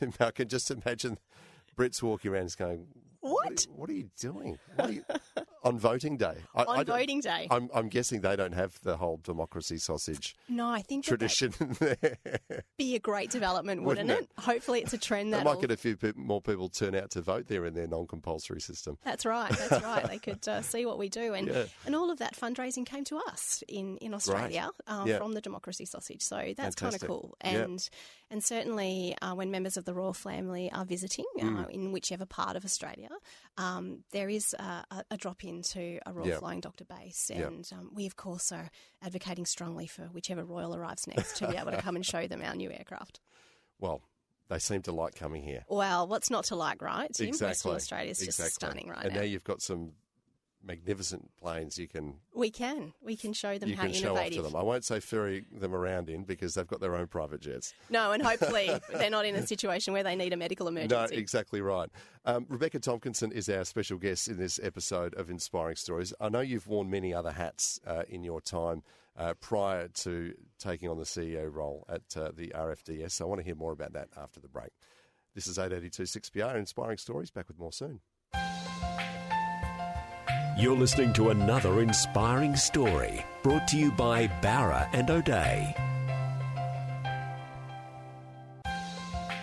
That- 0.00 0.14
I 0.20 0.30
can 0.30 0.48
just 0.48 0.70
imagine 0.70 1.18
Brits 1.76 2.02
walking 2.02 2.32
around 2.32 2.46
just 2.46 2.58
going, 2.58 2.86
What? 3.20 3.46
are 3.48 3.52
you- 3.52 3.74
What 3.76 3.90
are 3.90 3.92
you 3.94 4.10
doing? 4.20 4.58
What 4.76 4.88
are 4.90 4.92
you-" 4.92 5.04
on 5.64 5.78
voting 5.78 6.16
day. 6.16 6.36
I, 6.54 6.62
On 6.64 6.78
I 6.80 6.84
voting 6.84 7.20
day. 7.20 7.48
I'm, 7.50 7.68
I'm 7.74 7.88
guessing 7.88 8.20
they 8.20 8.36
don't 8.36 8.52
have 8.54 8.78
the 8.82 8.96
whole 8.96 9.18
democracy 9.22 9.78
sausage 9.78 10.36
no, 10.48 10.68
I 10.68 10.80
think 10.82 11.04
tradition 11.04 11.52
there. 11.80 12.18
be 12.78 12.94
a 12.94 12.98
great 13.00 13.30
development, 13.30 13.82
wouldn't, 13.82 14.08
Wouldn't 14.08 14.28
it? 14.30 14.42
Hopefully, 14.42 14.80
it's 14.80 14.92
a 14.92 14.98
trend 14.98 15.32
that 15.34 15.44
might 15.44 15.60
get 15.60 15.70
a 15.72 15.76
few 15.76 15.96
more 16.14 16.40
people 16.40 16.68
turn 16.68 16.94
out 16.94 17.10
to 17.12 17.20
vote 17.22 17.46
there 17.48 17.64
in 17.66 17.74
their 17.74 17.86
non-compulsory 17.88 18.60
system. 18.60 18.96
That's 19.04 19.26
right. 19.26 19.50
That's 19.50 19.82
right. 19.82 20.06
They 20.08 20.18
could 20.18 20.46
uh, 20.46 20.62
see 20.62 20.86
what 20.86 20.98
we 20.98 21.08
do, 21.08 21.34
and 21.38 21.48
Yeah. 21.48 21.64
and 21.84 21.96
all 21.96 22.10
of 22.10 22.18
that 22.18 22.36
fundraising 22.36 22.86
came 22.86 23.04
to 23.04 23.16
us 23.28 23.62
in 23.68 23.96
in 23.98 24.14
Australia 24.14 24.70
uh, 24.86 25.04
Yeah. 25.06 25.18
from 25.18 25.32
the 25.32 25.40
Democracy 25.40 25.84
Sausage. 25.84 26.22
So 26.22 26.54
that's 26.56 26.74
kind 26.76 26.94
of 26.94 27.00
cool. 27.00 27.34
Yeah. 27.44 27.66
And 28.30 28.42
certainly 28.42 29.16
uh, 29.22 29.34
when 29.34 29.50
members 29.52 29.76
of 29.76 29.84
the 29.84 29.94
royal 29.94 30.12
family 30.12 30.70
are 30.72 30.84
visiting 30.84 31.24
Mm. 31.38 31.64
uh, 31.64 31.68
in 31.68 31.92
whichever 31.92 32.26
part 32.26 32.56
of 32.56 32.64
Australia, 32.64 33.08
um, 33.56 34.02
there 34.10 34.28
is 34.28 34.54
uh, 34.58 34.82
a, 34.90 35.04
a 35.12 35.16
drop 35.16 35.44
into 35.44 35.98
a 36.06 36.12
Royal 36.12 36.28
Yeah. 36.28 36.38
Flying 36.38 36.60
Doctor 36.60 36.84
base, 36.84 37.30
and 37.30 37.68
um, 37.72 37.90
we 37.94 38.06
of 38.06 38.16
course 38.16 38.50
are 38.52 38.70
advocating 39.02 39.46
strongly 39.46 39.86
for 39.86 40.02
whichever 40.06 40.44
royal 40.44 40.74
arrives 40.74 41.06
next 41.06 41.36
to 41.36 41.48
be 41.48 41.56
able 41.56 41.70
to 41.70 41.80
come 41.82 41.94
and 41.94 42.04
show 42.04 42.26
them 42.26 42.42
our 42.42 42.54
new 42.54 42.70
aircraft. 42.70 43.20
Well, 43.78 44.00
they 44.48 44.58
seem 44.58 44.80
to 44.82 44.92
like 44.92 45.14
coming 45.16 45.42
here. 45.42 45.64
Well, 45.68 46.08
what's 46.08 46.30
not 46.30 46.44
to 46.44 46.56
like, 46.56 46.80
right? 46.80 47.12
Tim? 47.12 47.26
exactly. 47.28 47.48
Western 47.50 47.72
Australia 47.74 48.10
is 48.12 48.18
just 48.20 48.38
exactly. 48.40 48.52
stunning 48.68 48.88
right 48.88 49.04
and 49.04 49.12
now. 49.12 49.20
now 49.20 49.26
you've 49.26 49.44
got 49.44 49.60
some 49.60 49.92
magnificent 50.66 51.30
planes 51.36 51.78
you 51.78 51.86
can 51.86 52.14
We 52.34 52.50
can. 52.50 52.92
We 53.00 53.16
can 53.16 53.32
show 53.32 53.56
them 53.58 53.70
you 53.70 53.76
how 53.76 53.84
can 53.84 53.92
show 53.92 54.16
off 54.16 54.30
to 54.30 54.42
them. 54.42 54.56
I 54.56 54.62
won't 54.62 54.84
say 54.84 55.00
ferry 55.00 55.44
them 55.52 55.74
around 55.74 56.10
in 56.10 56.24
because 56.24 56.54
they've 56.54 56.66
got 56.66 56.80
their 56.80 56.96
own 56.96 57.06
private 57.06 57.40
jets. 57.40 57.74
No, 57.88 58.12
and 58.12 58.22
hopefully 58.22 58.70
they're 58.92 59.10
not 59.10 59.24
in 59.24 59.34
a 59.36 59.46
situation 59.46 59.92
where 59.92 60.02
they 60.02 60.16
need 60.16 60.32
a 60.32 60.36
medical 60.36 60.68
emergency. 60.68 61.14
No, 61.14 61.18
exactly 61.18 61.60
right. 61.60 61.88
Um, 62.24 62.46
Rebecca 62.48 62.80
Tomkinson 62.80 63.32
is 63.32 63.48
our 63.48 63.64
special 63.64 63.98
guest 63.98 64.28
in 64.28 64.36
this 64.36 64.58
episode 64.62 65.14
of 65.14 65.30
Inspiring 65.30 65.76
Stories. 65.76 66.12
I 66.20 66.28
know 66.28 66.40
you've 66.40 66.66
worn 66.66 66.90
many 66.90 67.14
other 67.14 67.32
hats 67.32 67.78
uh, 67.86 68.02
in 68.08 68.24
your 68.24 68.40
time 68.40 68.82
uh, 69.16 69.34
prior 69.34 69.88
to 69.88 70.34
taking 70.58 70.88
on 70.88 70.98
the 70.98 71.04
CEO 71.04 71.52
role 71.52 71.86
at 71.88 72.16
uh, 72.16 72.30
the 72.34 72.48
RFDS. 72.48 73.12
So 73.12 73.24
I 73.24 73.28
want 73.28 73.40
to 73.40 73.44
hear 73.44 73.54
more 73.54 73.72
about 73.72 73.92
that 73.92 74.08
after 74.16 74.40
the 74.40 74.48
break. 74.48 74.72
This 75.34 75.46
is 75.46 75.58
882 75.58 76.02
6PR 76.04 76.56
Inspiring 76.56 76.98
Stories. 76.98 77.30
Back 77.30 77.48
with 77.48 77.58
more 77.58 77.72
soon. 77.72 78.00
You're 80.58 80.74
listening 80.74 81.12
to 81.12 81.28
another 81.28 81.82
inspiring 81.82 82.56
story 82.56 83.22
brought 83.42 83.68
to 83.68 83.76
you 83.76 83.92
by 83.92 84.26
Bowra 84.40 84.88
and 84.94 85.10
O'Dea. 85.10 85.76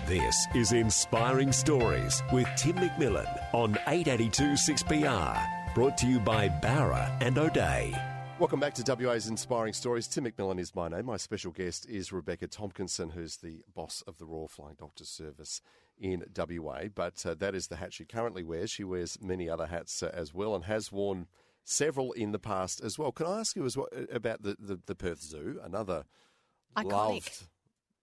This 0.07 0.47
is 0.55 0.71
Inspiring 0.71 1.51
Stories 1.51 2.23
with 2.31 2.47
Tim 2.57 2.77
McMillan 2.77 3.29
on 3.53 3.77
882 3.85 4.53
6PR. 4.53 5.75
Brought 5.75 5.99
to 5.99 6.07
you 6.07 6.19
by 6.19 6.49
Bowra 6.49 7.15
and 7.21 7.37
O'Dea. 7.37 7.95
Welcome 8.39 8.59
back 8.59 8.73
to 8.73 8.95
WA's 8.95 9.27
Inspiring 9.27 9.73
Stories. 9.73 10.07
Tim 10.07 10.25
McMillan 10.25 10.59
is 10.59 10.73
my 10.73 10.87
name. 10.87 11.05
My 11.05 11.17
special 11.17 11.51
guest 11.51 11.87
is 11.87 12.11
Rebecca 12.11 12.47
Tomkinson, 12.47 13.11
who's 13.11 13.37
the 13.37 13.61
boss 13.75 14.03
of 14.07 14.17
the 14.17 14.25
Royal 14.25 14.47
Flying 14.47 14.77
Doctor 14.79 15.05
Service 15.05 15.61
in 16.03 16.25
WA. 16.37 16.83
But 16.93 17.25
uh, 17.25 17.33
that 17.35 17.55
is 17.55 17.67
the 17.67 17.77
hat 17.77 17.93
she 17.93 18.05
currently 18.05 18.43
wears. 18.43 18.69
She 18.69 18.83
wears 18.83 19.17
many 19.21 19.49
other 19.49 19.65
hats 19.65 20.03
uh, 20.03 20.11
as 20.13 20.33
well 20.33 20.53
and 20.53 20.65
has 20.65 20.91
worn 20.91 21.27
several 21.63 22.11
in 22.11 22.33
the 22.33 22.39
past 22.39 22.81
as 22.83 22.99
well. 22.99 23.11
Can 23.13 23.25
I 23.25 23.39
ask 23.39 23.55
you 23.55 23.65
as 23.65 23.77
well 23.77 23.87
uh, 23.95 24.03
about 24.11 24.43
the, 24.43 24.57
the, 24.59 24.79
the 24.85 24.95
Perth 24.95 25.21
Zoo, 25.21 25.59
another 25.63 26.03
Iconic. 26.77 26.91
loved 26.91 27.47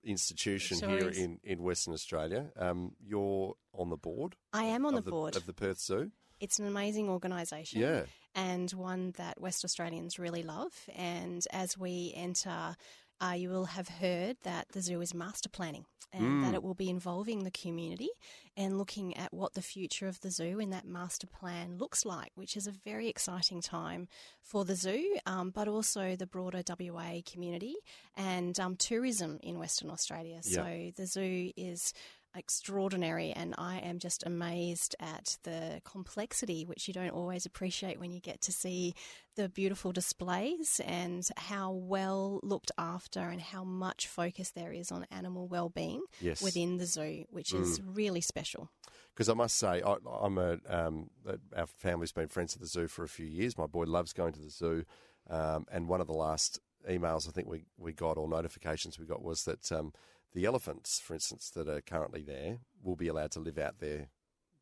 institution 0.03 0.79
Sure 0.79 0.89
here 0.89 1.09
is. 1.11 1.19
in, 1.19 1.41
in 1.45 1.63
Western 1.63 1.93
Australia? 1.93 2.51
Um, 2.57 2.93
you're 3.05 3.55
on 3.75 3.91
the 3.91 3.99
board. 3.99 4.35
I 4.55 4.65
am 4.65 4.87
on 4.87 4.95
of 4.95 5.05
the 5.05 5.11
board. 5.11 5.37
of 5.37 5.45
the 5.45 5.53
Perth 5.53 5.79
Zoo. 5.79 6.11
It's 6.41 6.59
an 6.59 6.67
amazing 6.67 7.11
organisation. 7.11 7.83
Yeah. 7.83 8.05
And 8.35 8.71
one 8.71 9.13
that 9.19 9.39
West 9.39 9.63
Australians 9.63 10.19
really 10.19 10.43
love. 10.43 10.73
And 10.97 11.47
as 11.53 11.77
we 11.77 12.15
enter, 12.17 12.77
uh, 13.21 13.33
you 13.33 13.49
will 13.51 13.67
have 13.67 13.89
heard 13.89 14.37
that 14.43 14.67
the 14.73 14.81
zoo 14.81 15.01
is 15.01 15.15
master 15.15 15.49
planning 15.49 15.85
and 16.13 16.25
Mm. 16.25 16.43
that 16.43 16.55
it 16.55 16.63
will 16.63 16.75
be 16.75 16.89
involving 16.91 17.45
the 17.45 17.51
community 17.53 18.09
and 18.57 18.77
looking 18.79 19.17
at 19.17 19.33
what 19.33 19.55
the 19.55 19.63
future 19.63 20.09
of 20.09 20.21
the 20.21 20.31
zoo 20.31 20.59
in 20.59 20.71
that 20.71 20.85
master 20.85 21.27
plan 21.29 21.79
looks 21.79 22.05
like, 22.05 22.33
which 22.35 22.57
is 22.57 22.67
a 22.67 22.73
very 22.73 23.07
exciting 23.09 23.61
time 23.63 24.09
for 24.43 24.65
the 24.65 24.75
zoo, 24.75 25.19
um, 25.27 25.51
but 25.51 25.69
also 25.69 26.17
the 26.17 26.27
broader 26.27 26.63
WA 26.67 27.21
community 27.25 27.77
and 28.17 28.59
um, 28.59 28.75
tourism 28.77 29.39
in 29.43 29.59
Western 29.59 29.89
Australia. 29.91 30.41
So 30.43 30.91
the 30.97 31.07
zoo 31.07 31.53
is 31.57 31.93
extraordinary 32.37 33.33
and 33.33 33.55
I 33.59 33.79
am 33.79 33.99
just 33.99 34.25
amazed 34.27 34.95
at 35.01 35.37
the 35.43 35.81
complexity 35.85 36.65
which 36.65 36.87
you 36.87 36.95
don't 36.95 37.11
always 37.11 37.47
appreciate 37.47 37.99
when 37.99 38.11
you 38.13 38.21
get 38.21 38.41
to 38.43 38.53
see 38.53 38.95
the 39.37 39.49
beautiful 39.49 39.93
displays 39.93 40.81
and 40.85 41.27
how 41.37 41.73
well 41.73 42.41
looked 42.43 42.71
after 42.79 43.21
and 43.21 43.41
how 43.41 43.65
much 43.65 44.07
focus 44.07 44.51
there 44.53 44.73
is 44.73 44.93
on 44.93 45.07
animal 45.11 45.49
well-being 45.49 46.03
Yes. 46.21 46.43
within 46.43 46.77
the 46.79 46.87
zoo 46.87 47.25
which 47.31 47.53
is 47.53 47.81
really 47.85 48.21
special. 48.21 48.71
Because 49.15 49.29
I 49.29 49.35
must 49.35 49.57
say, 49.57 49.83
I, 49.85 49.97
I'm 50.23 50.39
a 50.39 50.59
um, 50.69 51.11
our 51.57 51.67
family's 51.67 52.13
been 52.13 52.29
friends 52.29 52.55
at 52.55 52.61
the 52.61 52.67
zoo 52.67 52.87
for 52.87 53.03
a 53.05 53.09
few 53.09 53.27
years. 53.27 53.59
My 53.59 53.67
boy 53.67 53.85
loves 53.85 54.13
going 54.13 54.33
to 54.35 54.41
the 54.41 54.49
zoo, 54.51 54.85
um, 55.29 55.67
and 55.71 55.89
one 55.89 56.01
of 56.01 56.07
the 56.07 56.15
last 56.15 56.59
emails 56.89 57.29
I 57.29 57.33
think 57.33 57.49
we, 57.49 57.65
we 57.77 57.93
got 57.93 58.17
or 58.17 58.29
notifications 58.29 58.99
we 58.99 59.05
got 59.07 59.23
was 59.23 59.45
that 59.45 59.71
um, 59.73 59.93
the 60.35 60.45
elephants, 60.45 61.01
for 61.01 61.15
instance, 61.15 61.51
that 61.51 61.69
are 61.69 61.81
currently 61.81 62.23
there, 62.23 62.59
will 62.83 62.97
be 62.97 63.09
allowed 63.09 63.33
to 63.33 63.41
live 63.41 63.59
out 63.59 63.79
their 63.79 64.09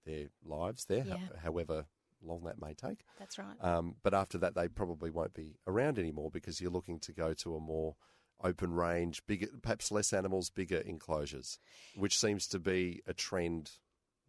their 0.04 0.28
lives 0.44 0.86
there, 0.86 1.02
ho- 1.04 1.18
however 1.42 1.86
long 2.22 2.44
that 2.44 2.60
may 2.60 2.74
take. 2.74 3.04
That's 3.18 3.38
right. 3.38 3.56
Um, 3.60 3.96
but 4.02 4.14
after 4.14 4.38
that, 4.38 4.54
they 4.54 4.68
probably 4.68 5.10
won't 5.10 5.34
be 5.34 5.56
around 5.66 5.98
anymore 5.98 6.30
because 6.30 6.60
you're 6.60 6.70
looking 6.70 6.98
to 7.00 7.12
go 7.12 7.34
to 7.34 7.54
a 7.54 7.60
more 7.60 7.96
open 8.42 8.72
range, 8.72 9.22
bigger, 9.26 9.48
perhaps 9.62 9.90
less 9.90 10.12
animals, 10.12 10.50
bigger 10.50 10.78
enclosures, 10.78 11.58
which 11.96 12.18
seems 12.18 12.46
to 12.48 12.58
be 12.58 13.02
a 13.06 13.12
trend 13.12 13.72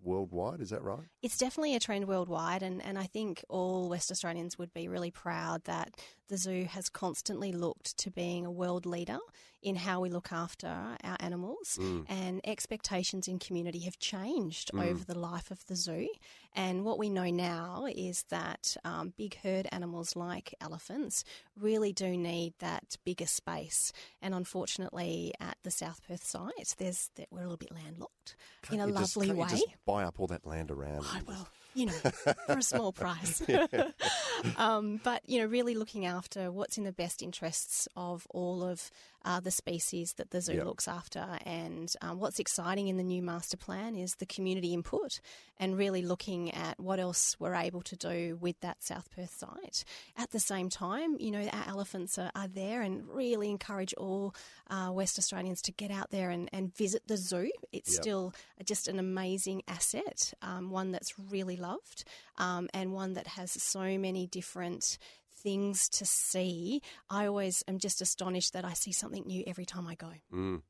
worldwide. 0.02 0.62
Is 0.62 0.70
that 0.70 0.82
right? 0.82 1.08
It's 1.22 1.38
definitely 1.38 1.76
a 1.76 1.80
trend 1.80 2.08
worldwide, 2.08 2.64
and, 2.64 2.84
and 2.84 2.98
I 2.98 3.06
think 3.06 3.44
all 3.50 3.90
West 3.90 4.12
Australians 4.12 4.58
would 4.58 4.74
be 4.74 4.88
really 4.88 5.12
proud 5.12 5.64
that 5.66 5.92
the 6.28 6.38
zoo 6.38 6.66
has 6.66 6.90
constantly 6.90 7.52
looked 7.52 7.98
to 7.98 8.12
being 8.12 8.46
a 8.46 8.52
world 8.52 8.86
leader 8.86 9.20
in 9.62 9.76
how 9.76 10.00
we 10.00 10.10
look 10.10 10.32
after 10.32 10.68
our 10.68 11.18
animals, 11.20 11.78
and 12.08 12.42
expectations 12.44 13.28
in 13.28 13.40
community 13.40 13.80
have 13.80 14.00
changed 14.00 14.72
over 14.74 15.04
the 15.04 15.18
life 15.18 15.52
of 15.52 15.66
the 15.68 15.76
zoo. 15.76 16.08
And 16.56 16.84
what 16.84 16.98
we 16.98 17.10
know 17.10 17.30
now 17.30 17.86
is 17.88 18.24
that 18.30 18.76
um, 18.84 19.14
big 19.18 19.38
herd 19.44 19.68
animals 19.72 20.16
like 20.16 20.56
elephants 20.60 21.24
really 21.60 21.94
do 21.94 22.18
need 22.18 22.54
that 22.60 22.98
bigger 23.06 23.28
space. 23.28 23.94
And 24.22 24.34
unfortunately, 24.34 25.34
at 25.40 25.58
the 25.64 25.72
South 25.72 26.02
Perth 26.08 26.24
site, 26.24 26.76
there's 26.78 27.12
that 27.16 27.28
we're 27.32 27.42
a 27.42 27.44
little 27.44 27.58
bit 27.58 27.72
landlocked 27.72 28.36
in 28.72 28.80
a 28.80 28.88
just- 28.92 29.16
lovely 29.16 29.28
can't 29.28 29.38
you 29.38 29.44
way. 29.44 29.50
just 29.50 29.86
buy 29.86 30.04
up 30.04 30.20
all 30.20 30.28
that 30.28 30.46
land 30.46 30.72
around. 30.72 31.06
Oh, 31.06 31.20
well, 31.28 31.48
you 31.76 31.86
know, 31.86 31.92
for 31.92 32.58
a 32.58 32.64
small 32.64 32.92
price. 32.92 33.44
um, 34.58 35.00
but, 35.04 35.22
you 35.28 35.40
know, 35.40 35.46
really 35.46 35.76
looking 35.76 36.06
after 36.06 36.52
what's 36.52 36.78
in 36.78 36.84
the 36.84 36.92
best 36.92 37.22
interests 37.22 37.88
of 37.96 38.26
all 38.32 38.64
of 38.64 38.90
uh, 39.26 39.40
the 39.40 39.52
species 39.52 40.14
that 40.14 40.32
the 40.32 40.42
zoo 40.42 40.54
Yep. 40.54 40.66
looks 40.66 40.88
after. 40.88 41.38
And 41.46 41.94
um, 42.02 42.20
what's 42.20 42.40
exciting 42.40 42.88
in 42.88 42.98
the 42.98 43.04
new 43.04 43.22
master 43.22 43.58
plan 43.58 43.96
is 43.96 44.16
the 44.16 44.26
community 44.26 44.74
input 44.74 45.20
and 45.60 45.78
really 45.78 46.02
looking 46.02 46.54
at 46.54 46.80
what 46.80 47.00
else 47.00 47.36
we're 47.40 47.56
able 47.56 47.82
to 47.82 47.96
do 47.96 48.38
with 48.40 48.60
that 48.62 48.82
South 48.82 49.10
Perth 49.14 49.36
site. 49.38 49.84
At 50.18 50.32
the 50.32 50.40
same 50.40 50.70
time, 50.70 51.18
you 51.20 51.32
know, 51.32 51.48
our 51.52 51.64
elephants 51.68 52.18
are, 52.18 52.32
are 52.36 52.48
there 52.48 52.82
and 52.82 53.08
really 53.10 53.50
encourage 53.50 53.94
all 53.96 54.34
uh, 54.70 54.90
West 54.94 55.18
Australians 55.20 55.62
to 55.64 55.72
get 55.74 55.92
out 55.92 56.12
there 56.12 56.30
and, 56.30 56.50
and 56.54 56.74
visit 56.76 57.04
the 57.08 57.18
zoo. 57.18 57.52
It's 57.72 57.94
Yep. 57.96 58.02
still 58.02 58.34
just 58.64 58.88
an 58.88 59.00
amazing 59.00 59.64
asset, 59.68 60.34
um, 60.42 60.70
one 60.70 60.92
that's 60.92 61.14
really 61.18 61.58
loved, 61.58 62.06
um, 62.38 62.70
and 62.74 62.94
one 62.94 63.14
that 63.14 63.28
has 63.28 63.52
so 63.52 63.98
many 63.98 64.28
different 64.28 64.98
things 65.44 65.90
to 65.90 66.06
see. 66.06 66.82
I 67.10 67.26
always 67.26 67.64
am 67.68 67.80
just 67.80 68.02
astonished 68.02 68.54
that 68.54 68.66
I 68.66 68.74
see 68.74 68.92
something 68.92 69.26
new 69.26 69.44
every 69.48 69.66
time 69.66 69.88
I 69.88 69.96
go. 69.96 70.12
Mm. 70.34 70.62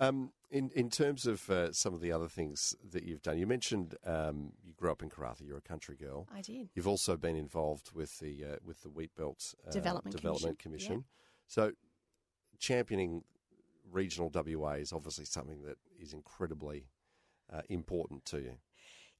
Um, 0.00 0.32
in 0.50 0.70
in 0.74 0.90
terms 0.90 1.26
of 1.26 1.48
uh, 1.50 1.72
some 1.72 1.92
of 1.92 2.00
the 2.00 2.12
other 2.12 2.28
things 2.28 2.74
that 2.90 3.02
you've 3.02 3.22
done, 3.22 3.38
you 3.38 3.46
mentioned 3.46 3.96
um, 4.04 4.52
you 4.64 4.72
grew 4.74 4.90
up 4.90 5.02
in 5.02 5.10
Karratha. 5.10 5.46
You're 5.46 5.58
a 5.58 5.60
country 5.60 5.96
girl. 5.96 6.28
I 6.34 6.40
did. 6.40 6.70
You've 6.74 6.88
also 6.88 7.16
been 7.16 7.36
involved 7.36 7.90
with 7.92 8.18
the 8.20 8.44
uh, 8.44 8.56
with 8.64 8.82
the 8.82 8.88
Wheat 8.88 9.14
Belt 9.16 9.54
uh, 9.66 9.70
Development 9.70 10.14
Development 10.14 10.58
Commission, 10.58 10.88
Commission. 10.88 11.04
So, 11.48 11.72
championing 12.58 13.24
regional 13.90 14.30
WA 14.32 14.72
is 14.72 14.92
obviously 14.92 15.24
something 15.24 15.62
that 15.62 15.78
is 16.00 16.12
incredibly 16.12 16.86
uh, 17.52 17.62
important 17.68 18.24
to 18.26 18.38
you. 18.38 18.54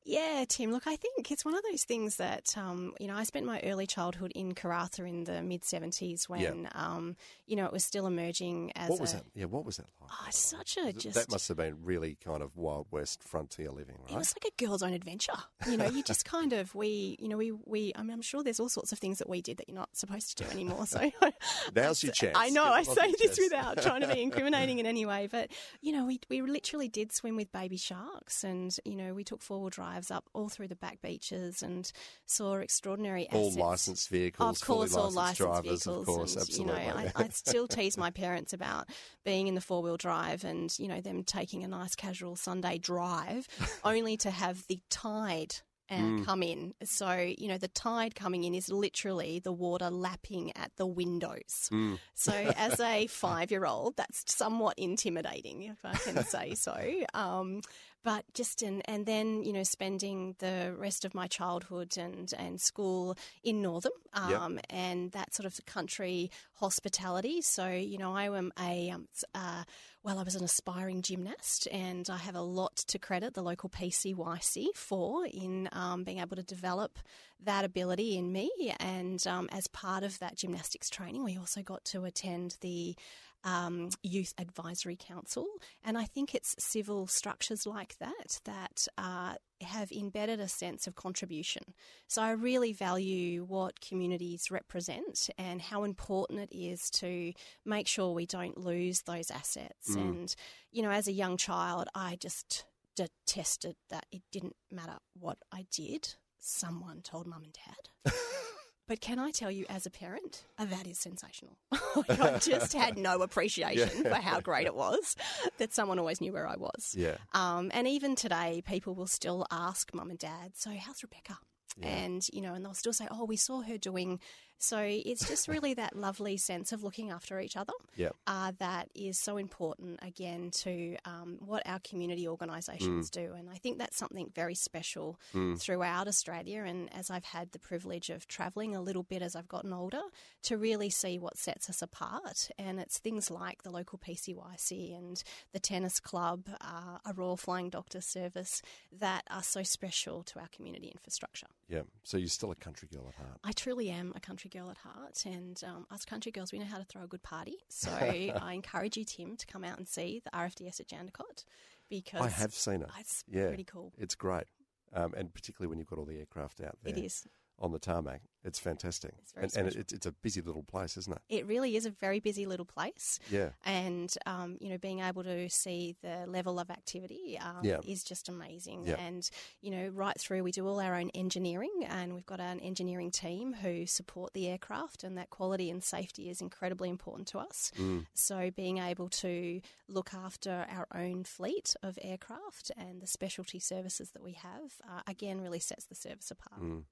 Yeah, 0.04 0.44
Tim. 0.48 0.72
Look, 0.72 0.86
I 0.86 0.96
think 0.96 1.30
it's 1.30 1.44
one 1.44 1.54
of 1.54 1.62
those 1.70 1.84
things 1.84 2.16
that 2.16 2.56
um, 2.56 2.94
you 2.98 3.06
know. 3.06 3.16
I 3.16 3.24
spent 3.24 3.44
my 3.44 3.60
early 3.60 3.86
childhood 3.86 4.32
in 4.34 4.54
Karratha 4.54 5.06
in 5.06 5.24
the 5.24 5.42
mid 5.42 5.62
'70s 5.62 6.28
when 6.28 6.68
um, 6.74 7.16
you 7.46 7.56
know 7.56 7.66
it 7.66 7.72
was 7.72 7.84
still 7.84 8.06
emerging 8.06 8.72
as 8.74 8.88
What 8.88 9.00
was 9.00 9.12
a, 9.12 9.16
that? 9.16 9.24
Yeah, 9.34 9.44
what 9.46 9.64
was 9.64 9.76
that 9.76 9.86
like? 10.00 10.10
Oh, 10.10 10.26
such 10.30 10.78
a 10.78 10.92
just 10.92 11.14
that 11.14 11.30
must 11.30 11.48
have 11.48 11.56
been 11.56 11.76
really 11.82 12.16
kind 12.24 12.42
of 12.42 12.56
wild 12.56 12.86
west 12.90 13.22
frontier 13.22 13.70
living, 13.70 13.96
It 14.08 14.16
was 14.16 14.34
like 14.34 14.52
a 14.52 14.64
girl's 14.64 14.82
own 14.82 14.92
adventure. 14.92 15.32
You 15.66 15.76
know, 15.76 15.86
you 15.86 16.02
just 16.02 16.24
kind 16.24 16.52
of 16.52 16.74
we, 16.74 17.16
you 17.20 17.28
know, 17.28 17.36
we 17.36 17.52
we. 17.66 17.92
I 17.94 18.02
mean, 18.02 18.12
I'm 18.12 18.22
sure 18.22 18.42
there's 18.42 18.60
all 18.60 18.68
sorts 18.68 18.92
of 18.92 18.98
things 18.98 19.18
that 19.18 19.28
we 19.28 19.42
did 19.42 19.58
that 19.58 19.68
you're 19.68 19.76
not 19.76 19.94
supposed 19.94 20.36
to 20.36 20.44
do 20.44 20.50
anymore. 20.50 20.86
So 20.86 21.10
Now's 21.76 22.02
your 22.02 22.12
chance. 22.12 22.36
I 22.36 22.48
know 22.48 22.64
I 22.64 22.82
say 22.82 23.12
this 23.12 23.36
chest. 23.36 23.40
without 23.40 23.82
trying 23.82 24.00
to 24.00 24.08
be 24.08 24.22
incriminating 24.22 24.78
in 24.78 24.86
any 24.86 25.04
way, 25.04 25.28
but 25.30 25.50
you 25.80 25.92
know, 25.92 26.06
we 26.06 26.20
we 26.30 26.40
literally 26.42 26.88
did 26.88 27.12
swim 27.12 27.36
with 27.36 27.52
baby 27.52 27.76
sharks, 27.76 28.44
and 28.44 28.74
you 28.84 28.96
know, 28.96 29.12
we 29.12 29.24
took 29.24 29.42
four 29.42 29.60
wheel 29.60 29.70
up 30.10 30.24
all 30.32 30.48
through 30.48 30.68
the 30.68 30.76
back 30.76 31.00
beaches 31.02 31.62
and 31.62 31.90
saw 32.26 32.54
extraordinary 32.56 33.28
all 33.32 33.46
assets. 33.48 33.56
licensed 33.56 34.08
vehicles, 34.08 34.60
Of 34.62 34.66
course, 34.66 34.94
all 34.94 35.10
licensed 35.10 35.38
drivers, 35.40 35.84
vehicles. 35.84 35.86
of 35.88 36.06
course, 36.06 36.32
and, 36.34 36.42
absolutely. 36.42 36.82
You 36.82 36.88
know, 36.88 36.96
I, 36.96 37.12
I 37.16 37.28
still 37.28 37.66
tease 37.68 37.96
my 37.98 38.10
parents 38.10 38.52
about 38.52 38.88
being 39.24 39.46
in 39.48 39.54
the 39.54 39.60
four 39.60 39.82
wheel 39.82 39.96
drive 39.96 40.44
and 40.44 40.76
you 40.78 40.88
know 40.88 41.00
them 41.00 41.24
taking 41.24 41.64
a 41.64 41.68
nice 41.68 41.94
casual 41.94 42.36
Sunday 42.36 42.78
drive, 42.78 43.46
only 43.84 44.16
to 44.18 44.30
have 44.30 44.64
the 44.68 44.80
tide. 44.90 45.54
Uh, 45.90 45.94
Mm. 45.94 46.26
Come 46.26 46.42
in. 46.42 46.74
So, 46.84 47.12
you 47.12 47.48
know, 47.48 47.56
the 47.56 47.68
tide 47.68 48.14
coming 48.14 48.44
in 48.44 48.54
is 48.54 48.68
literally 48.70 49.38
the 49.42 49.52
water 49.54 49.88
lapping 49.88 50.54
at 50.54 50.70
the 50.76 50.84
windows. 50.86 51.70
Mm. 51.72 51.98
So, 52.12 52.30
as 52.34 52.78
a 52.78 53.06
five 53.10 53.50
year 53.50 53.64
old, 53.64 53.96
that's 53.96 54.22
somewhat 54.30 54.78
intimidating, 54.78 55.62
if 55.62 55.78
I 55.86 55.94
can 55.94 56.22
say 56.26 56.54
so. 56.56 56.76
Um, 57.14 57.62
but 58.04 58.24
just 58.34 58.62
in, 58.62 58.80
and 58.82 59.06
then, 59.06 59.42
you 59.42 59.52
know, 59.52 59.62
spending 59.62 60.34
the 60.38 60.74
rest 60.76 61.04
of 61.04 61.14
my 61.14 61.26
childhood 61.26 61.96
and, 61.98 62.32
and 62.38 62.60
school 62.60 63.16
in 63.42 63.60
Northam 63.60 63.92
Yep. 64.14 64.40
um, 64.40 64.60
and 64.70 65.12
that 65.12 65.34
sort 65.34 65.46
of 65.46 65.58
country 65.66 66.30
hospitality. 66.54 67.42
So, 67.42 67.68
you 67.68 67.98
know, 67.98 68.14
I 68.14 68.24
am 68.24 68.52
a, 68.58 68.90
um, 68.90 69.08
uh, 69.34 69.64
well, 70.02 70.18
I 70.18 70.22
was 70.22 70.34
an 70.34 70.44
aspiring 70.44 71.02
gymnast 71.02 71.68
and 71.70 72.08
I 72.08 72.16
have 72.16 72.34
a 72.34 72.40
lot 72.40 72.76
to 72.76 72.98
credit 72.98 73.34
the 73.34 73.42
local 73.42 73.68
PCYC 73.68 74.66
for 74.74 75.26
in 75.26 75.68
um, 75.72 76.04
being 76.04 76.20
able 76.20 76.36
to 76.36 76.42
develop 76.42 76.98
that 77.44 77.64
ability 77.64 78.16
in 78.16 78.32
me. 78.32 78.50
And 78.80 79.24
um, 79.26 79.48
as 79.52 79.66
part 79.68 80.02
of 80.04 80.18
that 80.20 80.36
gymnastics 80.36 80.88
training, 80.88 81.24
we 81.24 81.36
also 81.36 81.62
got 81.62 81.84
to 81.86 82.04
attend 82.04 82.56
the 82.60 82.96
um, 83.44 83.90
Youth 84.02 84.34
Advisory 84.38 84.96
Council. 84.96 85.46
And 85.84 85.96
I 85.96 86.04
think 86.04 86.34
it's 86.34 86.56
civil 86.58 87.06
structures 87.06 87.66
like 87.66 87.96
that 87.98 88.40
that 88.44 88.86
uh, 88.96 89.34
have 89.60 89.92
embedded 89.92 90.40
a 90.40 90.48
sense 90.48 90.86
of 90.86 90.94
contribution. 90.94 91.62
So 92.06 92.22
I 92.22 92.32
really 92.32 92.72
value 92.72 93.44
what 93.44 93.80
communities 93.80 94.50
represent 94.50 95.30
and 95.38 95.60
how 95.60 95.84
important 95.84 96.40
it 96.40 96.56
is 96.56 96.90
to 96.90 97.32
make 97.64 97.86
sure 97.86 98.12
we 98.12 98.26
don't 98.26 98.58
lose 98.58 99.02
those 99.02 99.30
assets. 99.30 99.94
Mm. 99.94 99.96
And, 99.96 100.34
you 100.72 100.82
know, 100.82 100.90
as 100.90 101.08
a 101.08 101.12
young 101.12 101.36
child, 101.36 101.88
I 101.94 102.16
just 102.16 102.64
detested 102.96 103.76
that 103.90 104.06
it 104.10 104.22
didn't 104.32 104.56
matter 104.72 104.98
what 105.18 105.38
I 105.52 105.66
did, 105.70 106.14
someone 106.40 107.00
told 107.02 107.26
mum 107.26 107.44
and 107.44 107.52
dad. 107.52 108.12
But 108.88 109.02
can 109.02 109.18
I 109.18 109.30
tell 109.30 109.50
you, 109.50 109.66
as 109.68 109.84
a 109.84 109.90
parent, 109.90 110.46
uh, 110.58 110.64
that 110.64 110.86
is 110.86 110.98
sensational. 110.98 111.58
I 111.72 112.38
just 112.40 112.72
had 112.72 112.96
no 112.96 113.20
appreciation 113.20 114.02
for 114.04 114.14
how 114.14 114.40
great 114.40 114.66
it 114.66 114.74
was 114.86 115.14
that 115.58 115.74
someone 115.74 115.98
always 115.98 116.22
knew 116.22 116.32
where 116.32 116.48
I 116.48 116.56
was. 116.56 116.94
Yeah. 116.96 117.18
Um, 117.34 117.70
and 117.74 117.86
even 117.86 118.16
today, 118.16 118.62
people 118.66 118.94
will 118.94 119.06
still 119.06 119.46
ask 119.50 119.92
mum 119.92 120.08
and 120.08 120.18
dad, 120.18 120.52
"So 120.54 120.70
how's 120.70 121.02
Rebecca?" 121.02 121.36
Yeah. 121.76 121.86
And 121.86 122.26
you 122.32 122.40
know, 122.40 122.54
and 122.54 122.64
they'll 122.64 122.72
still 122.74 122.94
say, 122.94 123.06
"Oh, 123.10 123.24
we 123.24 123.36
saw 123.36 123.60
her 123.60 123.76
doing." 123.76 124.20
So 124.58 124.78
it's 124.80 125.26
just 125.28 125.48
really 125.48 125.74
that 125.74 125.96
lovely 125.96 126.36
sense 126.36 126.72
of 126.72 126.82
looking 126.82 127.10
after 127.10 127.40
each 127.40 127.56
other 127.56 127.72
Yep. 127.96 128.16
uh, 128.26 128.52
that 128.58 128.88
is 128.94 129.18
so 129.18 129.36
important 129.36 129.98
again 130.02 130.50
to 130.50 130.96
um, 131.04 131.38
what 131.40 131.62
our 131.66 131.78
community 131.80 132.26
organisations 132.28 133.10
do. 133.10 133.32
And 133.36 133.48
I 133.48 133.54
think 133.56 133.78
that's 133.78 133.96
something 133.96 134.30
very 134.34 134.54
special 134.54 135.18
throughout 135.58 136.08
Australia. 136.08 136.64
And 136.66 136.92
as 136.94 137.10
I've 137.10 137.24
had 137.24 137.52
the 137.52 137.58
privilege 137.58 138.10
of 138.10 138.26
travelling 138.26 138.74
a 138.74 138.80
little 138.82 139.02
bit 139.02 139.22
as 139.22 139.36
I've 139.36 139.48
gotten 139.48 139.72
older, 139.72 140.02
to 140.44 140.56
really 140.56 140.90
see 140.90 141.18
what 141.18 141.36
sets 141.38 141.70
us 141.70 141.82
apart. 141.82 142.50
And 142.58 142.78
it's 142.80 142.98
things 142.98 143.30
like 143.30 143.62
the 143.62 143.70
local 143.70 143.98
PCYC 143.98 144.96
and 144.96 145.22
the 145.52 145.60
tennis 145.60 146.00
club, 146.00 146.48
uh, 146.60 146.98
a 147.04 147.12
Royal 147.14 147.36
Flying 147.36 147.70
Doctor 147.70 148.00
service 148.00 148.62
that 148.92 149.22
are 149.30 149.42
so 149.42 149.62
special 149.62 150.22
to 150.24 150.38
our 150.40 150.48
community 150.48 150.88
infrastructure. 150.88 151.46
Yeah. 151.68 151.82
So 152.02 152.16
you're 152.16 152.28
still 152.28 152.50
a 152.50 152.54
country 152.56 152.88
girl 152.92 153.06
at 153.08 153.14
heart. 153.14 153.38
I 153.44 153.52
truly 153.52 153.90
am 153.90 154.12
a 154.16 154.20
country 154.20 154.47
girl 154.48 154.70
at 154.70 154.78
heart, 154.78 155.24
and 155.26 155.62
um, 155.64 155.86
us 155.90 156.04
country 156.04 156.32
girls, 156.32 156.52
we 156.52 156.58
know 156.58 156.64
how 156.64 156.78
to 156.78 156.84
throw 156.84 157.04
a 157.04 157.06
good 157.06 157.22
party. 157.22 157.56
So 157.70 157.90
I 157.90 158.54
encourage 158.54 158.96
you, 158.96 159.04
Tim, 159.04 159.36
to 159.36 159.46
come 159.46 159.62
out 159.62 159.78
and 159.78 159.86
see 159.86 160.20
the 160.24 160.30
RFDS 160.30 160.80
at 160.80 160.88
Jandakot 160.88 161.44
because 161.88 162.20
I 162.20 162.28
have 162.28 162.52
seen 162.52 162.82
it. 162.82 162.88
It's 162.98 163.24
yeah. 163.30 163.48
pretty 163.48 163.64
cool. 163.64 163.92
It's 163.96 164.14
great. 164.14 164.44
Um, 164.92 165.14
and 165.16 165.32
particularly 165.32 165.68
when 165.68 165.78
you've 165.78 165.86
got 165.88 165.98
all 165.98 166.04
the 166.04 166.18
aircraft 166.18 166.60
out 166.60 166.76
there 166.82 166.94
It 166.94 166.98
is. 166.98 167.26
On 167.60 167.72
the 167.72 167.78
tarmac. 167.78 168.22
It's 168.44 168.58
fantastic. 168.58 169.14
It's 169.20 169.32
very 169.32 169.44
and 169.44 169.56
and 169.56 169.76
it's, 169.76 169.92
it's 169.92 170.06
a 170.06 170.12
busy 170.12 170.40
little 170.40 170.62
place, 170.62 170.96
isn't 170.96 171.12
it? 171.12 171.20
It 171.28 171.46
really 171.46 171.76
is 171.76 171.86
a 171.86 171.90
very 171.90 172.20
busy 172.20 172.46
little 172.46 172.64
place. 172.64 173.18
Yeah. 173.30 173.50
And, 173.64 174.14
um, 174.26 174.56
you 174.60 174.70
know, 174.70 174.78
being 174.78 175.00
able 175.00 175.24
to 175.24 175.50
see 175.50 175.96
the 176.02 176.24
level 176.26 176.60
of 176.60 176.70
activity 176.70 177.38
um, 177.42 177.64
Yeah. 177.64 177.80
is 177.84 178.04
just 178.04 178.28
amazing. 178.28 178.86
Yeah. 178.86 178.94
And, 178.94 179.28
you 179.60 179.72
know, 179.72 179.88
right 179.88 180.18
through, 180.18 180.44
we 180.44 180.52
do 180.52 180.66
all 180.66 180.80
our 180.80 180.94
own 180.94 181.10
engineering 181.10 181.84
and 181.86 182.14
we've 182.14 182.24
got 182.24 182.40
an 182.40 182.60
engineering 182.60 183.10
team 183.10 183.52
who 183.54 183.86
support 183.86 184.32
the 184.34 184.48
aircraft, 184.48 185.02
and 185.04 185.18
that 185.18 185.30
quality 185.30 185.68
and 185.68 185.82
safety 185.82 186.30
is 186.30 186.40
incredibly 186.40 186.88
important 186.88 187.26
to 187.28 187.38
us. 187.38 187.72
Mm. 187.76 188.06
So 188.14 188.50
being 188.54 188.78
able 188.78 189.08
to 189.08 189.60
look 189.88 190.14
after 190.14 190.64
our 190.70 190.86
own 190.94 191.24
fleet 191.24 191.74
of 191.82 191.98
aircraft 192.00 192.70
and 192.76 193.02
the 193.02 193.06
specialty 193.06 193.58
services 193.58 194.12
that 194.12 194.22
we 194.22 194.32
have, 194.34 194.74
uh, 194.88 195.02
again, 195.08 195.40
really 195.40 195.60
sets 195.60 195.86
the 195.86 195.96
service 195.96 196.30
apart. 196.30 196.62
Mm. 196.62 196.84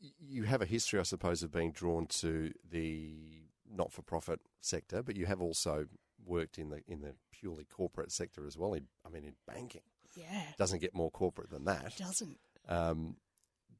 You 0.00 0.42
have 0.44 0.60
a 0.62 0.66
history, 0.66 1.00
I 1.00 1.04
suppose, 1.04 1.42
of 1.42 1.50
being 1.50 1.72
drawn 1.72 2.06
to 2.06 2.52
the 2.70 3.44
not-for-profit 3.68 4.40
sector, 4.60 5.02
but 5.02 5.16
you 5.16 5.26
have 5.26 5.40
also 5.40 5.86
worked 6.24 6.58
in 6.58 6.70
the 6.70 6.80
in 6.86 7.00
the 7.00 7.14
purely 7.32 7.64
corporate 7.64 8.12
sector 8.12 8.46
as 8.46 8.56
well. 8.56 8.74
In, 8.74 8.86
I 9.04 9.08
mean, 9.08 9.24
in 9.24 9.34
banking, 9.46 9.82
Yeah. 10.14 10.42
doesn't 10.58 10.80
get 10.80 10.94
more 10.94 11.10
corporate 11.10 11.50
than 11.50 11.64
that. 11.64 11.86
It 11.86 11.96
doesn't. 11.98 12.38
Um, 12.68 13.16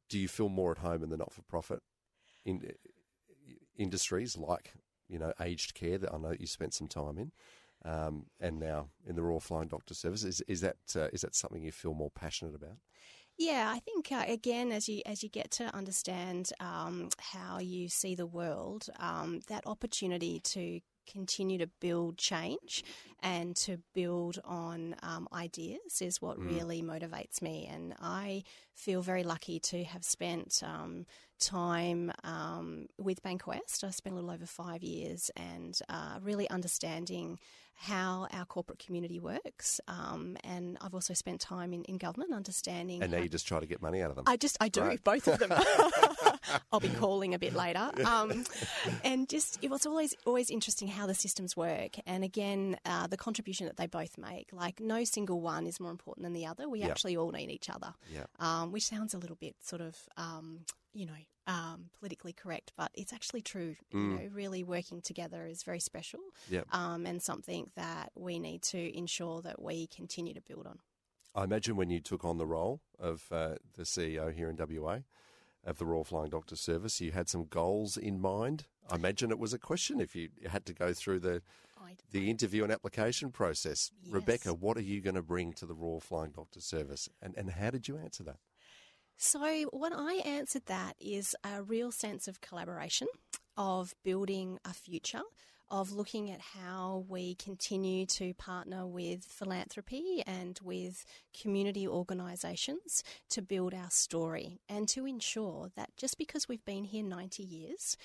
do 0.09 0.19
you 0.19 0.29
feel 0.29 0.49
more 0.49 0.71
at 0.71 0.79
home 0.79 1.03
in 1.03 1.11
the 1.11 1.17
not-for-profit 1.17 1.83
in, 2.45 2.73
industries 3.77 4.37
like 4.37 4.73
you 5.09 5.19
know 5.19 5.33
aged 5.41 5.75
care 5.75 5.99
that 5.99 6.13
I 6.13 6.19
know 6.19 6.35
you 6.39 6.47
spent 6.47 6.75
some 6.75 6.89
time 6.89 7.19
in, 7.19 7.33
um, 7.85 8.27
and 8.41 8.59
now 8.59 8.89
in 9.07 9.17
the 9.17 9.23
Royal 9.23 9.41
Flying 9.41 9.69
Doctor 9.69 9.95
Service? 9.95 10.25
Is 10.25 10.41
is 10.49 10.61
that 10.63 10.79
uh, 10.97 11.09
is 11.13 11.21
that 11.21 11.35
something 11.35 11.63
you 11.63 11.73
feel 11.73 11.95
more 11.95 12.11
passionate 12.11 12.55
about? 12.55 12.79
Yeah, 13.39 13.71
I 13.71 13.81
think 13.81 14.11
uh, 14.13 14.25
again, 14.27 14.73
as 14.73 14.89
you 14.89 15.03
as 15.05 15.23
you 15.23 15.29
get 15.29 15.51
to 15.53 15.75
understand 15.77 16.53
um, 16.59 17.11
how 17.19 17.59
you 17.59 17.89
see 17.89 18.15
the 18.15 18.27
world, 18.27 18.89
um, 18.99 19.41
that 19.49 19.67
opportunity 19.67 20.41
to 20.41 20.81
continue 21.07 21.59
to 21.59 21.69
build 21.81 22.19
change 22.19 22.83
and 23.23 23.55
to 23.55 23.79
build 23.95 24.41
on 24.45 24.97
um, 25.03 25.29
ideas 25.33 26.01
is 26.01 26.21
what 26.21 26.39
really 26.39 26.83
motivates 26.83 27.41
me. 27.41 27.69
And 27.71 27.95
I 28.01 28.43
feel 28.75 29.03
very 29.03 29.23
lucky 29.23 29.61
to 29.61 29.85
have 29.85 30.03
spent 30.05 30.63
um, 30.65 31.07
time 31.39 32.11
um, 32.25 32.87
with 32.99 33.23
Bankwest. 33.23 33.85
I 33.85 33.91
spent 33.91 34.15
a 34.15 34.17
little 34.17 34.33
over 34.33 34.47
five 34.47 34.83
years 34.83 35.31
and 35.37 35.79
uh, 35.89 36.19
really 36.23 36.49
understanding 36.51 37.39
how 37.79 38.27
our 38.33 38.45
corporate 38.47 38.79
community 38.79 39.21
works. 39.21 39.81
Um, 39.87 40.37
and 40.45 40.79
I've 40.81 40.95
also 40.95 41.13
spent 41.15 41.41
time 41.41 41.73
in, 41.75 41.85
in 41.85 41.99
government 41.99 42.33
understanding. 42.33 43.03
And 43.03 43.13
now 43.13 43.19
how- 43.19 43.23
you 43.23 43.29
just 43.29 43.47
try 43.47 43.61
to 43.61 43.67
get 43.67 43.83
money 43.83 44.01
out 44.03 44.11
of 44.11 44.17
them. 44.17 44.25
I 44.27 44.37
just, 44.37 44.57
I 44.61 44.69
do, 44.69 44.81
Great. 44.81 45.05
both 45.05 45.29
of 45.29 45.39
them. 45.39 45.53
I'll 46.73 46.81
be 46.81 46.89
calling 46.89 47.35
a 47.35 47.39
bit 47.39 47.53
later. 47.55 47.91
Um, 48.05 48.45
and 49.05 49.29
just, 49.29 49.59
it 49.63 49.71
was 49.71 49.85
always, 49.85 50.15
always 50.25 50.51
interesting 50.51 50.89
how 50.89 51.07
the 51.07 51.15
systems 51.15 51.57
work. 51.57 51.97
And 52.07 52.25
again, 52.25 52.79
uh, 52.87 53.07
the 53.09 53.17
contribution 53.17 53.67
that 53.67 53.77
they 53.77 53.87
both 53.87 54.17
make. 54.17 54.49
Like, 54.53 54.81
no 54.81 55.05
single 55.05 55.41
one 55.41 55.67
is 55.67 55.79
more 55.79 55.91
important 55.91 56.25
than 56.25 56.33
the 56.33 56.47
other. 56.47 56.69
We 56.69 56.81
Yeah. 56.81 56.89
actually 56.89 57.17
all 57.17 57.31
need 57.31 57.51
each 57.51 57.69
other. 57.69 57.93
Yeah. 58.13 58.25
Um, 58.39 58.73
which 58.73 58.87
sounds 58.87 59.13
a 59.15 59.19
little 59.19 59.37
bit 59.37 59.57
sort 59.63 59.83
of, 59.83 59.97
um, 60.17 60.61
you 60.95 61.05
know, 61.07 61.13
um, 61.47 61.91
politically 61.99 62.33
correct, 62.33 62.73
but 62.77 62.91
it's 62.95 63.13
actually 63.13 63.41
true. 63.43 63.77
You 63.91 63.99
Mm. 63.99 64.17
know, 64.23 64.29
really 64.33 64.65
working 64.65 65.01
together 65.01 65.47
is 65.47 65.63
very 65.63 65.81
special 65.81 66.21
Yep. 66.51 66.67
um, 66.75 67.07
and 67.07 67.23
something 67.23 67.71
that 67.77 68.11
we 68.15 68.39
need 68.39 68.63
to 68.63 68.97
ensure 68.97 69.43
that 69.43 69.61
we 69.63 69.87
continue 69.87 70.35
to 70.35 70.41
build 70.41 70.67
on. 70.67 70.81
I 71.35 71.45
imagine 71.45 71.77
when 71.77 71.91
you 71.91 72.01
took 72.01 72.25
on 72.25 72.39
the 72.39 72.47
role 72.47 72.81
of 72.99 73.31
uh, 73.31 73.57
the 73.75 73.85
CEO 73.85 74.33
here 74.33 74.49
in 74.49 74.57
WA 74.57 75.01
of 75.65 75.79
the 75.79 75.85
Royal 75.87 76.05
Flying 76.05 76.31
Doctor 76.31 76.57
Service, 76.57 77.01
you 77.01 77.13
had 77.13 77.29
some 77.29 77.45
goals 77.45 77.97
in 77.97 78.21
mind. 78.21 78.67
I 78.89 78.95
imagine 78.95 79.31
it 79.31 79.39
was 79.39 79.53
a 79.53 79.59
question 79.59 80.01
if 80.01 80.15
you 80.17 80.31
had 80.49 80.65
to 80.67 80.73
go 80.75 80.93
through 80.93 81.21
the 81.21 81.43
the 82.11 82.31
interview 82.31 82.63
and 82.63 82.73
application 82.73 83.31
process. 83.33 83.91
Yes. 84.03 84.13
Rebecca, 84.15 84.55
what 84.55 84.77
are 84.77 84.83
you 84.83 85.01
going 85.01 85.15
to 85.17 85.23
bring 85.23 85.53
to 85.55 85.67
the 85.67 85.75
Royal 85.75 86.01
Flying 86.01 86.31
Doctor 86.31 86.61
Service, 86.61 87.09
and 87.21 87.37
and 87.37 87.51
how 87.51 87.71
did 87.71 87.87
you 87.89 87.97
answer 87.99 88.23
that? 88.25 88.39
So, 89.17 89.65
what 89.71 89.93
I 89.95 90.15
answered 90.27 90.67
that 90.67 90.95
is 91.01 91.35
a 91.43 91.63
real 91.63 91.91
sense 91.91 92.29
of 92.29 92.41
collaboration, 92.41 93.09
of 93.57 93.95
building 94.05 94.59
a 94.65 94.75
future, 94.75 95.23
of 95.71 95.91
looking 95.91 96.31
at 96.31 96.41
how 96.41 97.05
we 97.09 97.35
continue 97.35 98.05
to 98.07 98.35
partner 98.35 98.87
with 98.87 99.25
philanthropy 99.25 100.23
and 100.27 100.61
with 100.63 101.05
community 101.41 101.89
organisations 101.89 103.03
to 103.31 103.43
build 103.43 103.73
our 103.75 103.91
story 103.91 104.61
and 104.69 104.87
to 104.91 105.07
ensure 105.07 105.71
that 105.77 105.97
just 105.97 106.19
because 106.19 106.47
we've 106.49 106.65
been 106.65 106.85
here 106.85 107.03
90 107.03 107.43
years, 107.43 107.97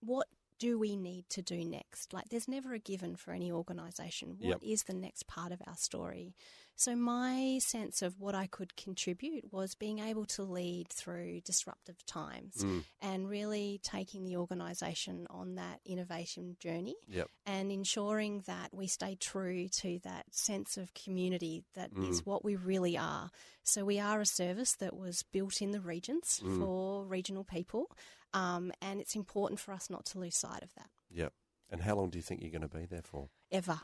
what 0.00 0.28
do 0.58 0.78
we 0.78 0.94
need 0.94 1.28
to 1.30 1.42
do 1.42 1.64
next? 1.64 2.12
Like, 2.12 2.28
there's 2.28 2.48
never 2.48 2.74
a 2.74 2.78
given 2.78 3.16
for 3.16 3.32
any 3.32 3.50
organisation. 3.50 4.36
What 4.38 4.62
is 4.62 4.84
Yep. 4.86 4.86
the 4.86 4.94
next 4.94 5.26
part 5.26 5.52
of 5.52 5.60
our 5.66 5.76
story? 5.76 6.34
So, 6.80 6.96
my 6.96 7.58
sense 7.60 8.00
of 8.00 8.18
what 8.18 8.34
I 8.34 8.46
could 8.46 8.74
contribute 8.74 9.52
was 9.52 9.74
being 9.74 9.98
able 9.98 10.24
to 10.24 10.44
lead 10.44 10.88
through 10.88 11.42
disruptive 11.42 12.06
times 12.06 12.64
mm. 12.64 12.84
and 13.02 13.28
really 13.28 13.80
taking 13.82 14.24
the 14.24 14.38
organisation 14.38 15.26
on 15.28 15.56
that 15.56 15.80
innovation 15.84 16.56
journey 16.58 16.94
Yep. 17.06 17.28
and 17.44 17.70
ensuring 17.70 18.44
that 18.46 18.70
we 18.72 18.86
stay 18.86 19.14
true 19.14 19.68
to 19.68 19.98
that 20.04 20.24
sense 20.30 20.78
of 20.78 20.94
community 20.94 21.64
that 21.74 21.90
is 21.98 22.22
mm. 22.22 22.26
what 22.26 22.46
we 22.46 22.56
really 22.56 22.96
are. 22.96 23.30
So, 23.62 23.84
we 23.84 24.00
are 24.00 24.22
a 24.22 24.24
service 24.24 24.72
that 24.76 24.96
was 24.96 25.22
built 25.22 25.60
in 25.60 25.72
the 25.72 25.80
regions 25.82 26.40
mm. 26.42 26.58
for 26.58 27.04
regional 27.04 27.44
people, 27.44 27.90
um, 28.32 28.72
and 28.80 29.02
it's 29.02 29.14
important 29.14 29.60
for 29.60 29.74
us 29.74 29.90
not 29.90 30.06
to 30.06 30.18
lose 30.18 30.38
sight 30.38 30.62
of 30.62 30.72
that 30.76 30.88
Yep. 31.10 31.34
And 31.68 31.82
how 31.82 31.96
long 31.96 32.08
do 32.08 32.16
you 32.16 32.22
think 32.22 32.40
you're 32.40 32.50
going 32.50 32.62
to 32.62 32.68
be 32.68 32.86
there 32.86 33.02
for? 33.02 33.28
ever. 33.52 33.80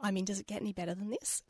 I 0.00 0.10
mean, 0.10 0.24
does 0.24 0.40
it 0.40 0.46
get 0.46 0.60
any 0.60 0.72
better 0.72 0.94
than 0.94 1.10
this? 1.10 1.42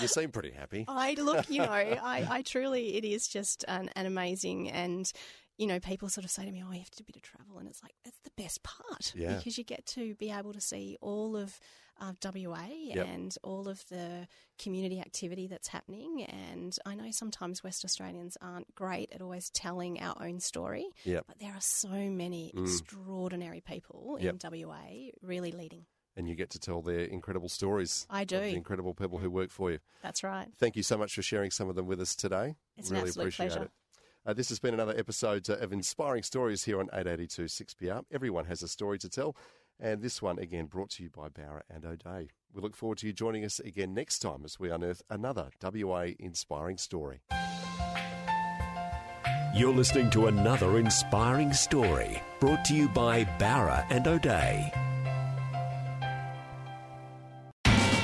You 0.00 0.08
seem 0.08 0.30
pretty 0.30 0.50
happy. 0.52 0.84
I 0.88 1.14
look, 1.14 1.50
you 1.50 1.58
know, 1.58 1.64
I, 1.70 2.26
I 2.30 2.42
truly, 2.42 2.96
it 2.96 3.04
is 3.04 3.28
just 3.28 3.64
an, 3.68 3.90
an 3.96 4.06
amazing 4.06 4.70
and. 4.70 5.10
You 5.58 5.66
know, 5.66 5.78
people 5.78 6.08
sort 6.08 6.24
of 6.24 6.30
say 6.30 6.46
to 6.46 6.50
me, 6.50 6.64
"Oh, 6.66 6.72
you 6.72 6.78
have 6.78 6.88
to 6.88 6.96
do 6.96 7.04
a 7.06 7.12
bit 7.12 7.16
of 7.16 7.20
travel," 7.22 7.58
and 7.58 7.68
it's 7.68 7.82
like 7.82 7.92
that's 8.02 8.16
the 8.24 8.30
best 8.38 8.62
part 8.62 9.12
Yeah. 9.14 9.36
because 9.36 9.58
you 9.58 9.64
get 9.64 9.84
to 9.88 10.14
be 10.14 10.30
able 10.30 10.54
to 10.54 10.60
see 10.60 10.96
all 11.02 11.36
of 11.36 11.60
uh, 12.00 12.14
WA 12.24 12.64
Yep. 12.70 13.06
and 13.06 13.36
all 13.42 13.68
of 13.68 13.86
the 13.90 14.26
community 14.58 15.00
activity 15.00 15.48
that's 15.48 15.68
happening. 15.68 16.22
And 16.24 16.74
I 16.86 16.94
know 16.94 17.10
sometimes 17.10 17.62
West 17.62 17.84
Australians 17.84 18.38
aren't 18.40 18.74
great 18.74 19.12
at 19.12 19.20
always 19.20 19.50
telling 19.50 20.00
our 20.00 20.16
own 20.22 20.40
story, 20.40 20.86
Yep. 21.04 21.24
but 21.28 21.38
there 21.40 21.52
are 21.52 21.60
so 21.60 21.90
many 21.90 22.52
extraordinary 22.56 23.60
people 23.60 24.16
Mm. 24.18 24.22
Yep. 24.22 24.32
in 24.32 24.38
WA 24.64 25.10
really 25.20 25.52
leading. 25.52 25.84
And 26.16 26.28
you 26.28 26.34
get 26.34 26.50
to 26.50 26.58
tell 26.58 26.82
their 26.82 27.00
incredible 27.00 27.48
stories. 27.48 28.06
I 28.10 28.24
do. 28.24 28.36
of 28.36 28.42
The 28.42 28.54
incredible 28.54 28.94
people 28.94 29.18
who 29.18 29.30
work 29.30 29.50
for 29.50 29.70
you. 29.70 29.78
That's 30.02 30.22
right. 30.24 30.48
Thank 30.58 30.76
you 30.76 30.82
so 30.82 30.98
much 30.98 31.14
for 31.14 31.22
sharing 31.22 31.50
some 31.50 31.68
of 31.68 31.76
them 31.76 31.86
with 31.86 32.00
us 32.00 32.14
today. 32.16 32.56
It's 32.76 32.90
an 32.90 32.96
really 32.96 33.08
absolute 33.08 33.22
appreciate 33.24 33.50
pleasure. 33.50 33.64
it. 33.64 33.70
Uh, 34.26 34.32
this 34.34 34.50
has 34.50 34.58
been 34.58 34.74
another 34.74 34.94
episode 34.96 35.48
uh, 35.48 35.54
of 35.54 35.72
Inspiring 35.72 36.22
Stories 36.22 36.64
here 36.64 36.78
on 36.78 36.90
882 36.92 37.44
6PR. 37.44 38.04
Everyone 38.12 38.44
has 38.46 38.62
a 38.62 38.68
story 38.68 38.98
to 38.98 39.08
tell, 39.08 39.34
and 39.78 40.02
this 40.02 40.20
one, 40.20 40.38
again, 40.38 40.66
brought 40.66 40.90
to 40.90 41.02
you 41.02 41.10
by 41.10 41.28
Bowra 41.28 41.62
and 41.70 41.86
O'Dea. 41.86 42.28
We 42.52 42.60
look 42.60 42.76
forward 42.76 42.98
to 42.98 43.06
you 43.06 43.12
joining 43.14 43.44
us 43.44 43.60
again 43.60 43.94
next 43.94 44.18
time 44.18 44.42
as 44.44 44.60
we 44.60 44.70
unearth 44.70 45.02
another 45.08 45.50
WA 45.62 46.08
inspiring 46.18 46.76
story. 46.76 47.20
You're 49.54 49.74
listening 49.74 50.10
to 50.10 50.26
another 50.26 50.78
inspiring 50.78 51.52
story 51.52 52.22
brought 52.40 52.64
to 52.66 52.74
you 52.74 52.88
by 52.88 53.24
Bowra 53.24 53.86
and 53.90 54.06
O'Dea. 54.06 54.89